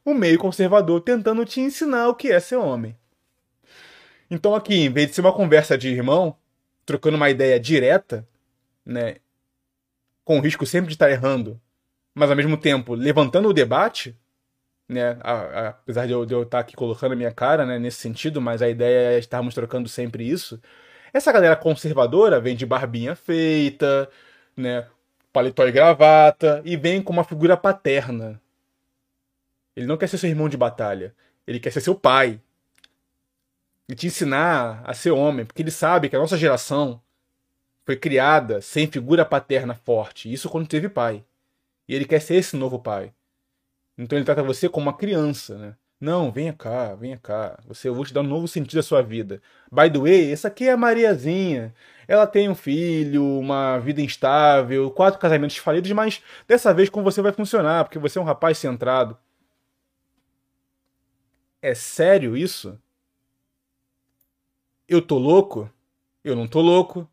O 0.03 0.13
meio 0.13 0.39
conservador 0.39 1.01
tentando 1.01 1.45
te 1.45 1.61
ensinar 1.61 2.07
o 2.07 2.15
que 2.15 2.31
é 2.31 2.39
ser 2.39 2.55
homem. 2.55 2.95
Então 4.29 4.55
aqui, 4.55 4.75
em 4.75 4.89
vez 4.89 5.09
de 5.09 5.15
ser 5.15 5.21
uma 5.21 5.33
conversa 5.33 5.77
de 5.77 5.89
irmão, 5.89 6.35
trocando 6.85 7.17
uma 7.17 7.29
ideia 7.29 7.59
direta, 7.59 8.27
né? 8.85 9.17
Com 10.23 10.39
o 10.39 10.41
risco 10.41 10.65
sempre 10.65 10.87
de 10.87 10.95
estar 10.95 11.11
errando, 11.11 11.59
mas 12.15 12.29
ao 12.29 12.35
mesmo 12.35 12.57
tempo 12.57 12.95
levantando 12.95 13.49
o 13.49 13.53
debate, 13.53 14.17
né? 14.87 15.17
A, 15.21 15.33
a, 15.33 15.67
apesar 15.69 16.05
de 16.05 16.13
eu, 16.13 16.25
de 16.25 16.33
eu 16.33 16.43
estar 16.43 16.59
aqui 16.59 16.75
colocando 16.75 17.13
a 17.13 17.15
minha 17.15 17.31
cara 17.31 17.65
né, 17.65 17.79
nesse 17.79 17.99
sentido, 17.99 18.41
mas 18.41 18.61
a 18.61 18.69
ideia 18.69 19.13
é 19.13 19.19
estarmos 19.19 19.53
trocando 19.53 19.87
sempre 19.87 20.27
isso. 20.27 20.61
Essa 21.13 21.31
galera 21.31 21.55
conservadora 21.55 22.39
vem 22.39 22.55
de 22.55 22.65
barbinha 22.65 23.15
feita, 23.15 24.09
né? 24.55 24.87
Paletó 25.33 25.65
e 25.67 25.71
gravata, 25.71 26.61
e 26.65 26.75
vem 26.77 27.01
com 27.01 27.13
uma 27.13 27.23
figura 27.23 27.55
paterna. 27.57 28.41
Ele 29.75 29.85
não 29.85 29.97
quer 29.97 30.07
ser 30.07 30.17
seu 30.17 30.29
irmão 30.29 30.49
de 30.49 30.57
batalha. 30.57 31.15
Ele 31.47 31.59
quer 31.59 31.71
ser 31.71 31.81
seu 31.81 31.95
pai. 31.95 32.39
e 33.89 33.95
te 33.95 34.07
ensinar 34.07 34.81
a 34.85 34.93
ser 34.93 35.11
homem, 35.11 35.45
porque 35.45 35.61
ele 35.61 35.71
sabe 35.71 36.09
que 36.09 36.15
a 36.15 36.19
nossa 36.19 36.37
geração 36.37 37.01
foi 37.85 37.97
criada 37.97 38.61
sem 38.61 38.87
figura 38.87 39.25
paterna 39.25 39.73
forte, 39.75 40.31
isso 40.31 40.49
quando 40.49 40.67
teve 40.67 40.87
pai. 40.89 41.25
E 41.87 41.95
ele 41.95 42.05
quer 42.05 42.21
ser 42.21 42.35
esse 42.35 42.55
novo 42.55 42.79
pai. 42.79 43.13
Então 43.97 44.17
ele 44.17 44.25
trata 44.25 44.43
você 44.43 44.69
como 44.69 44.87
uma 44.87 44.97
criança, 44.97 45.57
né? 45.57 45.75
Não, 46.01 46.31
venha 46.31 46.51
cá, 46.51 46.95
venha 46.95 47.17
cá. 47.19 47.59
Você, 47.67 47.87
eu 47.87 47.93
vou 47.93 48.03
te 48.03 48.11
dar 48.13 48.21
um 48.21 48.23
novo 48.23 48.47
sentido 48.47 48.79
à 48.79 48.83
sua 48.83 49.03
vida. 49.03 49.39
By 49.71 49.87
the 49.91 49.99
way, 49.99 50.31
essa 50.31 50.47
aqui 50.47 50.67
é 50.67 50.71
a 50.71 50.77
Mariazinha. 50.77 51.75
Ela 52.07 52.25
tem 52.25 52.49
um 52.49 52.55
filho, 52.55 53.23
uma 53.39 53.77
vida 53.77 54.01
instável, 54.01 54.89
quatro 54.91 55.19
casamentos 55.19 55.57
falidos, 55.57 55.91
mas 55.91 56.23
dessa 56.47 56.73
vez 56.73 56.89
com 56.89 57.03
você 57.03 57.21
vai 57.21 57.31
funcionar, 57.31 57.83
porque 57.85 57.99
você 57.99 58.17
é 58.17 58.21
um 58.21 58.25
rapaz 58.25 58.57
centrado. 58.57 59.15
É 61.61 61.75
sério 61.75 62.35
isso? 62.35 62.79
Eu 64.87 65.01
tô 65.01 65.17
louco? 65.17 65.69
Eu 66.23 66.35
não 66.35 66.47
tô 66.47 66.61
louco. 66.61 67.07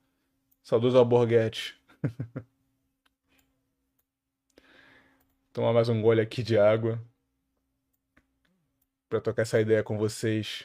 Saudoso 0.63 0.99
Alborguete. 0.99 1.79
Tomar 5.53 5.73
mais 5.75 5.89
um 5.91 6.01
gole 6.01 6.21
aqui 6.21 6.43
de 6.43 6.59
água 6.59 6.99
para 9.09 9.21
tocar 9.21 9.43
essa 9.43 9.61
ideia 9.61 9.83
com 9.83 9.97
vocês. 9.97 10.65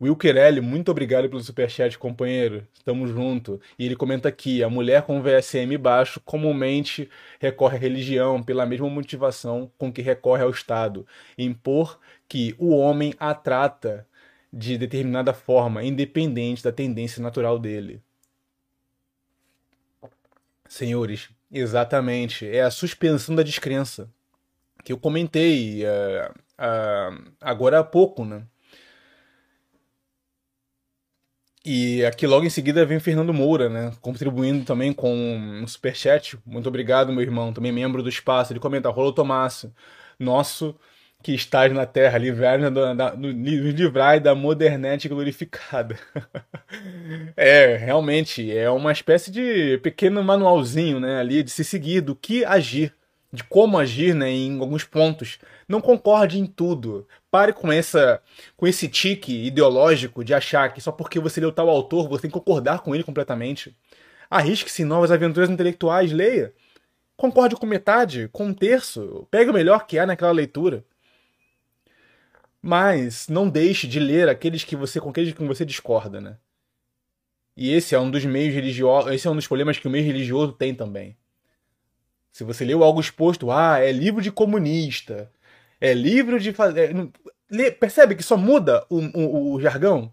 Will 0.00 0.18
muito 0.62 0.90
obrigado 0.90 1.28
pelo 1.28 1.40
superchat, 1.40 1.96
companheiro. 1.98 2.66
Estamos 2.74 3.10
junto. 3.10 3.60
E 3.78 3.86
ele 3.86 3.94
comenta 3.94 4.28
aqui: 4.28 4.62
a 4.62 4.68
mulher 4.68 5.02
com 5.02 5.22
VSM 5.22 5.78
baixo 5.78 6.20
comumente 6.20 7.08
recorre 7.38 7.76
à 7.76 7.80
religião 7.80 8.42
pela 8.42 8.66
mesma 8.66 8.88
motivação 8.90 9.70
com 9.78 9.92
que 9.92 10.02
recorre 10.02 10.42
ao 10.42 10.50
Estado, 10.50 11.06
impor 11.38 11.98
que 12.28 12.54
o 12.58 12.76
homem 12.76 13.14
a 13.18 13.34
trata 13.34 14.06
de 14.52 14.76
determinada 14.76 15.32
forma, 15.32 15.84
independente 15.84 16.62
da 16.62 16.72
tendência 16.72 17.22
natural 17.22 17.58
dele. 17.58 18.02
Senhores, 20.68 21.30
Exatamente. 21.54 22.48
É 22.48 22.62
a 22.62 22.70
suspensão 22.70 23.34
da 23.34 23.44
descrença. 23.44 24.10
Que 24.82 24.92
eu 24.92 24.98
comentei 24.98 25.84
uh, 25.84 26.34
uh, 26.58 27.32
agora 27.40 27.80
há 27.80 27.84
pouco, 27.84 28.24
né? 28.24 28.46
E 31.64 32.04
aqui 32.04 32.26
logo 32.26 32.44
em 32.44 32.50
seguida 32.50 32.84
vem 32.84 33.00
Fernando 33.00 33.32
Moura, 33.32 33.70
né? 33.70 33.92
Contribuindo 34.02 34.64
também 34.66 34.92
com 34.92 35.14
um 35.14 35.66
superchat. 35.66 36.38
Muito 36.44 36.68
obrigado, 36.68 37.10
meu 37.12 37.22
irmão, 37.22 37.54
também 37.54 37.72
membro 37.72 38.02
do 38.02 38.08
espaço. 38.08 38.52
Ele 38.52 38.60
comenta, 38.60 38.90
Rolou 38.90 39.14
Tomácio, 39.14 39.72
nosso 40.18 40.78
que 41.24 41.32
estás 41.32 41.72
na 41.72 41.86
terra, 41.86 42.18
livrai-nos 42.18 42.70
livrai 43.16 44.20
da 44.20 44.34
modernete 44.34 45.08
glorificada. 45.08 45.98
é, 47.34 47.76
realmente, 47.78 48.54
é 48.54 48.68
uma 48.68 48.92
espécie 48.92 49.30
de 49.30 49.78
pequeno 49.78 50.22
manualzinho, 50.22 51.00
né, 51.00 51.18
ali, 51.18 51.42
de 51.42 51.50
se 51.50 51.64
seguir, 51.64 52.02
do 52.02 52.14
que 52.14 52.44
agir, 52.44 52.94
de 53.34 53.42
como 53.42 53.78
agir, 53.78 54.14
né, 54.14 54.30
em 54.30 54.60
alguns 54.60 54.84
pontos. 54.84 55.38
Não 55.68 55.80
concorde 55.80 56.38
em 56.38 56.46
tudo. 56.46 57.06
Pare 57.30 57.52
com 57.52 57.72
essa 57.72 58.22
com 58.56 58.66
esse 58.66 58.88
tique 58.88 59.46
ideológico 59.46 60.24
de 60.24 60.32
achar 60.32 60.72
que 60.72 60.80
só 60.80 60.92
porque 60.92 61.18
você 61.18 61.40
leu 61.40 61.50
tal 61.52 61.68
autor, 61.68 62.08
você 62.08 62.22
tem 62.22 62.30
que 62.30 62.38
concordar 62.38 62.80
com 62.80 62.94
ele 62.94 63.02
completamente. 63.02 63.76
Arrisque-se 64.30 64.82
em 64.82 64.84
novas 64.84 65.10
aventuras 65.10 65.50
intelectuais, 65.50 66.12
leia. 66.12 66.54
Concorde 67.16 67.56
com 67.56 67.66
metade, 67.66 68.28
com 68.32 68.46
um 68.46 68.54
terço, 68.54 69.26
pegue 69.30 69.50
o 69.50 69.54
melhor 69.54 69.86
que 69.86 69.98
há 69.98 70.06
naquela 70.06 70.32
leitura. 70.32 70.84
Mas 72.62 73.28
não 73.28 73.48
deixe 73.48 73.86
de 73.86 73.98
ler 74.00 74.28
aqueles 74.28 74.64
que 74.64 74.76
você 74.76 75.00
com 75.00 75.10
aqueles 75.10 75.34
que 75.34 75.44
você 75.44 75.64
discorda, 75.64 76.20
né? 76.20 76.38
E 77.56 77.72
esse 77.72 77.94
é 77.94 78.00
um 78.00 78.10
dos 78.10 78.24
meios 78.24 78.54
religiosos, 78.54 79.12
esse 79.12 79.26
é 79.26 79.30
um 79.30 79.36
dos 79.36 79.46
problemas 79.46 79.78
que 79.78 79.86
o 79.88 79.90
meio 79.90 80.04
religioso 80.04 80.52
tem 80.52 80.74
também. 80.74 81.16
Se 82.34 82.42
você 82.42 82.64
leu 82.64 82.82
algo 82.82 83.00
exposto, 83.00 83.52
ah, 83.52 83.78
é 83.78 83.92
livro 83.92 84.20
de 84.20 84.32
comunista, 84.32 85.30
é 85.80 85.94
livro 85.94 86.40
de 86.40 86.52
fazer, 86.52 86.92
é, 87.52 87.70
percebe 87.70 88.16
que 88.16 88.24
só 88.24 88.36
muda 88.36 88.84
o, 88.90 88.98
o, 88.98 89.52
o 89.52 89.60
jargão? 89.60 90.12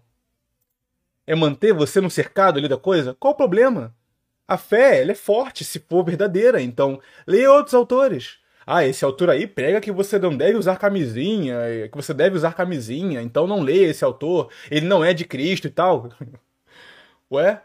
É 1.26 1.34
manter 1.34 1.72
você 1.72 2.00
no 2.00 2.08
cercado 2.08 2.60
ali 2.60 2.68
da 2.68 2.76
coisa? 2.76 3.12
Qual 3.18 3.32
o 3.32 3.36
problema? 3.36 3.92
A 4.46 4.56
fé, 4.56 5.02
ela 5.02 5.10
é 5.10 5.16
forte 5.16 5.64
se 5.64 5.80
for 5.80 6.04
verdadeira, 6.04 6.62
então 6.62 7.00
leia 7.26 7.50
outros 7.50 7.74
autores. 7.74 8.38
Ah, 8.64 8.86
esse 8.86 9.04
autor 9.04 9.28
aí 9.28 9.44
prega 9.44 9.80
que 9.80 9.90
você 9.90 10.16
não 10.16 10.36
deve 10.36 10.56
usar 10.56 10.76
camisinha, 10.78 11.56
que 11.90 11.96
você 11.96 12.14
deve 12.14 12.36
usar 12.36 12.54
camisinha, 12.54 13.20
então 13.20 13.48
não 13.48 13.62
leia 13.62 13.88
esse 13.88 14.04
autor, 14.04 14.48
ele 14.70 14.86
não 14.86 15.04
é 15.04 15.12
de 15.12 15.24
Cristo 15.24 15.66
e 15.66 15.70
tal. 15.70 16.08
Ué? 17.32 17.60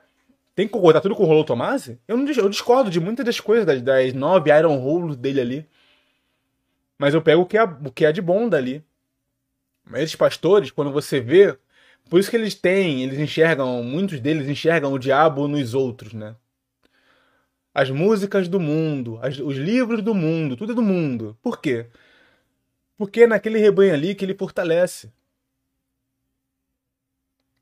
Tem 0.58 0.66
que 0.66 0.74
concordar 0.74 1.02
tudo 1.02 1.16
com 1.16 1.22
o 1.22 1.28
Rolô 1.28 1.44
Tomasi? 1.44 2.00
Eu, 2.08 2.18
eu 2.18 2.50
discordo 2.50 2.90
de 2.90 3.00
muitas 3.00 3.24
das 3.24 3.40
coisas, 3.40 3.64
das, 3.64 3.80
das 3.80 4.12
nove 4.16 4.50
Iron 4.50 4.84
Holes 4.84 5.16
dele 5.16 5.40
ali. 5.40 5.70
Mas 6.98 7.14
eu 7.14 7.22
pego 7.22 7.44
o 7.44 7.46
que, 7.46 7.60
é, 7.60 7.64
o 7.64 7.92
que 7.92 8.04
é 8.04 8.12
de 8.12 8.24
bom 8.24 8.50
dali. 8.50 8.84
Mas 9.86 10.02
esses 10.02 10.16
pastores, 10.16 10.72
quando 10.72 10.92
você 10.92 11.20
vê. 11.20 11.56
Por 12.10 12.20
isso 12.20 12.32
que 12.32 12.36
eles 12.36 12.56
têm, 12.56 13.04
eles 13.04 13.20
enxergam, 13.20 13.84
muitos 13.84 14.20
deles 14.20 14.50
enxergam 14.50 14.92
o 14.92 14.98
diabo 14.98 15.48
nos 15.48 15.76
outros, 15.76 16.14
né? 16.14 16.36
as 17.78 17.92
músicas 17.92 18.48
do 18.48 18.60
mundo, 18.60 19.20
as, 19.22 19.38
os 19.38 19.56
livros 19.56 20.02
do 20.02 20.16
mundo, 20.16 20.58
tudo 20.58 20.72
é 20.72 20.76
do 20.76 20.82
mundo. 20.82 21.38
Por 21.44 21.62
quê? 21.62 21.86
Porque 22.98 23.22
é 23.22 23.28
naquele 23.28 23.60
rebanho 23.60 23.94
ali 23.94 24.16
que 24.16 24.26
ele 24.26 24.34
fortalece. 24.34 25.14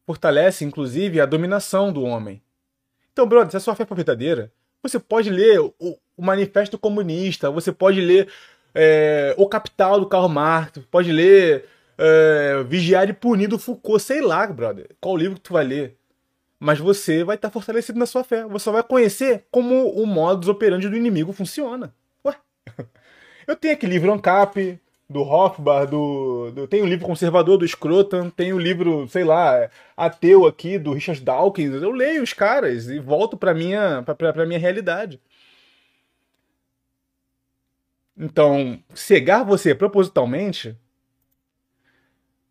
Fortalece, 0.06 0.64
inclusive, 0.64 1.20
a 1.20 1.26
dominação 1.26 1.92
do 1.92 2.04
homem. 2.04 2.42
Então, 3.16 3.26
brother, 3.26 3.50
se 3.50 3.56
a 3.56 3.62
sua 3.62 3.76
fé 3.76 3.86
for 3.86 3.96
verdadeira, 3.96 4.52
você 4.84 5.00
pode 5.00 5.30
ler 5.30 5.58
o, 5.62 5.74
o 5.80 6.22
Manifesto 6.22 6.78
Comunista, 6.78 7.50
você 7.50 7.72
pode 7.72 8.02
ler 8.02 8.28
é, 8.74 9.34
O 9.38 9.48
Capital 9.48 10.02
do 10.02 10.06
Karl 10.06 10.28
Marx, 10.28 10.82
pode 10.92 11.14
ler 11.14 11.64
é, 11.98 12.62
Vigiar 12.68 13.08
e 13.10 13.14
Punir 13.14 13.48
do 13.48 13.58
Foucault, 13.58 14.04
sei 14.04 14.20
lá, 14.20 14.46
brother, 14.48 14.90
qual 15.00 15.16
livro 15.16 15.36
que 15.36 15.44
tu 15.44 15.54
vai 15.54 15.64
ler 15.64 15.98
mas 16.60 16.80
você 16.80 17.24
vai 17.24 17.36
estar 17.36 17.52
fortalecido 17.52 18.00
na 18.00 18.06
sua 18.06 18.24
fé. 18.24 18.44
Você 18.46 18.72
vai 18.72 18.82
conhecer 18.82 19.46
como 19.52 19.90
o 19.90 20.06
modus 20.08 20.48
operandi 20.48 20.90
do 20.90 20.98
inimigo 20.98 21.32
funciona. 21.34 21.94
Ué. 22.26 22.36
Eu 23.46 23.56
tenho 23.56 23.76
aqui 23.76 23.86
livro 23.86 24.12
ANCAP, 24.12 24.80
do 25.10 25.22
Hofbauer, 25.22 25.88
do, 25.88 26.52
do, 26.52 26.68
tem 26.68 26.82
o 26.82 26.86
livro 26.86 27.06
conservador 27.06 27.58
do 27.58 27.68
Scroton, 27.68 28.30
tem 28.30 28.54
o 28.54 28.60
livro, 28.60 29.08
sei 29.08 29.24
lá, 29.24 29.70
ateu 29.96 30.46
aqui 30.46 30.80
do 30.80 30.94
Richard 30.94 31.22
Dawkins. 31.22 31.74
Eu 31.74 31.92
leio 31.92 32.24
os 32.24 32.34
caras 32.34 32.88
e 32.88 33.00
volto 33.00 33.38
para 33.38 33.54
minha 33.54 34.04
para 34.04 34.46
minha 34.46 34.60
realidade. 34.60 35.22
Então, 38.18 38.80
cegar 38.94 39.46
você 39.46 39.76
propositalmente 39.76 40.76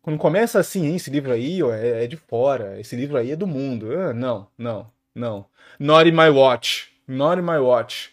quando 0.05 0.19
começa 0.19 0.59
assim, 0.59 0.93
esse 0.95 1.09
livro 1.09 1.31
aí 1.31 1.63
ó, 1.63 1.73
é, 1.73 2.03
é, 2.03 2.07
de 2.07 2.15
fora, 2.15 2.79
esse 2.79 2.95
livro 2.95 3.17
aí 3.17 3.31
é 3.31 3.35
do 3.35 3.47
mundo. 3.47 3.91
Ah, 3.91 4.13
não, 4.13 4.47
não, 4.55 4.91
não. 5.15 5.47
Not 5.79 6.07
in 6.07 6.11
my 6.11 6.29
watch. 6.29 6.91
Not 7.07 7.41
in 7.41 7.43
my 7.43 7.57
watch. 7.57 8.11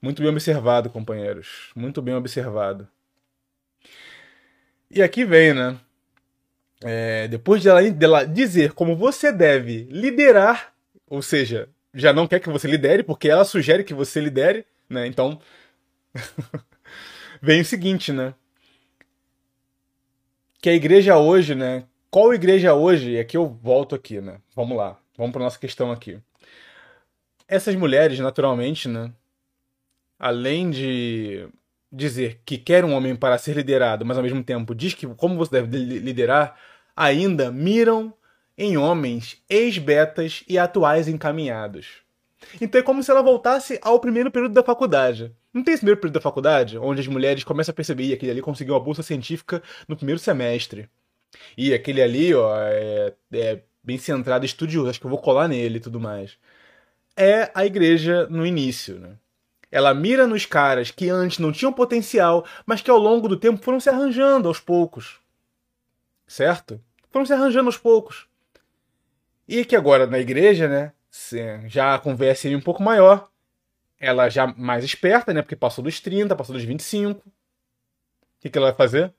Muito 0.00 0.22
bem 0.22 0.30
observado, 0.30 0.88
companheiros. 0.88 1.72
Muito 1.74 2.00
bem 2.00 2.14
observado. 2.14 2.86
E 4.92 5.02
aqui 5.02 5.24
vem, 5.24 5.54
né? 5.54 5.78
É, 6.84 7.26
depois 7.28 7.62
dela, 7.62 7.82
dela 7.90 8.24
dizer 8.24 8.72
como 8.72 8.94
você 8.94 9.32
deve 9.32 9.84
liderar, 9.90 10.74
ou 11.06 11.22
seja, 11.22 11.68
já 11.94 12.12
não 12.12 12.26
quer 12.26 12.40
que 12.40 12.50
você 12.50 12.68
lidere, 12.68 13.02
porque 13.02 13.28
ela 13.28 13.44
sugere 13.44 13.84
que 13.84 13.94
você 13.94 14.20
lidere, 14.20 14.66
né? 14.88 15.06
Então, 15.06 15.40
vem 17.40 17.60
o 17.60 17.64
seguinte, 17.64 18.12
né? 18.12 18.34
que 20.62 20.70
a 20.70 20.74
igreja 20.74 21.18
hoje, 21.18 21.56
né? 21.56 21.84
Qual 22.08 22.32
igreja 22.32 22.72
hoje? 22.72 23.10
E 23.10 23.18
aqui 23.18 23.36
eu 23.36 23.48
volto 23.48 23.96
aqui, 23.96 24.20
né? 24.20 24.40
Vamos 24.54 24.76
lá, 24.76 24.96
vamos 25.18 25.32
para 25.32 25.42
nossa 25.42 25.58
questão 25.58 25.90
aqui. 25.90 26.20
Essas 27.48 27.74
mulheres, 27.74 28.20
naturalmente, 28.20 28.88
né? 28.88 29.12
Além 30.16 30.70
de 30.70 31.48
dizer 31.92 32.40
que 32.44 32.56
quer 32.56 32.84
um 32.84 32.94
homem 32.94 33.14
para 33.14 33.36
ser 33.36 33.54
liderado, 33.54 34.04
mas 34.04 34.16
ao 34.16 34.22
mesmo 34.22 34.42
tempo 34.42 34.74
diz 34.74 34.94
que 34.94 35.06
como 35.06 35.36
você 35.36 35.60
deve 35.60 35.76
liderar, 35.76 36.56
ainda 36.96 37.52
miram 37.52 38.14
em 38.56 38.76
homens 38.76 39.42
ex-betas 39.48 40.42
e 40.48 40.58
atuais 40.58 41.08
encaminhados. 41.08 42.02
Então 42.60 42.80
é 42.80 42.84
como 42.84 43.02
se 43.02 43.10
ela 43.10 43.22
voltasse 43.22 43.78
ao 43.82 44.00
primeiro 44.00 44.30
período 44.30 44.54
da 44.54 44.62
faculdade. 44.62 45.32
Não 45.52 45.62
tem 45.62 45.74
esse 45.74 45.80
primeiro 45.80 46.00
período 46.00 46.14
da 46.14 46.20
faculdade, 46.20 46.78
onde 46.78 47.00
as 47.00 47.06
mulheres 47.06 47.44
começam 47.44 47.72
a 47.72 47.74
perceber 47.74 48.06
que 48.08 48.14
aquele 48.14 48.32
ali 48.32 48.42
conseguiu 48.42 48.74
uma 48.74 48.80
bolsa 48.80 49.02
científica 49.02 49.62
no 49.86 49.96
primeiro 49.96 50.18
semestre. 50.18 50.88
E 51.56 51.72
aquele 51.72 52.02
ali, 52.02 52.34
ó, 52.34 52.54
é, 52.58 53.14
é 53.32 53.62
bem 53.82 53.98
centrado, 53.98 54.44
estudioso, 54.44 54.90
acho 54.90 55.00
que 55.00 55.06
eu 55.06 55.10
vou 55.10 55.20
colar 55.20 55.48
nele 55.48 55.76
e 55.76 55.80
tudo 55.80 56.00
mais. 56.00 56.36
É 57.16 57.50
a 57.54 57.66
igreja 57.66 58.26
no 58.28 58.46
início, 58.46 58.98
né? 58.98 59.16
Ela 59.72 59.94
mira 59.94 60.26
nos 60.26 60.44
caras 60.44 60.90
que 60.90 61.08
antes 61.08 61.38
não 61.38 61.50
tinham 61.50 61.72
potencial, 61.72 62.44
mas 62.66 62.82
que 62.82 62.90
ao 62.90 62.98
longo 62.98 63.26
do 63.26 63.38
tempo 63.38 63.64
foram 63.64 63.80
se 63.80 63.88
arranjando 63.88 64.46
aos 64.46 64.60
poucos. 64.60 65.18
Certo? 66.26 66.78
Foram 67.10 67.24
se 67.24 67.32
arranjando 67.32 67.68
aos 67.68 67.78
poucos. 67.78 68.28
E 69.48 69.64
que 69.64 69.74
agora 69.74 70.06
na 70.06 70.18
igreja, 70.18 70.68
né, 70.68 70.92
já 71.66 71.98
com 71.98 72.14
VSM 72.14 72.54
um 72.54 72.60
pouco 72.60 72.82
maior, 72.82 73.30
ela 73.98 74.28
já 74.28 74.46
mais 74.46 74.84
esperta, 74.84 75.32
né, 75.32 75.40
porque 75.40 75.56
passou 75.56 75.82
dos 75.82 75.98
30, 76.00 76.36
passou 76.36 76.54
dos 76.54 76.64
25. 76.64 77.20
O 77.20 77.32
que, 78.40 78.50
que 78.50 78.58
ela 78.58 78.68
vai 78.68 78.76
fazer? 78.76 79.10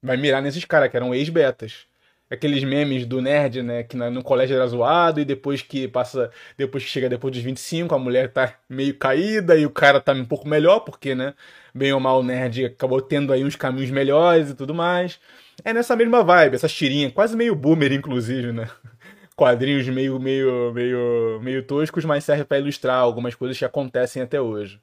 Vai 0.00 0.16
mirar 0.16 0.40
nesses 0.40 0.64
caras 0.64 0.88
que 0.88 0.96
eram 0.96 1.12
ex-betas 1.12 1.88
aqueles 2.30 2.62
memes 2.64 3.06
do 3.06 3.20
nerd, 3.22 3.62
né, 3.62 3.82
que 3.82 3.96
no 3.96 4.22
colégio 4.22 4.56
era 4.56 4.66
zoado 4.66 5.20
e 5.20 5.24
depois 5.24 5.62
que 5.62 5.88
passa, 5.88 6.30
depois 6.56 6.84
que 6.84 6.90
chega 6.90 7.08
depois 7.08 7.32
dos 7.32 7.42
25, 7.42 7.94
a 7.94 7.98
mulher 7.98 8.32
tá 8.32 8.54
meio 8.68 8.94
caída 8.96 9.56
e 9.56 9.64
o 9.64 9.70
cara 9.70 10.00
tá 10.00 10.12
um 10.12 10.24
pouco 10.24 10.46
melhor, 10.48 10.80
porque, 10.80 11.14
né, 11.14 11.34
bem 11.74 11.92
ou 11.92 12.00
mal 12.00 12.20
o 12.20 12.22
nerd 12.22 12.66
acabou 12.66 13.00
tendo 13.00 13.32
aí 13.32 13.44
uns 13.44 13.56
caminhos 13.56 13.90
melhores 13.90 14.50
e 14.50 14.54
tudo 14.54 14.74
mais. 14.74 15.18
É 15.64 15.72
nessa 15.72 15.96
mesma 15.96 16.22
vibe, 16.22 16.54
essas 16.54 16.72
tirinhas, 16.72 17.12
quase 17.12 17.36
meio 17.36 17.54
boomer 17.54 17.92
inclusive, 17.92 18.52
né? 18.52 18.68
Quadrinhos 19.36 19.88
meio 19.88 20.18
meio 20.18 20.72
meio 20.72 21.40
meio 21.42 21.62
toscos, 21.62 22.04
mas 22.04 22.24
serve 22.24 22.44
para 22.44 22.58
ilustrar 22.58 22.96
algumas 22.98 23.34
coisas 23.34 23.56
que 23.58 23.64
acontecem 23.64 24.22
até 24.22 24.40
hoje. 24.40 24.80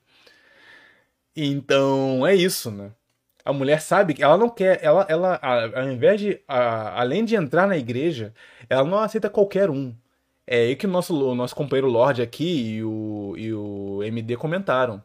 Então, 1.35 2.25
é 2.25 2.33
isso, 2.33 2.71
né? 2.71 2.91
A 3.45 3.53
mulher 3.53 3.79
sabe 3.79 4.15
que 4.15 4.23
ela 4.23 4.37
não 4.37 4.49
quer, 4.49 4.83
ela, 4.83 5.05
ela 5.07 5.39
ao 5.75 5.87
invés 5.91 6.19
de, 6.19 6.41
a, 6.47 6.99
além 6.99 7.23
de 7.23 7.35
entrar 7.35 7.67
na 7.67 7.77
igreja, 7.77 8.33
ela 8.67 8.83
não 8.83 8.97
aceita 8.97 9.29
qualquer 9.29 9.69
um. 9.69 9.95
É 10.47 10.57
aí 10.57 10.75
que 10.75 10.87
o 10.87 10.89
nosso, 10.89 11.15
o 11.15 11.35
nosso 11.35 11.55
companheiro 11.55 11.87
Lorde 11.87 12.23
aqui 12.23 12.75
e 12.75 12.83
o, 12.83 13.35
e 13.37 13.53
o 13.53 14.03
MD 14.03 14.35
comentaram. 14.35 15.01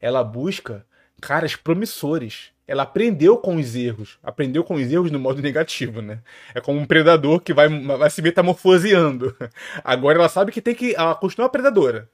Ela 0.00 0.24
busca 0.24 0.84
caras 1.20 1.54
promissores. 1.56 2.50
Ela 2.66 2.82
aprendeu 2.82 3.36
com 3.36 3.56
os 3.56 3.76
erros. 3.76 4.18
Aprendeu 4.22 4.64
com 4.64 4.74
os 4.74 4.90
erros 4.90 5.10
no 5.10 5.18
modo 5.18 5.40
negativo, 5.40 6.02
né? 6.02 6.20
É 6.54 6.60
como 6.60 6.80
um 6.80 6.86
predador 6.86 7.40
que 7.40 7.54
vai, 7.54 7.68
vai 7.68 8.10
se 8.10 8.20
metamorfoseando. 8.22 9.36
Agora 9.84 10.18
ela 10.18 10.28
sabe 10.28 10.52
que 10.52 10.60
tem 10.60 10.74
que. 10.74 10.94
Ela 10.94 11.14
continua 11.14 11.48
predadora. 11.48 12.08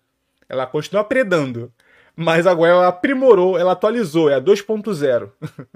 Ela 0.48 0.66
continua 0.66 1.04
predando. 1.04 1.72
Mas 2.14 2.46
agora 2.46 2.72
ela 2.72 2.88
aprimorou, 2.88 3.58
ela 3.58 3.72
atualizou, 3.72 4.28
é 4.28 4.34
a 4.34 4.40
2.0. 4.40 5.30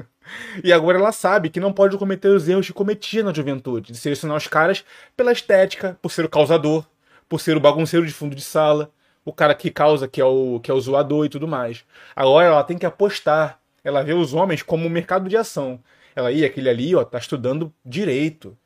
e 0.63 0.73
agora 0.73 0.99
ela 0.99 1.13
sabe 1.13 1.49
que 1.49 1.61
não 1.61 1.73
pode 1.73 1.97
cometer 1.97 2.29
os 2.29 2.47
erros 2.49 2.67
que 2.67 2.73
cometia 2.73 3.23
na 3.23 3.33
juventude, 3.33 3.93
de 3.93 3.99
selecionar 3.99 4.37
os 4.37 4.47
caras 4.47 4.85
pela 5.17 5.33
estética, 5.33 5.99
por 6.03 6.11
ser 6.11 6.27
o 6.27 6.29
causador, 6.29 6.85
por 7.29 7.41
ser 7.41 7.57
o 7.57 7.61
bagunceiro 7.61 8.07
de 8.07 8.13
fundo 8.13 8.37
de 8.37 8.43
sala, 8.43 8.91
o 9.25 9.33
cara 9.33 9.55
que 9.55 9.71
causa, 9.71 10.07
que 10.07 10.21
é 10.21 10.25
o, 10.25 10.61
que 10.61 10.71
é 10.71 10.75
o 10.75 10.81
zoador 10.81 11.25
e 11.25 11.29
tudo 11.31 11.49
mais. 11.49 11.85
Agora 12.15 12.47
ela 12.47 12.63
tem 12.65 12.77
que 12.77 12.87
apostar, 12.87 13.59
ela 13.83 14.03
vê 14.03 14.13
os 14.13 14.35
homens 14.35 14.63
como 14.63 14.87
um 14.87 14.91
mercado 14.91 15.29
de 15.29 15.37
ação. 15.37 15.81
Ela, 16.15 16.31
ia 16.31 16.47
aquele 16.47 16.69
ali, 16.69 16.95
ó, 16.95 17.05
tá 17.05 17.19
estudando 17.19 17.73
direito. 17.85 18.57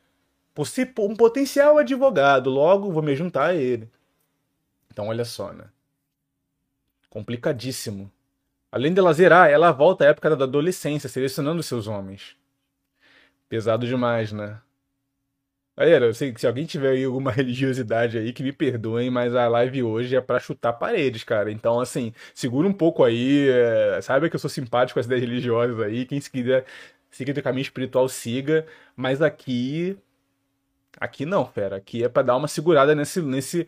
Um 0.99 1.16
potencial 1.16 1.79
advogado, 1.79 2.51
logo 2.51 2.93
vou 2.93 3.03
me 3.03 3.16
juntar 3.16 3.47
a 3.47 3.55
ele. 3.55 3.89
Então 4.93 5.09
olha 5.09 5.25
só, 5.25 5.53
né? 5.53 5.64
Complicadíssimo. 7.11 8.11
Além 8.73 8.95
dela 8.95 9.13
zerar, 9.13 9.51
ela 9.51 9.73
volta 9.73 10.05
à 10.05 10.09
época 10.09 10.35
da 10.37 10.45
adolescência, 10.45 11.09
selecionando 11.09 11.63
seus 11.63 11.89
homens. 11.89 12.37
Pesado 13.49 13.85
demais, 13.85 14.31
né? 14.31 14.61
Galera, 15.77 16.07
eu 16.07 16.15
sei 16.15 16.33
que 16.33 16.41
se 16.41 16.47
alguém 16.47 16.67
tiver 16.67 16.91
aí 16.91 17.05
alguma 17.05 17.33
religiosidade 17.33 18.19
aí, 18.19 18.33
que 18.33 18.43
me 18.43 18.53
perdoem, 18.53 19.11
mas 19.11 19.35
a 19.35 19.49
live 19.49 19.83
hoje 19.83 20.15
é 20.15 20.21
para 20.21 20.39
chutar 20.39 20.75
paredes, 20.75 21.25
cara. 21.25 21.51
Então, 21.51 21.81
assim, 21.81 22.13
segura 22.35 22.69
um 22.69 22.73
pouco 22.73 23.03
aí. 23.03 23.49
É... 23.49 24.01
Saiba 24.03 24.29
que 24.29 24.37
eu 24.37 24.41
sou 24.41 24.51
simpático 24.51 24.95
com 24.95 25.01
as 25.01 25.07
ideias 25.07 25.23
religiosas 25.23 25.81
aí. 25.81 26.07
Quem 26.07 26.21
se 26.21 26.31
quiser 26.31 26.65
seguir 27.11 27.37
o 27.37 27.43
caminho 27.43 27.63
espiritual, 27.63 28.09
siga. 28.09 28.67
Mas 28.95 29.23
aqui. 29.23 29.97
Aqui 31.01 31.25
não, 31.25 31.47
fera. 31.47 31.77
Aqui 31.77 32.05
é 32.05 32.09
para 32.09 32.23
dar 32.23 32.37
uma 32.37 32.49
segurada 32.49 32.95
nesse, 32.95 33.23
nesse, 33.23 33.67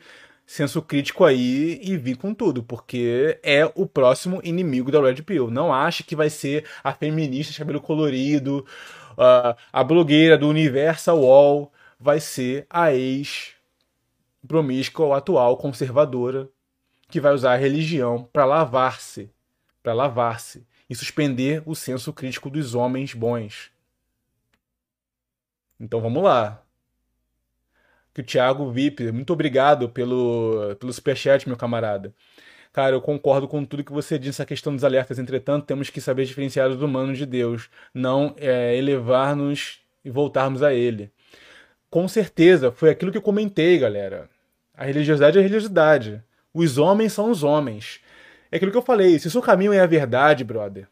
senso 0.53 0.83
crítico 0.83 1.25
aí 1.25 1.81
e 1.83 1.97
vir 1.97 2.15
com 2.15 2.35
tudo, 2.35 2.63
porque 2.63 3.41
é 3.43 3.65
o 3.75 3.87
próximo 3.87 4.39
inimigo 4.45 4.93
da 4.93 5.01
Red 5.01 5.23
Pill. 5.23 5.51
Não 5.51 5.73
ache 5.73 6.03
que 6.03 6.15
vai 6.15 6.29
ser 6.29 6.69
a 6.85 6.93
feminista 6.93 7.55
de 7.55 7.59
cabelo 7.59 7.81
colorido, 7.81 8.67
a 9.73 9.83
blogueira 9.83 10.37
do 10.37 10.47
Universal 10.47 11.23
Wall, 11.23 11.73
vai 11.99 12.21
ser 12.21 12.67
a 12.69 12.93
ex 12.93 13.55
promíscua 14.47 15.07
ou 15.07 15.15
atual 15.15 15.57
conservadora 15.57 16.51
que 17.09 17.19
vai 17.19 17.33
usar 17.33 17.55
a 17.55 17.57
religião 17.57 18.29
para 18.31 18.45
lavar-se, 18.45 19.31
para 19.83 19.95
lavar-se 19.95 20.67
e 20.89 20.95
suspender 20.95 21.63
o 21.65 21.75
senso 21.75 22.13
crítico 22.13 22.51
dos 22.51 22.75
homens 22.75 23.15
bons. 23.15 23.71
Então 25.81 25.99
vamos 25.99 26.23
lá 26.23 26.63
que 28.15 28.21
o 28.21 28.25
Thiago 28.25 28.71
VIP, 28.71 29.11
muito 29.11 29.33
obrigado 29.33 29.89
pelo, 29.89 30.77
pelo 30.79 30.93
superchat, 30.93 31.47
meu 31.49 31.57
camarada. 31.57 32.13
Cara, 32.73 32.97
eu 32.97 33.01
concordo 33.03 33.47
com 33.47 33.65
tudo 33.65 33.85
que 33.85 33.93
você 33.93 34.19
disse, 34.19 34.41
a 34.41 34.47
questão 34.47 34.75
dos 34.75 34.85
alertas. 34.85 35.19
Entretanto, 35.19 35.67
temos 35.67 35.91
que 35.91 36.01
saber 36.01 36.25
diferenciar 36.25 36.71
os 36.71 36.81
humanos 36.81 37.19
de 37.19 37.27
Deus, 37.27 37.69
não 37.93 38.35
é, 38.39 38.75
elevar-nos 38.77 39.81
e 40.05 40.11
voltarmos 40.11 40.63
a 40.63 40.73
Ele. 40.73 41.11
Com 41.91 42.09
certeza, 42.09 42.73
foi 42.73 42.89
aquilo 42.89 43.13
que 43.13 43.19
eu 43.19 43.23
comentei, 43.23 43.79
galera. 43.79 44.29
A 44.75 44.85
religiosidade 44.85 45.37
é 45.37 45.41
a 45.41 45.43
religiosidade. 45.43 46.23
Os 46.55 46.79
homens 46.79 47.13
são 47.13 47.31
os 47.31 47.43
homens. 47.43 48.01
É 48.51 48.57
aquilo 48.57 48.71
que 48.71 48.79
eu 48.79 48.83
falei. 48.83 49.19
Se 49.19 49.27
o 49.27 49.31
seu 49.31 49.43
caminho 49.43 49.73
é 49.73 49.81
a 49.81 49.87
verdade, 49.87 50.43
brother, 50.43 50.89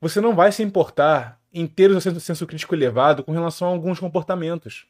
você 0.00 0.20
não 0.20 0.34
vai 0.34 0.50
se 0.50 0.62
importar 0.62 1.40
em 1.52 1.66
ter 1.66 1.90
o 1.90 2.00
seu 2.00 2.18
senso 2.18 2.46
crítico 2.46 2.74
elevado 2.74 3.22
com 3.22 3.30
relação 3.30 3.68
a 3.68 3.70
alguns 3.70 4.00
comportamentos. 4.00 4.86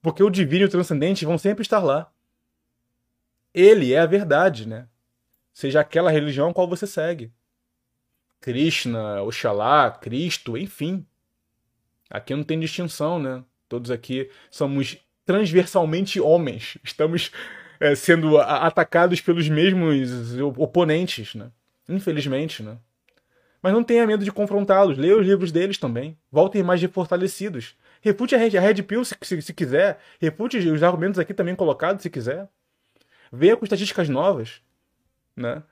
Porque 0.00 0.22
o 0.22 0.30
divino 0.30 0.64
e 0.64 0.68
o 0.68 0.70
transcendente 0.70 1.24
vão 1.24 1.38
sempre 1.38 1.62
estar 1.62 1.80
lá. 1.80 2.10
Ele 3.52 3.92
é 3.92 3.98
a 3.98 4.06
verdade, 4.06 4.68
né? 4.68 4.86
Seja 5.52 5.80
aquela 5.80 6.10
religião 6.10 6.52
qual 6.52 6.68
você 6.68 6.86
segue. 6.86 7.32
Krishna, 8.40 9.22
Oxalá, 9.22 9.90
Cristo, 9.90 10.56
enfim. 10.56 11.04
Aqui 12.08 12.34
não 12.34 12.44
tem 12.44 12.60
distinção, 12.60 13.18
né? 13.18 13.42
Todos 13.68 13.90
aqui 13.90 14.30
somos 14.50 14.98
transversalmente 15.26 16.20
homens. 16.20 16.78
Estamos 16.82 17.30
é, 17.80 17.94
sendo 17.94 18.38
atacados 18.38 19.20
pelos 19.20 19.48
mesmos 19.48 20.38
oponentes, 20.56 21.34
né? 21.34 21.50
Infelizmente, 21.88 22.62
né? 22.62 22.78
Mas 23.60 23.72
não 23.72 23.82
tenha 23.82 24.06
medo 24.06 24.24
de 24.24 24.32
confrontá-los. 24.32 24.96
Leia 24.96 25.16
os 25.16 25.26
livros 25.26 25.50
deles 25.50 25.78
também. 25.78 26.16
Voltem 26.30 26.62
mais 26.62 26.82
fortalecidos. 26.84 27.74
Refute 28.00 28.34
a 28.34 28.38
Red, 28.38 28.56
a 28.56 28.60
Red 28.60 28.82
Pill 28.82 29.04
se, 29.04 29.16
se, 29.20 29.42
se, 29.42 29.54
quiser. 29.54 29.98
Refute 30.20 30.58
os 30.58 30.82
argumentos 30.82 31.18
aqui 31.18 31.34
também 31.34 31.54
colocados 31.54 32.02
se 32.02 32.10
quiser. 32.10 32.48
Venha 33.32 33.56
com 33.56 33.64
estatísticas 33.64 34.08
novas. 34.08 34.62
Né? 35.36 35.62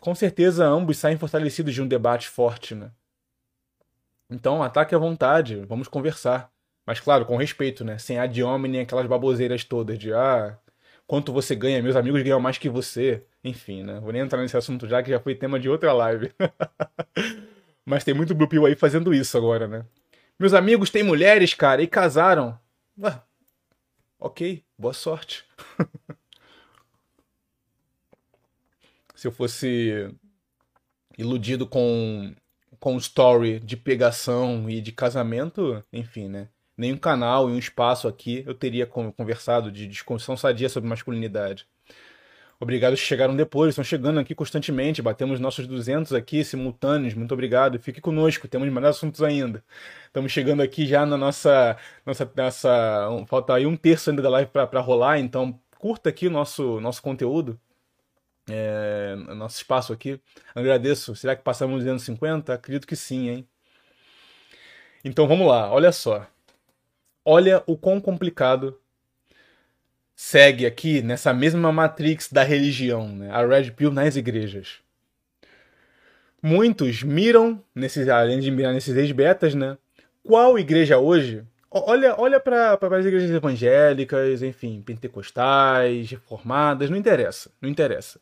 Com 0.00 0.14
certeza 0.14 0.66
ambos 0.66 0.98
saem 0.98 1.16
fortalecidos 1.16 1.74
de 1.74 1.82
um 1.82 1.88
debate 1.88 2.28
forte. 2.28 2.74
Né? 2.74 2.90
Então 4.30 4.62
ataque 4.62 4.94
à 4.94 4.98
vontade, 4.98 5.64
vamos 5.68 5.88
conversar. 5.88 6.50
Mas 6.86 7.00
claro, 7.00 7.26
com 7.26 7.36
respeito, 7.36 7.84
né? 7.84 7.98
Sem 7.98 8.18
ad 8.18 8.42
hominem, 8.42 8.82
aquelas 8.82 9.06
baboseiras 9.06 9.64
todas 9.64 9.98
de 9.98 10.12
ah, 10.12 10.56
quanto 11.06 11.32
você 11.32 11.56
ganha, 11.56 11.82
meus 11.82 11.96
amigos 11.96 12.22
ganham 12.22 12.40
mais 12.40 12.58
que 12.58 12.68
você. 12.68 13.24
Enfim, 13.42 13.82
né? 13.82 13.98
Vou 14.00 14.12
nem 14.12 14.22
entrar 14.22 14.40
nesse 14.40 14.56
assunto 14.56 14.86
já, 14.86 15.02
que 15.02 15.10
já 15.10 15.18
foi 15.18 15.34
tema 15.34 15.58
de 15.58 15.68
outra 15.68 15.92
live. 15.92 16.32
Mas 17.84 18.04
tem 18.04 18.14
muito 18.14 18.34
Blue 18.34 18.48
Pill 18.48 18.66
aí 18.66 18.74
fazendo 18.74 19.14
isso 19.14 19.36
agora, 19.36 19.66
né? 19.68 19.84
Meus 20.38 20.52
amigos 20.52 20.90
têm 20.90 21.02
mulheres, 21.02 21.54
cara, 21.54 21.82
e 21.82 21.86
casaram. 21.86 22.58
Ah, 23.02 23.22
ok, 24.18 24.62
boa 24.78 24.92
sorte. 24.92 25.46
Se 29.14 29.26
eu 29.26 29.32
fosse 29.32 30.14
iludido 31.16 31.66
com 31.66 32.34
com 32.78 32.98
story 32.98 33.58
de 33.60 33.76
pegação 33.76 34.68
e 34.68 34.82
de 34.82 34.92
casamento, 34.92 35.82
enfim, 35.90 36.28
né? 36.28 36.50
Nenhum 36.76 36.98
canal 36.98 37.48
e 37.48 37.52
um 37.52 37.58
espaço 37.58 38.06
aqui 38.06 38.44
eu 38.46 38.54
teria 38.54 38.86
conversado 38.86 39.72
de 39.72 39.86
discussão 39.86 40.36
sadia 40.36 40.68
sobre 40.68 40.88
masculinidade. 40.88 41.66
Obrigado 42.58 42.94
que 42.94 43.00
chegaram 43.00 43.36
depois, 43.36 43.70
estão 43.70 43.84
chegando 43.84 44.18
aqui 44.18 44.34
constantemente. 44.34 45.02
Batemos 45.02 45.38
nossos 45.38 45.66
200 45.66 46.14
aqui 46.14 46.42
simultâneos. 46.42 47.12
Muito 47.14 47.32
obrigado. 47.34 47.78
Fique 47.78 48.00
conosco, 48.00 48.48
temos 48.48 48.68
mais 48.70 48.86
assuntos 48.86 49.22
ainda. 49.22 49.62
Estamos 50.06 50.32
chegando 50.32 50.62
aqui 50.62 50.86
já 50.86 51.04
na 51.04 51.16
nossa. 51.18 51.76
nossa, 52.04 52.30
nossa 52.34 53.08
falta 53.26 53.54
aí 53.54 53.66
um 53.66 53.76
terço 53.76 54.08
ainda 54.08 54.22
da 54.22 54.30
live 54.30 54.50
para 54.50 54.80
rolar, 54.80 55.18
então 55.18 55.60
curta 55.78 56.08
aqui 56.08 56.26
o 56.28 56.30
nosso, 56.30 56.80
nosso 56.80 57.02
conteúdo. 57.02 57.60
É, 58.48 59.16
nosso 59.34 59.56
espaço 59.56 59.92
aqui. 59.92 60.20
Agradeço. 60.54 61.14
Será 61.14 61.36
que 61.36 61.42
passamos 61.42 61.78
250? 61.80 62.54
Acredito 62.54 62.86
que 62.86 62.96
sim, 62.96 63.28
hein? 63.28 63.48
Então 65.04 65.28
vamos 65.28 65.46
lá, 65.46 65.70
olha 65.70 65.92
só. 65.92 66.26
Olha 67.24 67.62
o 67.66 67.76
quão 67.76 68.00
complicado 68.00 68.80
segue 70.16 70.64
aqui 70.64 71.02
nessa 71.02 71.32
mesma 71.34 71.70
matrix 71.70 72.32
da 72.32 72.42
religião, 72.42 73.06
né? 73.08 73.30
a 73.30 73.46
Red 73.46 73.70
Pill 73.72 73.92
nas 73.92 74.16
igrejas. 74.16 74.78
Muitos 76.42 77.02
miram, 77.02 77.62
nesses, 77.74 78.08
além 78.08 78.40
de 78.40 78.50
mirar 78.50 78.72
nesses 78.72 78.96
ex-betas, 78.96 79.54
né? 79.54 79.76
Qual 80.22 80.58
igreja 80.58 80.98
hoje 80.98 81.44
Olha, 81.84 82.18
olha 82.18 82.40
para 82.40 82.78
as 82.80 83.04
igrejas 83.04 83.30
evangélicas, 83.30 84.40
enfim, 84.42 84.80
pentecostais, 84.80 86.10
reformadas, 86.10 86.88
não 86.88 86.96
interessa, 86.96 87.50
não 87.60 87.68
interessa. 87.68 88.18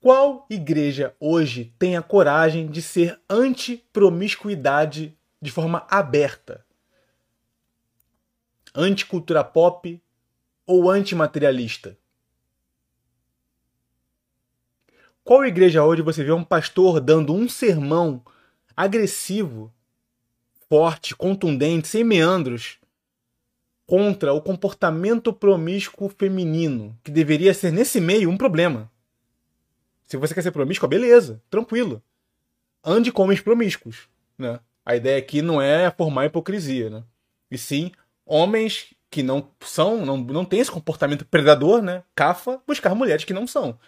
Qual 0.00 0.46
igreja 0.50 1.14
hoje 1.18 1.72
tem 1.78 1.96
a 1.96 2.02
coragem 2.02 2.66
de 2.68 2.82
ser 2.82 3.18
anti-promiscuidade 3.28 5.16
de 5.40 5.50
forma 5.50 5.86
aberta? 5.88 6.64
Anti-cultura 8.74 9.42
pop 9.42 10.00
ou 10.66 10.90
antimaterialista? 10.90 11.96
Qual 15.24 15.44
igreja 15.44 15.84
hoje 15.84 16.02
você 16.02 16.24
vê 16.24 16.32
um 16.32 16.42
pastor 16.42 17.00
dando 17.00 17.32
um 17.32 17.48
sermão 17.48 18.24
agressivo, 18.76 19.72
forte, 20.68 21.14
contundente, 21.14 21.86
sem 21.86 22.02
meandros, 22.02 22.78
contra 23.86 24.32
o 24.32 24.40
comportamento 24.40 25.32
promíscuo 25.32 26.08
feminino, 26.08 26.98
que 27.04 27.10
deveria 27.10 27.54
ser 27.54 27.70
nesse 27.70 28.00
meio 28.00 28.30
um 28.30 28.36
problema? 28.36 28.90
Se 30.04 30.16
você 30.16 30.34
quer 30.34 30.42
ser 30.42 30.50
promíscua, 30.50 30.88
beleza, 30.88 31.42
tranquilo. 31.48 32.02
Ande 32.84 33.12
com 33.12 33.22
homens 33.22 33.40
promíscuos, 33.40 34.08
né? 34.36 34.58
A 34.84 34.96
ideia 34.96 35.18
aqui 35.18 35.40
não 35.40 35.62
é 35.62 35.90
formar 35.90 36.26
hipocrisia, 36.26 36.90
né? 36.90 37.04
E 37.50 37.56
sim 37.56 37.92
homens 38.26 38.92
que 39.12 39.22
não 39.22 39.46
são, 39.60 40.06
não, 40.06 40.16
não 40.16 40.42
têm 40.42 40.58
esse 40.58 40.70
comportamento 40.70 41.26
predador, 41.26 41.82
né? 41.82 42.02
Cafa, 42.14 42.62
buscar 42.66 42.94
mulheres 42.94 43.26
que 43.26 43.34
não 43.34 43.46
são. 43.46 43.78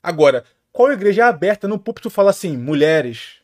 Agora, 0.00 0.44
qual 0.70 0.92
igreja 0.92 1.26
aberta 1.26 1.66
no 1.66 1.80
púlpito 1.80 2.08
fala 2.08 2.30
assim, 2.30 2.56
mulheres? 2.56 3.42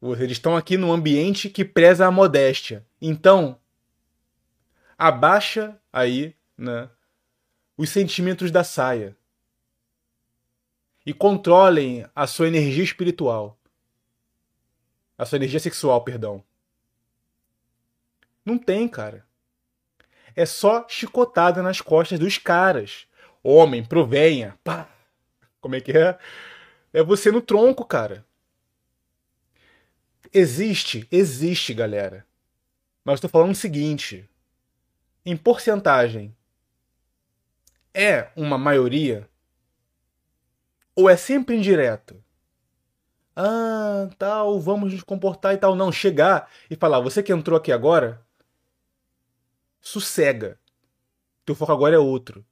Vocês 0.00 0.32
estão 0.32 0.56
aqui 0.56 0.76
num 0.76 0.92
ambiente 0.92 1.48
que 1.48 1.64
preza 1.64 2.04
a 2.04 2.10
modéstia. 2.10 2.84
Então, 3.00 3.56
abaixa 4.98 5.80
aí, 5.92 6.34
né, 6.58 6.90
os 7.76 7.88
sentimentos 7.88 8.50
da 8.50 8.64
saia. 8.64 9.16
E 11.06 11.14
controlem 11.14 12.04
a 12.16 12.26
sua 12.26 12.48
energia 12.48 12.82
espiritual. 12.82 13.56
A 15.16 15.24
sua 15.24 15.36
energia 15.36 15.60
sexual, 15.60 16.02
perdão. 16.02 16.42
Não 18.44 18.58
tem, 18.58 18.88
cara. 18.88 19.24
É 20.34 20.46
só 20.46 20.86
chicotada 20.88 21.62
nas 21.62 21.80
costas 21.80 22.18
dos 22.18 22.38
caras 22.38 23.06
homem, 23.42 23.84
provenha, 23.84 24.58
pá. 24.62 24.88
Como 25.60 25.74
é 25.74 25.80
que 25.80 25.92
é? 25.92 26.18
É 26.92 27.02
você 27.02 27.30
no 27.30 27.40
tronco, 27.40 27.84
cara. 27.84 28.24
Existe, 30.32 31.06
existe, 31.10 31.74
galera. 31.74 32.26
Mas 33.04 33.14
estou 33.14 33.30
falando 33.30 33.52
o 33.52 33.56
seguinte: 33.56 34.28
em 35.24 35.36
porcentagem, 35.36 36.34
é 37.92 38.30
uma 38.36 38.56
maioria? 38.56 39.28
Ou 40.94 41.08
é 41.08 41.16
sempre 41.16 41.56
indireto? 41.56 42.22
Ah, 43.34 44.10
tal, 44.18 44.60
vamos 44.60 44.92
nos 44.92 45.02
comportar 45.02 45.54
e 45.54 45.56
tal. 45.56 45.74
Não, 45.74 45.90
chegar 45.90 46.50
e 46.70 46.76
falar, 46.76 47.00
você 47.00 47.22
que 47.22 47.32
entrou 47.32 47.56
aqui 47.56 47.72
agora, 47.72 48.22
sossega. 49.82 50.58
Teu 51.44 51.54
foco 51.54 51.72
agora 51.72 51.96
é 51.96 51.98
outro. 51.98 52.46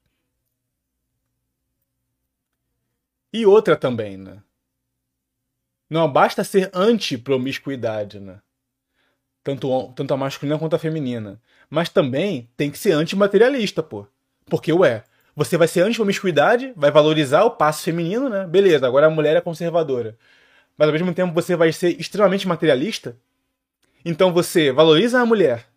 E 3.32 3.46
outra 3.46 3.76
também, 3.76 4.16
né? 4.16 4.42
Não 5.88 6.12
basta 6.12 6.42
ser 6.42 6.70
anti-promiscuidade, 6.74 8.18
né? 8.20 8.40
Tanto, 9.42 9.92
tanto 9.92 10.12
a 10.12 10.16
masculina 10.16 10.58
quanto 10.58 10.76
a 10.76 10.78
feminina. 10.78 11.40
Mas 11.70 11.88
também 11.88 12.50
tem 12.56 12.70
que 12.70 12.78
ser 12.78 12.92
antimaterialista, 12.92 13.82
pô. 13.82 14.06
Porque, 14.46 14.72
ué, 14.72 15.04
você 15.34 15.56
vai 15.56 15.68
ser 15.68 15.82
anti-promiscuidade, 15.82 16.72
vai 16.76 16.90
valorizar 16.90 17.44
o 17.44 17.52
passo 17.52 17.84
feminino, 17.84 18.28
né? 18.28 18.46
Beleza, 18.46 18.86
agora 18.86 19.06
a 19.06 19.10
mulher 19.10 19.36
é 19.36 19.40
conservadora. 19.40 20.18
Mas 20.76 20.88
ao 20.88 20.92
mesmo 20.92 21.14
tempo 21.14 21.32
você 21.32 21.54
vai 21.54 21.72
ser 21.72 21.98
extremamente 22.00 22.48
materialista. 22.48 23.16
Então 24.04 24.32
você 24.32 24.72
valoriza 24.72 25.20
a 25.20 25.26
mulher, 25.26 25.68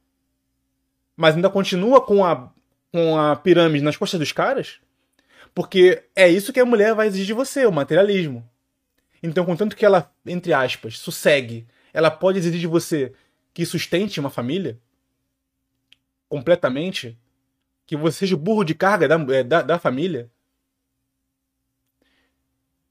mas 1.16 1.36
ainda 1.36 1.50
continua 1.50 2.02
com 2.02 2.26
a, 2.26 2.52
com 2.92 3.18
a 3.18 3.36
pirâmide 3.36 3.84
nas 3.84 3.98
costas 3.98 4.20
dos 4.20 4.32
caras? 4.32 4.80
Porque 5.54 6.04
é 6.16 6.28
isso 6.28 6.52
que 6.52 6.60
a 6.60 6.66
mulher 6.66 6.96
vai 6.96 7.08
exigir 7.08 7.28
de 7.28 7.34
você, 7.34 7.66
o 7.66 7.72
materialismo. 7.72 8.48
Então, 9.22 9.46
contanto 9.46 9.76
que 9.76 9.86
ela, 9.86 10.12
entre 10.26 10.52
aspas, 10.54 10.98
sossegue, 10.98 11.68
ela 11.94 12.10
pode 12.10 12.40
exigir 12.40 12.60
de 12.60 12.68
você 12.68 13.14
que 13.54 13.66
sustente 13.66 14.20
uma 14.20 14.30
família 14.30 14.80
completamente, 16.28 17.18
que 17.86 17.96
você 17.96 18.20
seja 18.20 18.36
o 18.36 18.40
burro 18.40 18.64
de 18.64 18.74
carga 18.74 19.08
da, 19.08 19.16
é, 19.34 19.44
da, 19.44 19.62
da 19.62 19.80
família. 19.80 20.30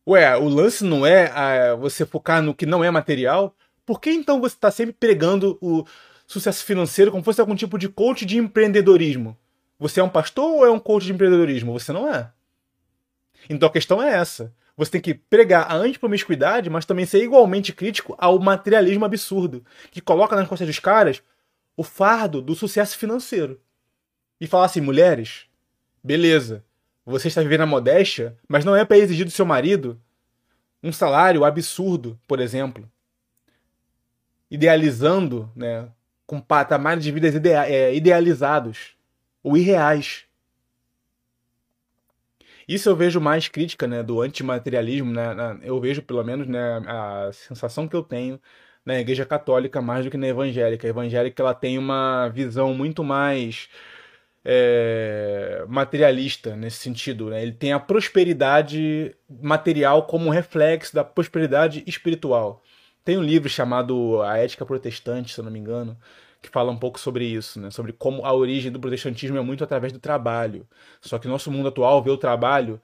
Ué, 0.07 0.37
o 0.37 0.49
lance 0.49 0.85
não 0.85 1.05
é 1.05 1.27
a, 1.27 1.75
você 1.75 2.07
focar 2.07 2.41
no 2.41 2.55
que 2.55 2.65
não 2.65 2.85
é 2.85 2.91
material? 2.91 3.57
Por 3.85 4.01
que 4.01 4.11
então 4.11 4.41
você 4.41 4.55
está 4.55 4.71
sempre 4.71 4.93
pregando 4.93 5.59
o 5.61 5.85
sucesso 6.33 6.65
financeiro 6.65 7.11
como 7.11 7.23
se 7.23 7.27
fosse 7.27 7.41
algum 7.41 7.55
tipo 7.55 7.79
de 7.79 7.89
coach 7.89 8.25
de 8.25 8.39
empreendedorismo? 8.39 9.37
Você 9.79 10.01
é 10.01 10.05
um 10.05 10.09
pastor 10.09 10.45
ou 10.45 10.67
é 10.67 10.71
um 10.71 10.79
coach 10.79 11.05
de 11.05 11.13
empreendedorismo? 11.13 11.73
Você 11.73 11.93
não 11.93 12.13
é. 12.13 12.31
Então 13.49 13.69
a 13.69 13.73
questão 13.73 14.03
é 14.03 14.13
essa. 14.15 14.55
Você 14.77 14.93
tem 14.93 15.01
que 15.01 15.15
pregar 15.15 15.71
a 15.71 15.75
antipromiscuidade, 15.75 16.71
mas 16.71 16.87
também 16.87 17.05
ser 17.05 17.23
igualmente 17.23 17.73
crítico 17.73 18.15
ao 18.19 18.39
materialismo 18.39 19.05
absurdo, 19.05 19.65
que 19.91 20.01
coloca 20.01 20.35
nas 20.35 20.49
costas 20.49 20.67
dos 20.67 20.79
caras 20.79 21.23
o 21.77 21.83
fardo 21.83 22.41
do 22.41 22.55
sucesso 22.55 22.97
financeiro. 22.97 23.61
E 24.41 24.47
falar 24.47 24.67
assim, 24.67 24.81
mulheres, 24.81 25.47
beleza, 26.03 26.65
você 27.05 27.29
está 27.29 27.43
vivendo 27.43 27.63
a 27.63 27.67
modéstia, 27.67 28.37
mas 28.49 28.65
não 28.65 28.75
é 28.75 28.85
para 28.85 28.99
exigir 28.99 29.25
do 29.25 29.31
seu 29.31 29.45
marido 29.45 30.01
um 30.83 30.93
salário 30.93 31.45
absurdo, 31.45 32.19
por 32.27 32.41
exemplo. 32.41 32.91
Idealizando, 34.51 35.51
né, 35.55 35.89
com 36.33 36.41
patamares 36.41 37.05
de 37.05 37.13
vidas 37.13 37.35
é, 37.45 37.95
idealizados 37.95 38.97
ou 39.43 39.55
irreais. 39.55 40.25
Isso 42.67 42.89
eu 42.89 42.97
vejo 42.97 43.21
mais 43.21 43.49
crítica, 43.49 43.87
né, 43.87 44.03
do 44.03 44.23
antimaterialismo, 44.23 45.13
né, 45.13 45.59
eu 45.63 45.79
vejo 45.79 46.01
pelo 46.01 46.25
menos, 46.25 46.47
né, 46.47 46.81
a 46.87 47.31
sensação 47.35 47.87
que 47.87 47.95
eu 47.95 48.03
tenho 48.03 48.41
na 48.83 48.99
Igreja 48.99 49.27
Católica 49.27 49.83
mais 49.83 50.07
do 50.07 50.11
que 50.11 50.17
na 50.17 50.27
evangélica. 50.27 50.87
A 50.87 50.91
evangélica 50.91 51.43
ela 51.43 51.53
tem 51.53 51.77
uma 51.77 52.29
visão 52.31 52.73
muito 52.73 53.05
mais 53.05 53.69
é, 54.43 55.67
materialista 55.69 56.57
nesse 56.57 56.79
sentido. 56.79 57.29
Né? 57.29 57.43
Ele 57.43 57.53
tem 57.53 57.75
a 57.75 57.79
prosperidade 57.79 59.15
material 59.29 60.07
como 60.07 60.31
reflexo 60.31 60.95
da 60.95 61.05
prosperidade 61.05 61.85
espiritual. 61.87 62.63
Tem 63.05 63.19
um 63.19 63.23
livro 63.23 63.49
chamado 63.49 64.23
A 64.23 64.39
Ética 64.39 64.65
Protestante, 64.65 65.33
se 65.33 65.41
eu 65.41 65.45
não 65.45 65.51
me 65.51 65.59
engano, 65.59 65.97
que 66.41 66.49
fala 66.49 66.71
um 66.71 66.77
pouco 66.77 67.01
sobre 67.01 67.25
isso, 67.25 67.61
né? 67.61 67.71
sobre 67.71 67.93
como 67.93 68.25
a 68.25 68.33
origem 68.33 68.71
do 68.71 68.79
protestantismo 68.81 69.39
é 69.39 69.41
muito 69.41 69.65
através 69.65 69.93
do 69.93 69.99
trabalho. 69.99 70.67
Só 71.01 71.19
que 71.19 71.27
o 71.27 71.31
nosso 71.31 71.51
mundo 71.51 71.69
atual 71.69 72.03
vê 72.03 72.11
o 72.11 72.17
trabalho 72.17 72.81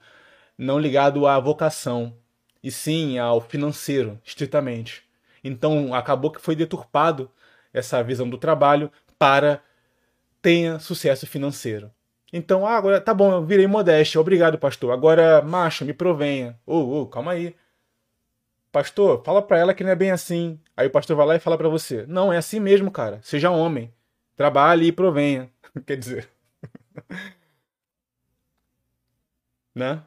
não 0.57 0.77
ligado 0.77 1.25
à 1.25 1.39
vocação, 1.39 2.13
e 2.61 2.69
sim 2.71 3.17
ao 3.17 3.39
financeiro, 3.39 4.19
estritamente. 4.23 5.03
Então 5.43 5.93
acabou 5.93 6.31
que 6.31 6.41
foi 6.41 6.55
deturpado 6.55 7.31
essa 7.73 8.03
visão 8.03 8.29
do 8.29 8.37
trabalho 8.37 8.91
para 9.17 9.61
tenha 10.41 10.79
sucesso 10.79 11.25
financeiro. 11.27 11.91
Então, 12.31 12.65
ah, 12.65 12.77
agora 12.77 13.01
tá 13.01 13.13
bom, 13.13 13.31
eu 13.31 13.43
virei 13.43 13.67
modéstia, 13.67 14.21
obrigado, 14.21 14.57
pastor. 14.57 14.91
Agora, 14.91 15.41
macho, 15.41 15.83
me 15.85 15.93
provenha. 15.93 16.59
Ô, 16.65 16.75
oh, 16.75 17.01
oh, 17.01 17.07
calma 17.07 17.31
aí 17.31 17.55
pastor, 18.71 19.23
fala 19.23 19.41
para 19.41 19.57
ela 19.57 19.73
que 19.73 19.83
não 19.83 19.91
é 19.91 19.95
bem 19.95 20.11
assim. 20.11 20.59
Aí 20.75 20.87
o 20.87 20.91
pastor 20.91 21.15
vai 21.15 21.25
lá 21.25 21.35
e 21.35 21.39
fala 21.39 21.57
para 21.57 21.69
você: 21.69 22.05
Não, 22.07 22.31
é 22.31 22.37
assim 22.37 22.59
mesmo, 22.59 22.91
cara. 22.91 23.19
Seja 23.21 23.51
homem. 23.51 23.93
Trabalhe 24.35 24.87
e 24.87 24.91
provenha. 24.91 25.49
Quer 25.85 25.97
dizer. 25.97 26.29
né? 29.75 30.03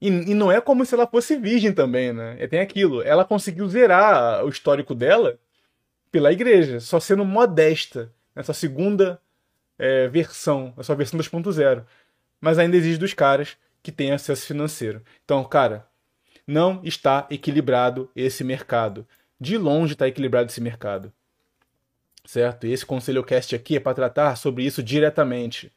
E, 0.00 0.08
e, 0.08 0.34
não 0.34 0.50
é 0.50 0.60
como 0.60 0.84
se 0.84 0.94
ela 0.94 1.06
fosse 1.06 1.36
virgem 1.36 1.72
também, 1.72 2.12
né? 2.12 2.36
É, 2.40 2.48
tem 2.48 2.60
aquilo. 2.60 3.02
Ela 3.02 3.24
conseguiu 3.24 3.68
zerar 3.68 4.44
o 4.44 4.48
histórico 4.48 4.94
dela 4.94 5.38
pela 6.10 6.32
igreja, 6.32 6.80
só 6.80 6.98
sendo 6.98 7.24
modesta 7.24 8.12
nessa 8.34 8.52
segunda 8.52 9.20
é, 9.78 10.08
versão, 10.08 10.74
essa 10.76 10.94
versão 10.94 11.18
2.0. 11.20 11.84
Mas 12.40 12.58
ainda 12.58 12.76
exige 12.76 12.98
dos 12.98 13.14
caras 13.14 13.56
que 13.82 13.92
têm 13.92 14.12
acesso 14.12 14.46
financeiro. 14.46 15.02
Então, 15.24 15.44
cara, 15.44 15.86
não 16.46 16.80
está 16.84 17.26
equilibrado 17.30 18.10
esse 18.14 18.44
mercado. 18.44 19.06
De 19.40 19.56
longe 19.58 19.94
está 19.94 20.06
equilibrado 20.08 20.50
esse 20.50 20.60
mercado. 20.60 21.12
Certo? 22.24 22.66
E 22.66 22.72
esse 22.72 22.86
Conselho 22.86 23.24
Cast 23.24 23.54
aqui 23.54 23.76
é 23.76 23.80
para 23.80 23.94
tratar 23.94 24.36
sobre 24.36 24.64
isso 24.64 24.82
diretamente. 24.82 25.72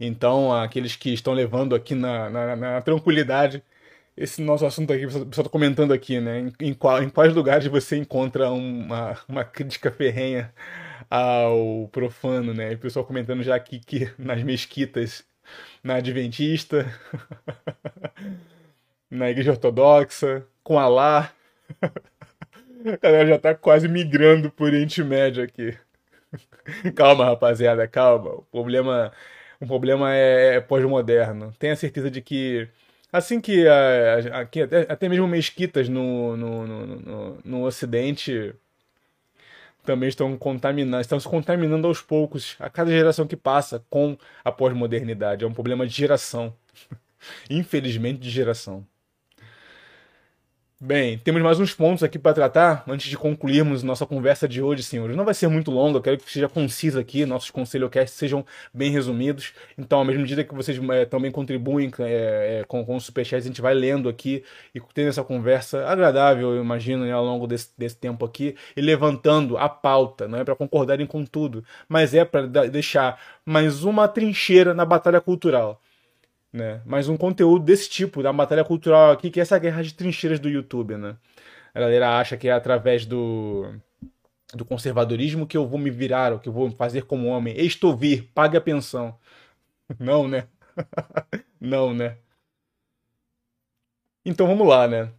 Então, 0.00 0.52
aqueles 0.52 0.96
que 0.96 1.12
estão 1.12 1.32
levando 1.32 1.74
aqui 1.74 1.94
na, 1.94 2.30
na, 2.30 2.56
na 2.56 2.80
tranquilidade 2.80 3.62
esse 4.16 4.42
nosso 4.42 4.66
assunto 4.66 4.92
aqui, 4.92 5.06
o 5.06 5.08
pessoal 5.08 5.26
está 5.30 5.48
comentando 5.48 5.92
aqui, 5.92 6.20
né? 6.20 6.52
Em, 6.60 6.74
qual, 6.74 7.02
em 7.02 7.08
quais 7.08 7.34
lugares 7.34 7.66
você 7.66 7.96
encontra 7.96 8.50
uma, 8.50 9.18
uma 9.28 9.44
crítica 9.44 9.90
ferrenha 9.90 10.52
ao 11.10 11.88
profano, 11.90 12.52
né? 12.54 12.72
O 12.74 12.78
pessoal 12.78 13.04
comentando 13.06 13.42
já 13.42 13.54
aqui 13.54 13.80
que 13.80 14.10
nas 14.18 14.42
mesquitas, 14.42 15.24
na 15.82 15.96
Adventista, 15.96 16.86
na 19.12 19.30
Igreja 19.30 19.50
Ortodoxa, 19.50 20.42
com 20.64 20.78
Alá. 20.78 21.30
A 22.84 22.96
galera 23.00 23.28
já 23.28 23.38
tá 23.38 23.54
quase 23.54 23.86
migrando 23.86 24.50
por 24.50 24.64
Oriente 24.64 25.04
Médio 25.04 25.44
aqui. 25.44 25.76
Calma, 26.96 27.26
rapaziada, 27.26 27.86
calma. 27.86 28.30
O 28.30 28.42
problema, 28.42 29.12
o 29.60 29.66
problema 29.66 30.14
é, 30.14 30.56
é 30.56 30.60
pós-moderno. 30.60 31.52
Tenha 31.58 31.76
certeza 31.76 32.10
de 32.10 32.20
que 32.20 32.68
assim 33.12 33.40
que 33.40 33.68
aqui, 34.32 34.62
até, 34.62 34.86
até 34.88 35.08
mesmo 35.08 35.28
mesquitas 35.28 35.88
no, 35.88 36.36
no, 36.36 36.66
no, 36.66 36.86
no, 36.86 37.38
no 37.44 37.64
Ocidente 37.64 38.54
também 39.84 40.08
estão 40.08 40.36
contaminando, 40.36 41.00
estão 41.00 41.20
se 41.20 41.28
contaminando 41.28 41.86
aos 41.86 42.00
poucos, 42.00 42.56
a 42.58 42.70
cada 42.70 42.90
geração 42.90 43.26
que 43.26 43.36
passa 43.36 43.84
com 43.90 44.16
a 44.44 44.50
pós-modernidade. 44.50 45.44
É 45.44 45.46
um 45.46 45.52
problema 45.54 45.86
de 45.86 45.92
geração. 45.92 46.54
Infelizmente, 47.50 48.18
de 48.18 48.30
geração. 48.30 48.86
Bem, 50.84 51.16
temos 51.16 51.40
mais 51.40 51.60
uns 51.60 51.72
pontos 51.72 52.02
aqui 52.02 52.18
para 52.18 52.34
tratar 52.34 52.82
antes 52.88 53.08
de 53.08 53.16
concluirmos 53.16 53.84
nossa 53.84 54.04
conversa 54.04 54.48
de 54.48 54.60
hoje, 54.60 54.82
senhores. 54.82 55.16
Não 55.16 55.24
vai 55.24 55.32
ser 55.32 55.46
muito 55.46 55.70
longa, 55.70 55.98
eu 55.98 56.02
quero 56.02 56.18
que 56.18 56.28
seja 56.28 56.48
concisa 56.48 56.98
aqui, 56.98 57.24
nossos 57.24 57.52
conselhos 57.52 57.88
sejam 58.08 58.44
bem 58.74 58.90
resumidos. 58.90 59.52
Então, 59.78 60.00
à 60.00 60.04
mesma 60.04 60.22
medida 60.22 60.42
que 60.42 60.52
vocês 60.52 60.80
é, 60.90 61.04
também 61.04 61.30
contribuem 61.30 61.88
é, 62.00 62.62
é, 62.62 62.64
com, 62.66 62.84
com 62.84 62.96
os 62.96 63.04
superchats, 63.04 63.46
a 63.46 63.48
gente 63.48 63.62
vai 63.62 63.74
lendo 63.74 64.08
aqui 64.08 64.42
e 64.74 64.80
tendo 64.92 65.08
essa 65.08 65.22
conversa 65.22 65.86
agradável, 65.86 66.56
eu 66.56 66.60
imagino, 66.60 67.04
né, 67.04 67.12
ao 67.12 67.24
longo 67.24 67.46
desse, 67.46 67.68
desse 67.78 67.96
tempo 67.96 68.24
aqui, 68.24 68.56
e 68.76 68.80
levantando 68.80 69.56
a 69.56 69.68
pauta. 69.68 70.26
Não 70.26 70.40
é 70.40 70.42
para 70.42 70.56
concordarem 70.56 71.06
com 71.06 71.24
tudo, 71.24 71.64
mas 71.88 72.12
é 72.12 72.24
para 72.24 72.44
deixar 72.66 73.20
mais 73.46 73.84
uma 73.84 74.08
trincheira 74.08 74.74
na 74.74 74.84
batalha 74.84 75.20
cultural 75.20 75.80
né? 76.52 76.82
Mas 76.84 77.08
um 77.08 77.16
conteúdo 77.16 77.64
desse 77.64 77.88
tipo, 77.88 78.22
da 78.22 78.32
batalha 78.32 78.64
cultural 78.64 79.12
aqui, 79.12 79.30
que 79.30 79.40
é 79.40 79.42
essa 79.42 79.58
guerra 79.58 79.82
de 79.82 79.94
trincheiras 79.94 80.38
do 80.38 80.48
YouTube, 80.48 80.96
né? 80.96 81.16
A 81.74 81.80
galera 81.80 82.18
acha 82.18 82.36
que 82.36 82.48
é 82.48 82.52
através 82.52 83.06
do, 83.06 83.74
do 84.54 84.64
conservadorismo 84.64 85.46
que 85.46 85.56
eu 85.56 85.66
vou 85.66 85.78
me 85.78 85.90
virar, 85.90 86.32
ou 86.32 86.38
que 86.38 86.48
eu 86.48 86.52
vou 86.52 86.70
fazer 86.72 87.04
como 87.04 87.28
homem. 87.28 87.54
Estou 87.56 87.96
vir, 87.96 88.30
pague 88.34 88.56
a 88.56 88.60
pensão. 88.60 89.16
Não, 89.98 90.28
né? 90.28 90.46
Não, 91.60 91.94
né? 91.94 92.16
Então 94.24 94.46
vamos 94.46 94.66
lá, 94.68 94.86
né? 94.86 95.10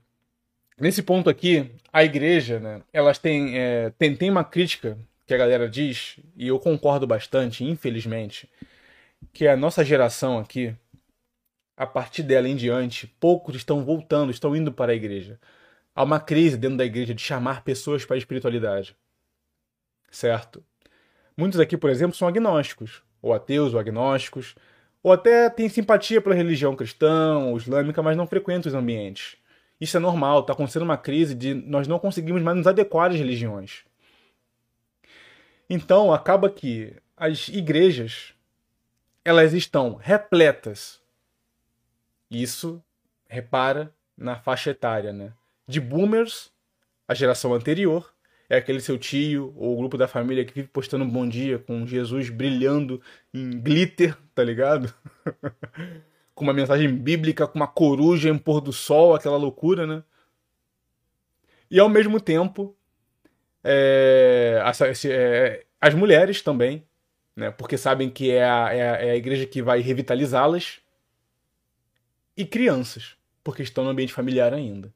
Nesse 0.80 1.04
ponto 1.04 1.30
aqui, 1.30 1.72
a 1.92 2.04
igreja, 2.04 2.60
né? 2.60 2.82
Elas 2.92 3.18
têm, 3.18 3.58
é, 3.58 3.92
tem, 3.98 4.16
tem 4.16 4.30
uma 4.30 4.44
crítica 4.44 4.98
que 5.26 5.34
a 5.34 5.38
galera 5.38 5.70
diz, 5.70 6.18
e 6.36 6.48
eu 6.48 6.60
concordo 6.60 7.08
bastante, 7.08 7.64
infelizmente, 7.64 8.50
que 9.32 9.48
a 9.48 9.56
nossa 9.56 9.84
geração 9.84 10.38
aqui, 10.38 10.76
a 11.76 11.86
partir 11.86 12.24
dela 12.24 12.48
em 12.48 12.56
diante, 12.56 13.08
poucos 13.20 13.56
estão 13.56 13.84
voltando, 13.84 14.32
estão 14.32 14.56
indo 14.56 14.72
para 14.72 14.92
a 14.92 14.96
igreja. 14.96 15.40
Há 15.96 16.04
uma 16.04 16.20
crise 16.20 16.58
dentro 16.58 16.78
da 16.78 16.86
igreja 16.86 17.14
de 17.14 17.22
chamar 17.22 17.64
pessoas 17.64 18.06
para 18.06 18.16
a 18.16 18.18
espiritualidade. 18.18 18.96
Certo? 20.10 20.64
Muitos 21.36 21.60
aqui, 21.60 21.76
por 21.76 21.90
exemplo, 21.90 22.16
são 22.16 22.28
agnósticos, 22.28 23.04
ou 23.22 23.34
ateus 23.34 23.74
ou 23.74 23.80
agnósticos, 23.80 24.56
ou 25.02 25.12
até 25.12 25.50
têm 25.50 25.68
simpatia 25.68 26.22
pela 26.22 26.36
religião 26.36 26.76
cristã 26.76 27.38
ou 27.40 27.58
islâmica, 27.58 28.02
mas 28.02 28.16
não 28.16 28.28
frequentam 28.28 28.70
os 28.70 28.76
ambientes. 28.76 29.36
Isso 29.82 29.98
é 29.98 30.00
normal, 30.00 30.42
está 30.42 30.54
acontecendo 30.54 30.84
uma 30.84 30.98
crise 30.98 31.36
de 31.36 31.54
nós 31.54 31.88
não 31.88 32.00
conseguimos 32.00 32.42
mais 32.42 32.58
nos 32.58 32.68
adequar 32.68 33.10
às 33.12 33.18
religiões. 33.18 33.84
Então, 35.70 36.14
acaba 36.14 36.50
que 36.50 36.96
as 37.18 37.48
igrejas 37.50 38.34
elas 39.26 39.54
estão 39.54 39.96
repletas 39.96 41.03
isso, 42.42 42.84
repara, 43.28 43.94
na 44.18 44.36
faixa 44.36 44.72
etária, 44.72 45.12
né? 45.12 45.34
De 45.68 45.80
boomers, 45.80 46.52
a 47.08 47.14
geração 47.14 47.54
anterior, 47.54 48.14
é 48.50 48.58
aquele 48.58 48.82
seu 48.82 48.98
tio 48.98 49.54
ou 49.58 49.74
o 49.74 49.78
grupo 49.78 49.98
da 49.98 50.08
família 50.08 50.46
que 50.46 50.54
vive 50.54 50.68
postando 50.68 51.04
um 51.04 51.10
bom 51.10 51.28
dia 51.28 51.58
com 51.60 51.86
Jesus 51.88 52.30
brilhando 52.30 53.02
em 53.34 53.50
glitter, 53.60 54.16
tá 54.36 54.44
ligado? 54.44 54.94
com 56.36 56.44
uma 56.44 56.54
mensagem 56.54 56.94
bíblica, 56.94 57.48
com 57.48 57.58
uma 57.58 57.68
coruja 57.68 58.30
em 58.30 58.38
pôr 58.38 58.62
do 58.62 58.74
sol, 58.74 59.16
aquela 59.16 59.38
loucura, 59.38 59.88
né? 59.88 60.04
E 61.70 61.80
ao 61.80 61.90
mesmo 61.90 62.20
tempo, 62.20 62.76
é, 63.64 64.62
as, 64.64 65.06
é, 65.06 65.64
as 65.82 65.94
mulheres 65.94 66.42
também, 66.42 66.86
né? 67.36 67.50
Porque 67.52 67.78
sabem 67.78 68.10
que 68.10 68.30
é 68.30 68.44
a, 68.44 68.74
é 68.74 68.90
a, 68.90 68.96
é 68.96 69.12
a 69.12 69.16
igreja 69.16 69.46
que 69.46 69.62
vai 69.62 69.80
revitalizá-las 69.80 70.83
e 72.36 72.46
crianças, 72.46 73.16
porque 73.44 73.64
estão 73.64 73.84
no 73.84 73.90
ambiente 73.90 74.14
familiar 74.14 74.54
ainda. 74.54 74.94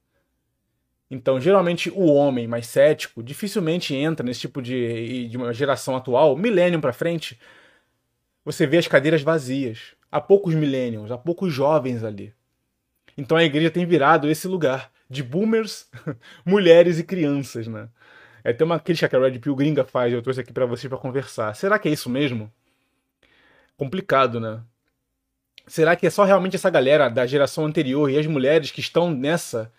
Então, 1.09 1.39
geralmente, 1.39 1.89
o 1.89 2.05
homem 2.05 2.47
mais 2.47 2.67
cético 2.67 3.23
dificilmente 3.23 3.95
entra 3.95 4.25
nesse 4.25 4.41
tipo 4.41 4.61
de, 4.61 5.27
de 5.27 5.37
uma 5.37 5.53
geração 5.53 5.95
atual, 5.95 6.35
milênio 6.35 6.81
para 6.81 6.91
frente. 6.91 7.39
Você 8.43 8.67
vê 8.67 8.77
as 8.77 8.87
cadeiras 8.87 9.21
vazias. 9.21 9.95
Há 10.11 10.19
poucos 10.19 10.53
milênios, 10.53 11.11
há 11.11 11.17
poucos 11.17 11.53
jovens 11.53 12.03
ali. 12.03 12.33
Então 13.17 13.37
a 13.37 13.43
igreja 13.43 13.71
tem 13.71 13.85
virado 13.85 14.29
esse 14.29 14.47
lugar 14.47 14.91
de 15.09 15.23
boomers, 15.23 15.89
mulheres 16.45 16.99
e 16.99 17.03
crianças, 17.03 17.67
né? 17.67 17.89
É 18.43 18.51
até 18.51 18.63
uma 18.63 18.79
crítica 18.79 19.09
que 19.09 19.15
a 19.15 19.19
Red 19.19 19.39
Pill 19.39 19.55
gringa 19.55 19.83
faz, 19.83 20.13
eu 20.13 20.21
trouxe 20.21 20.41
aqui 20.41 20.53
para 20.53 20.65
vocês 20.65 20.89
para 20.89 20.97
conversar. 20.97 21.53
Será 21.55 21.77
que 21.79 21.89
é 21.89 21.91
isso 21.91 22.09
mesmo? 22.09 22.51
Complicado, 23.75 24.39
né? 24.39 24.61
Será 25.67 25.95
que 25.95 26.07
é 26.07 26.09
só 26.09 26.23
realmente 26.23 26.55
essa 26.55 26.69
galera 26.69 27.09
da 27.09 27.25
geração 27.27 27.65
anterior 27.65 28.09
e 28.09 28.17
as 28.17 28.25
mulheres 28.25 28.71
que 28.71 28.79
estão 28.79 29.11
nessa 29.11 29.71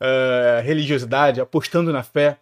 uh, 0.00 0.62
religiosidade, 0.62 1.40
apostando 1.40 1.92
na 1.92 2.02
fé? 2.02 2.38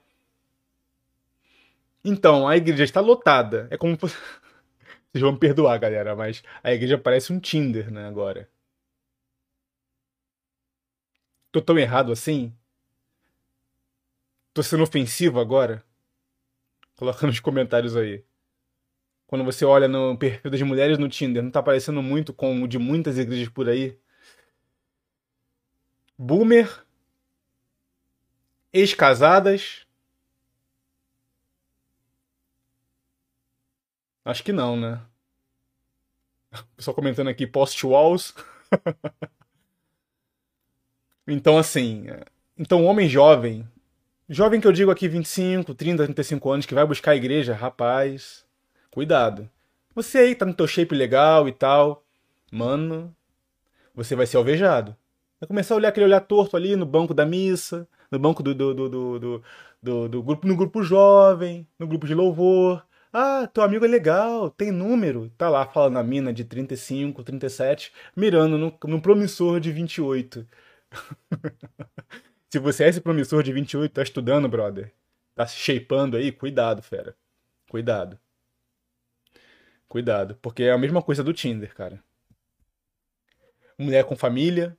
Então, 2.04 2.48
a 2.48 2.56
igreja 2.56 2.84
está 2.84 3.00
lotada. 3.00 3.68
É 3.70 3.76
como. 3.76 3.96
Vocês 4.00 5.22
vão 5.22 5.32
me 5.32 5.38
perdoar, 5.38 5.78
galera, 5.78 6.16
mas 6.16 6.42
a 6.62 6.72
igreja 6.72 6.98
parece 6.98 7.32
um 7.32 7.38
Tinder, 7.38 7.90
né, 7.90 8.08
agora. 8.08 8.48
Tô 11.52 11.60
tão 11.60 11.78
errado 11.78 12.10
assim? 12.10 12.52
Tô 14.52 14.60
sendo 14.62 14.82
ofensivo 14.82 15.38
agora? 15.38 15.84
Coloca 16.96 17.26
nos 17.26 17.38
comentários 17.38 17.96
aí 17.96 18.24
quando 19.26 19.44
você 19.44 19.64
olha 19.64 19.88
no 19.88 20.16
perfil 20.16 20.50
das 20.50 20.62
mulheres 20.62 20.98
no 20.98 21.08
Tinder, 21.08 21.42
não 21.42 21.50
tá 21.50 21.62
parecendo 21.62 22.02
muito 22.02 22.32
com 22.32 22.62
o 22.62 22.68
de 22.68 22.78
muitas 22.78 23.18
igrejas 23.18 23.48
por 23.48 23.68
aí? 23.68 23.98
Boomer, 26.16 26.84
ex-casadas. 28.72 29.86
Acho 34.24 34.42
que 34.42 34.52
não, 34.52 34.76
né? 34.76 35.02
Pessoal 36.76 36.94
comentando 36.94 37.28
aqui 37.28 37.46
post-walls. 37.46 38.34
então, 41.26 41.58
assim. 41.58 42.06
Então, 42.56 42.84
homem 42.84 43.08
jovem. 43.08 43.68
Jovem 44.28 44.60
que 44.60 44.66
eu 44.66 44.72
digo 44.72 44.90
aqui 44.90 45.08
25, 45.08 45.74
30, 45.74 46.04
35 46.04 46.50
anos, 46.50 46.66
que 46.66 46.74
vai 46.74 46.86
buscar 46.86 47.10
a 47.10 47.16
igreja, 47.16 47.54
rapaz 47.54 48.44
cuidado. 48.94 49.50
Você 49.92 50.18
aí 50.18 50.34
tá 50.36 50.46
no 50.46 50.54
teu 50.54 50.68
shape 50.68 50.94
legal 50.94 51.48
e 51.48 51.52
tal, 51.52 52.04
mano, 52.50 53.14
você 53.92 54.14
vai 54.14 54.24
ser 54.24 54.36
alvejado. 54.36 54.96
Vai 55.40 55.48
começar 55.48 55.74
a 55.74 55.76
olhar 55.76 55.88
aquele 55.88 56.06
olhar 56.06 56.20
torto 56.20 56.56
ali 56.56 56.76
no 56.76 56.86
banco 56.86 57.12
da 57.12 57.26
missa, 57.26 57.88
no 58.08 58.20
banco 58.20 58.40
do, 58.40 58.54
do, 58.54 58.72
do, 58.72 59.42
do, 59.82 60.08
do, 60.08 60.22
grupo, 60.22 60.46
no 60.46 60.56
grupo 60.56 60.82
jovem, 60.84 61.66
no 61.76 61.88
grupo 61.88 62.06
de 62.06 62.14
louvor. 62.14 62.86
Ah, 63.12 63.48
teu 63.52 63.64
amigo 63.64 63.84
é 63.84 63.88
legal, 63.88 64.48
tem 64.50 64.70
número. 64.70 65.28
Tá 65.36 65.48
lá 65.48 65.66
falando 65.66 65.98
a 65.98 66.02
mina 66.02 66.32
de 66.32 66.44
35, 66.44 67.22
37, 67.24 67.92
mirando 68.16 68.56
no, 68.56 68.78
no 68.84 69.02
promissor 69.02 69.58
de 69.58 69.72
28. 69.72 70.46
Se 72.48 72.60
você 72.60 72.84
é 72.84 72.88
esse 72.90 73.00
promissor 73.00 73.42
de 73.42 73.52
28, 73.52 73.92
tá 73.92 74.02
estudando, 74.02 74.48
brother, 74.48 74.92
tá 75.34 75.46
se 75.46 75.56
shapeando 75.56 76.16
aí, 76.16 76.30
cuidado, 76.30 76.80
fera. 76.80 77.16
Cuidado. 77.68 78.18
Cuidado, 79.94 80.36
porque 80.42 80.64
é 80.64 80.72
a 80.72 80.76
mesma 80.76 81.00
coisa 81.00 81.22
do 81.22 81.32
Tinder, 81.32 81.72
cara. 81.72 82.02
Mulher 83.78 84.02
com 84.02 84.16
família, 84.16 84.76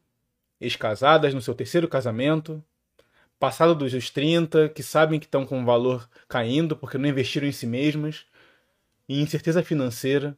ex-casadas 0.60 1.34
no 1.34 1.42
seu 1.42 1.56
terceiro 1.56 1.88
casamento, 1.88 2.62
passado 3.40 3.74
dos 3.74 4.10
30, 4.10 4.68
que 4.68 4.84
sabem 4.84 5.18
que 5.18 5.26
estão 5.26 5.46
com 5.46 5.62
o 5.62 5.66
valor 5.66 6.10
caindo 6.28 6.76
porque 6.76 6.98
não 6.98 7.08
investiram 7.08 7.48
em 7.48 7.54
si 7.54 7.66
mesmas, 7.66 8.26
e 9.08 9.22
incerteza 9.22 9.64
financeira. 9.64 10.38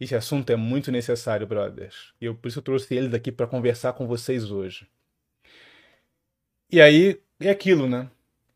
Esse 0.00 0.16
assunto 0.16 0.50
é 0.50 0.56
muito 0.56 0.90
necessário, 0.90 1.46
brothers. 1.46 2.12
E 2.20 2.24
eu, 2.24 2.34
por 2.34 2.48
isso 2.48 2.58
eu 2.58 2.64
trouxe 2.64 2.96
ele 2.96 3.06
daqui 3.06 3.30
para 3.30 3.46
conversar 3.46 3.92
com 3.92 4.08
vocês 4.08 4.50
hoje. 4.50 4.88
E 6.68 6.80
aí, 6.80 7.22
é 7.38 7.48
aquilo, 7.48 7.88
né? 7.88 8.10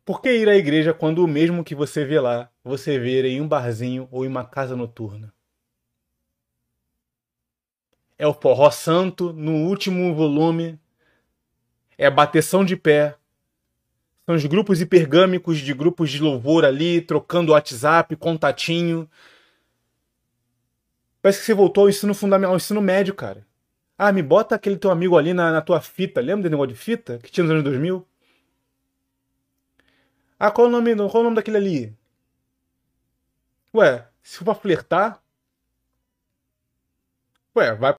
Por 0.06 0.22
que 0.22 0.32
ir 0.32 0.48
à 0.48 0.54
igreja 0.54 0.94
quando 0.94 1.24
o 1.24 1.26
mesmo 1.26 1.64
que 1.64 1.74
você 1.74 2.04
vê 2.04 2.20
lá, 2.20 2.48
você 2.62 2.96
vê 2.96 3.26
em 3.26 3.40
um 3.40 3.48
barzinho 3.48 4.06
ou 4.12 4.24
em 4.24 4.28
uma 4.28 4.44
casa 4.44 4.76
noturna? 4.76 5.34
É 8.16 8.24
o 8.24 8.32
forró 8.32 8.70
santo 8.70 9.32
no 9.32 9.66
último 9.66 10.14
volume. 10.14 10.78
É 11.98 12.06
a 12.06 12.10
bateção 12.10 12.64
de 12.64 12.76
pé. 12.76 13.16
São 14.24 14.36
os 14.36 14.46
grupos 14.46 14.80
hipergâmicos 14.80 15.58
de 15.58 15.74
grupos 15.74 16.08
de 16.08 16.22
louvor 16.22 16.64
ali, 16.64 17.00
trocando 17.00 17.50
WhatsApp, 17.50 18.14
contatinho. 18.14 19.10
Parece 21.20 21.40
que 21.40 21.46
você 21.46 21.54
voltou 21.54 21.82
ao 21.82 21.88
ensino 21.88 22.14
fundamental, 22.14 22.52
ao 22.52 22.58
ensino 22.58 22.80
médio, 22.80 23.12
cara. 23.12 23.44
Ah, 23.98 24.12
me 24.12 24.22
bota 24.22 24.54
aquele 24.54 24.76
teu 24.76 24.92
amigo 24.92 25.18
ali 25.18 25.34
na, 25.34 25.50
na 25.50 25.60
tua 25.60 25.80
fita. 25.80 26.20
Lembra 26.20 26.44
desse 26.44 26.50
negócio 26.52 26.74
de 26.74 26.78
fita 26.78 27.18
que 27.18 27.32
tinha 27.32 27.42
nos 27.42 27.50
anos 27.50 27.64
2000? 27.64 28.06
Ah, 30.38 30.50
qual 30.50 30.68
o 30.68 30.70
nome, 30.70 30.94
qual 30.96 31.20
o 31.20 31.22
nome 31.24 31.36
daquele 31.36 31.56
ali? 31.58 31.96
Ué, 33.72 34.04
se 34.22 34.38
for 34.38 34.44
pra 34.46 34.54
flertar. 34.56 35.22
Ué, 37.56 37.74
vai 37.74 37.92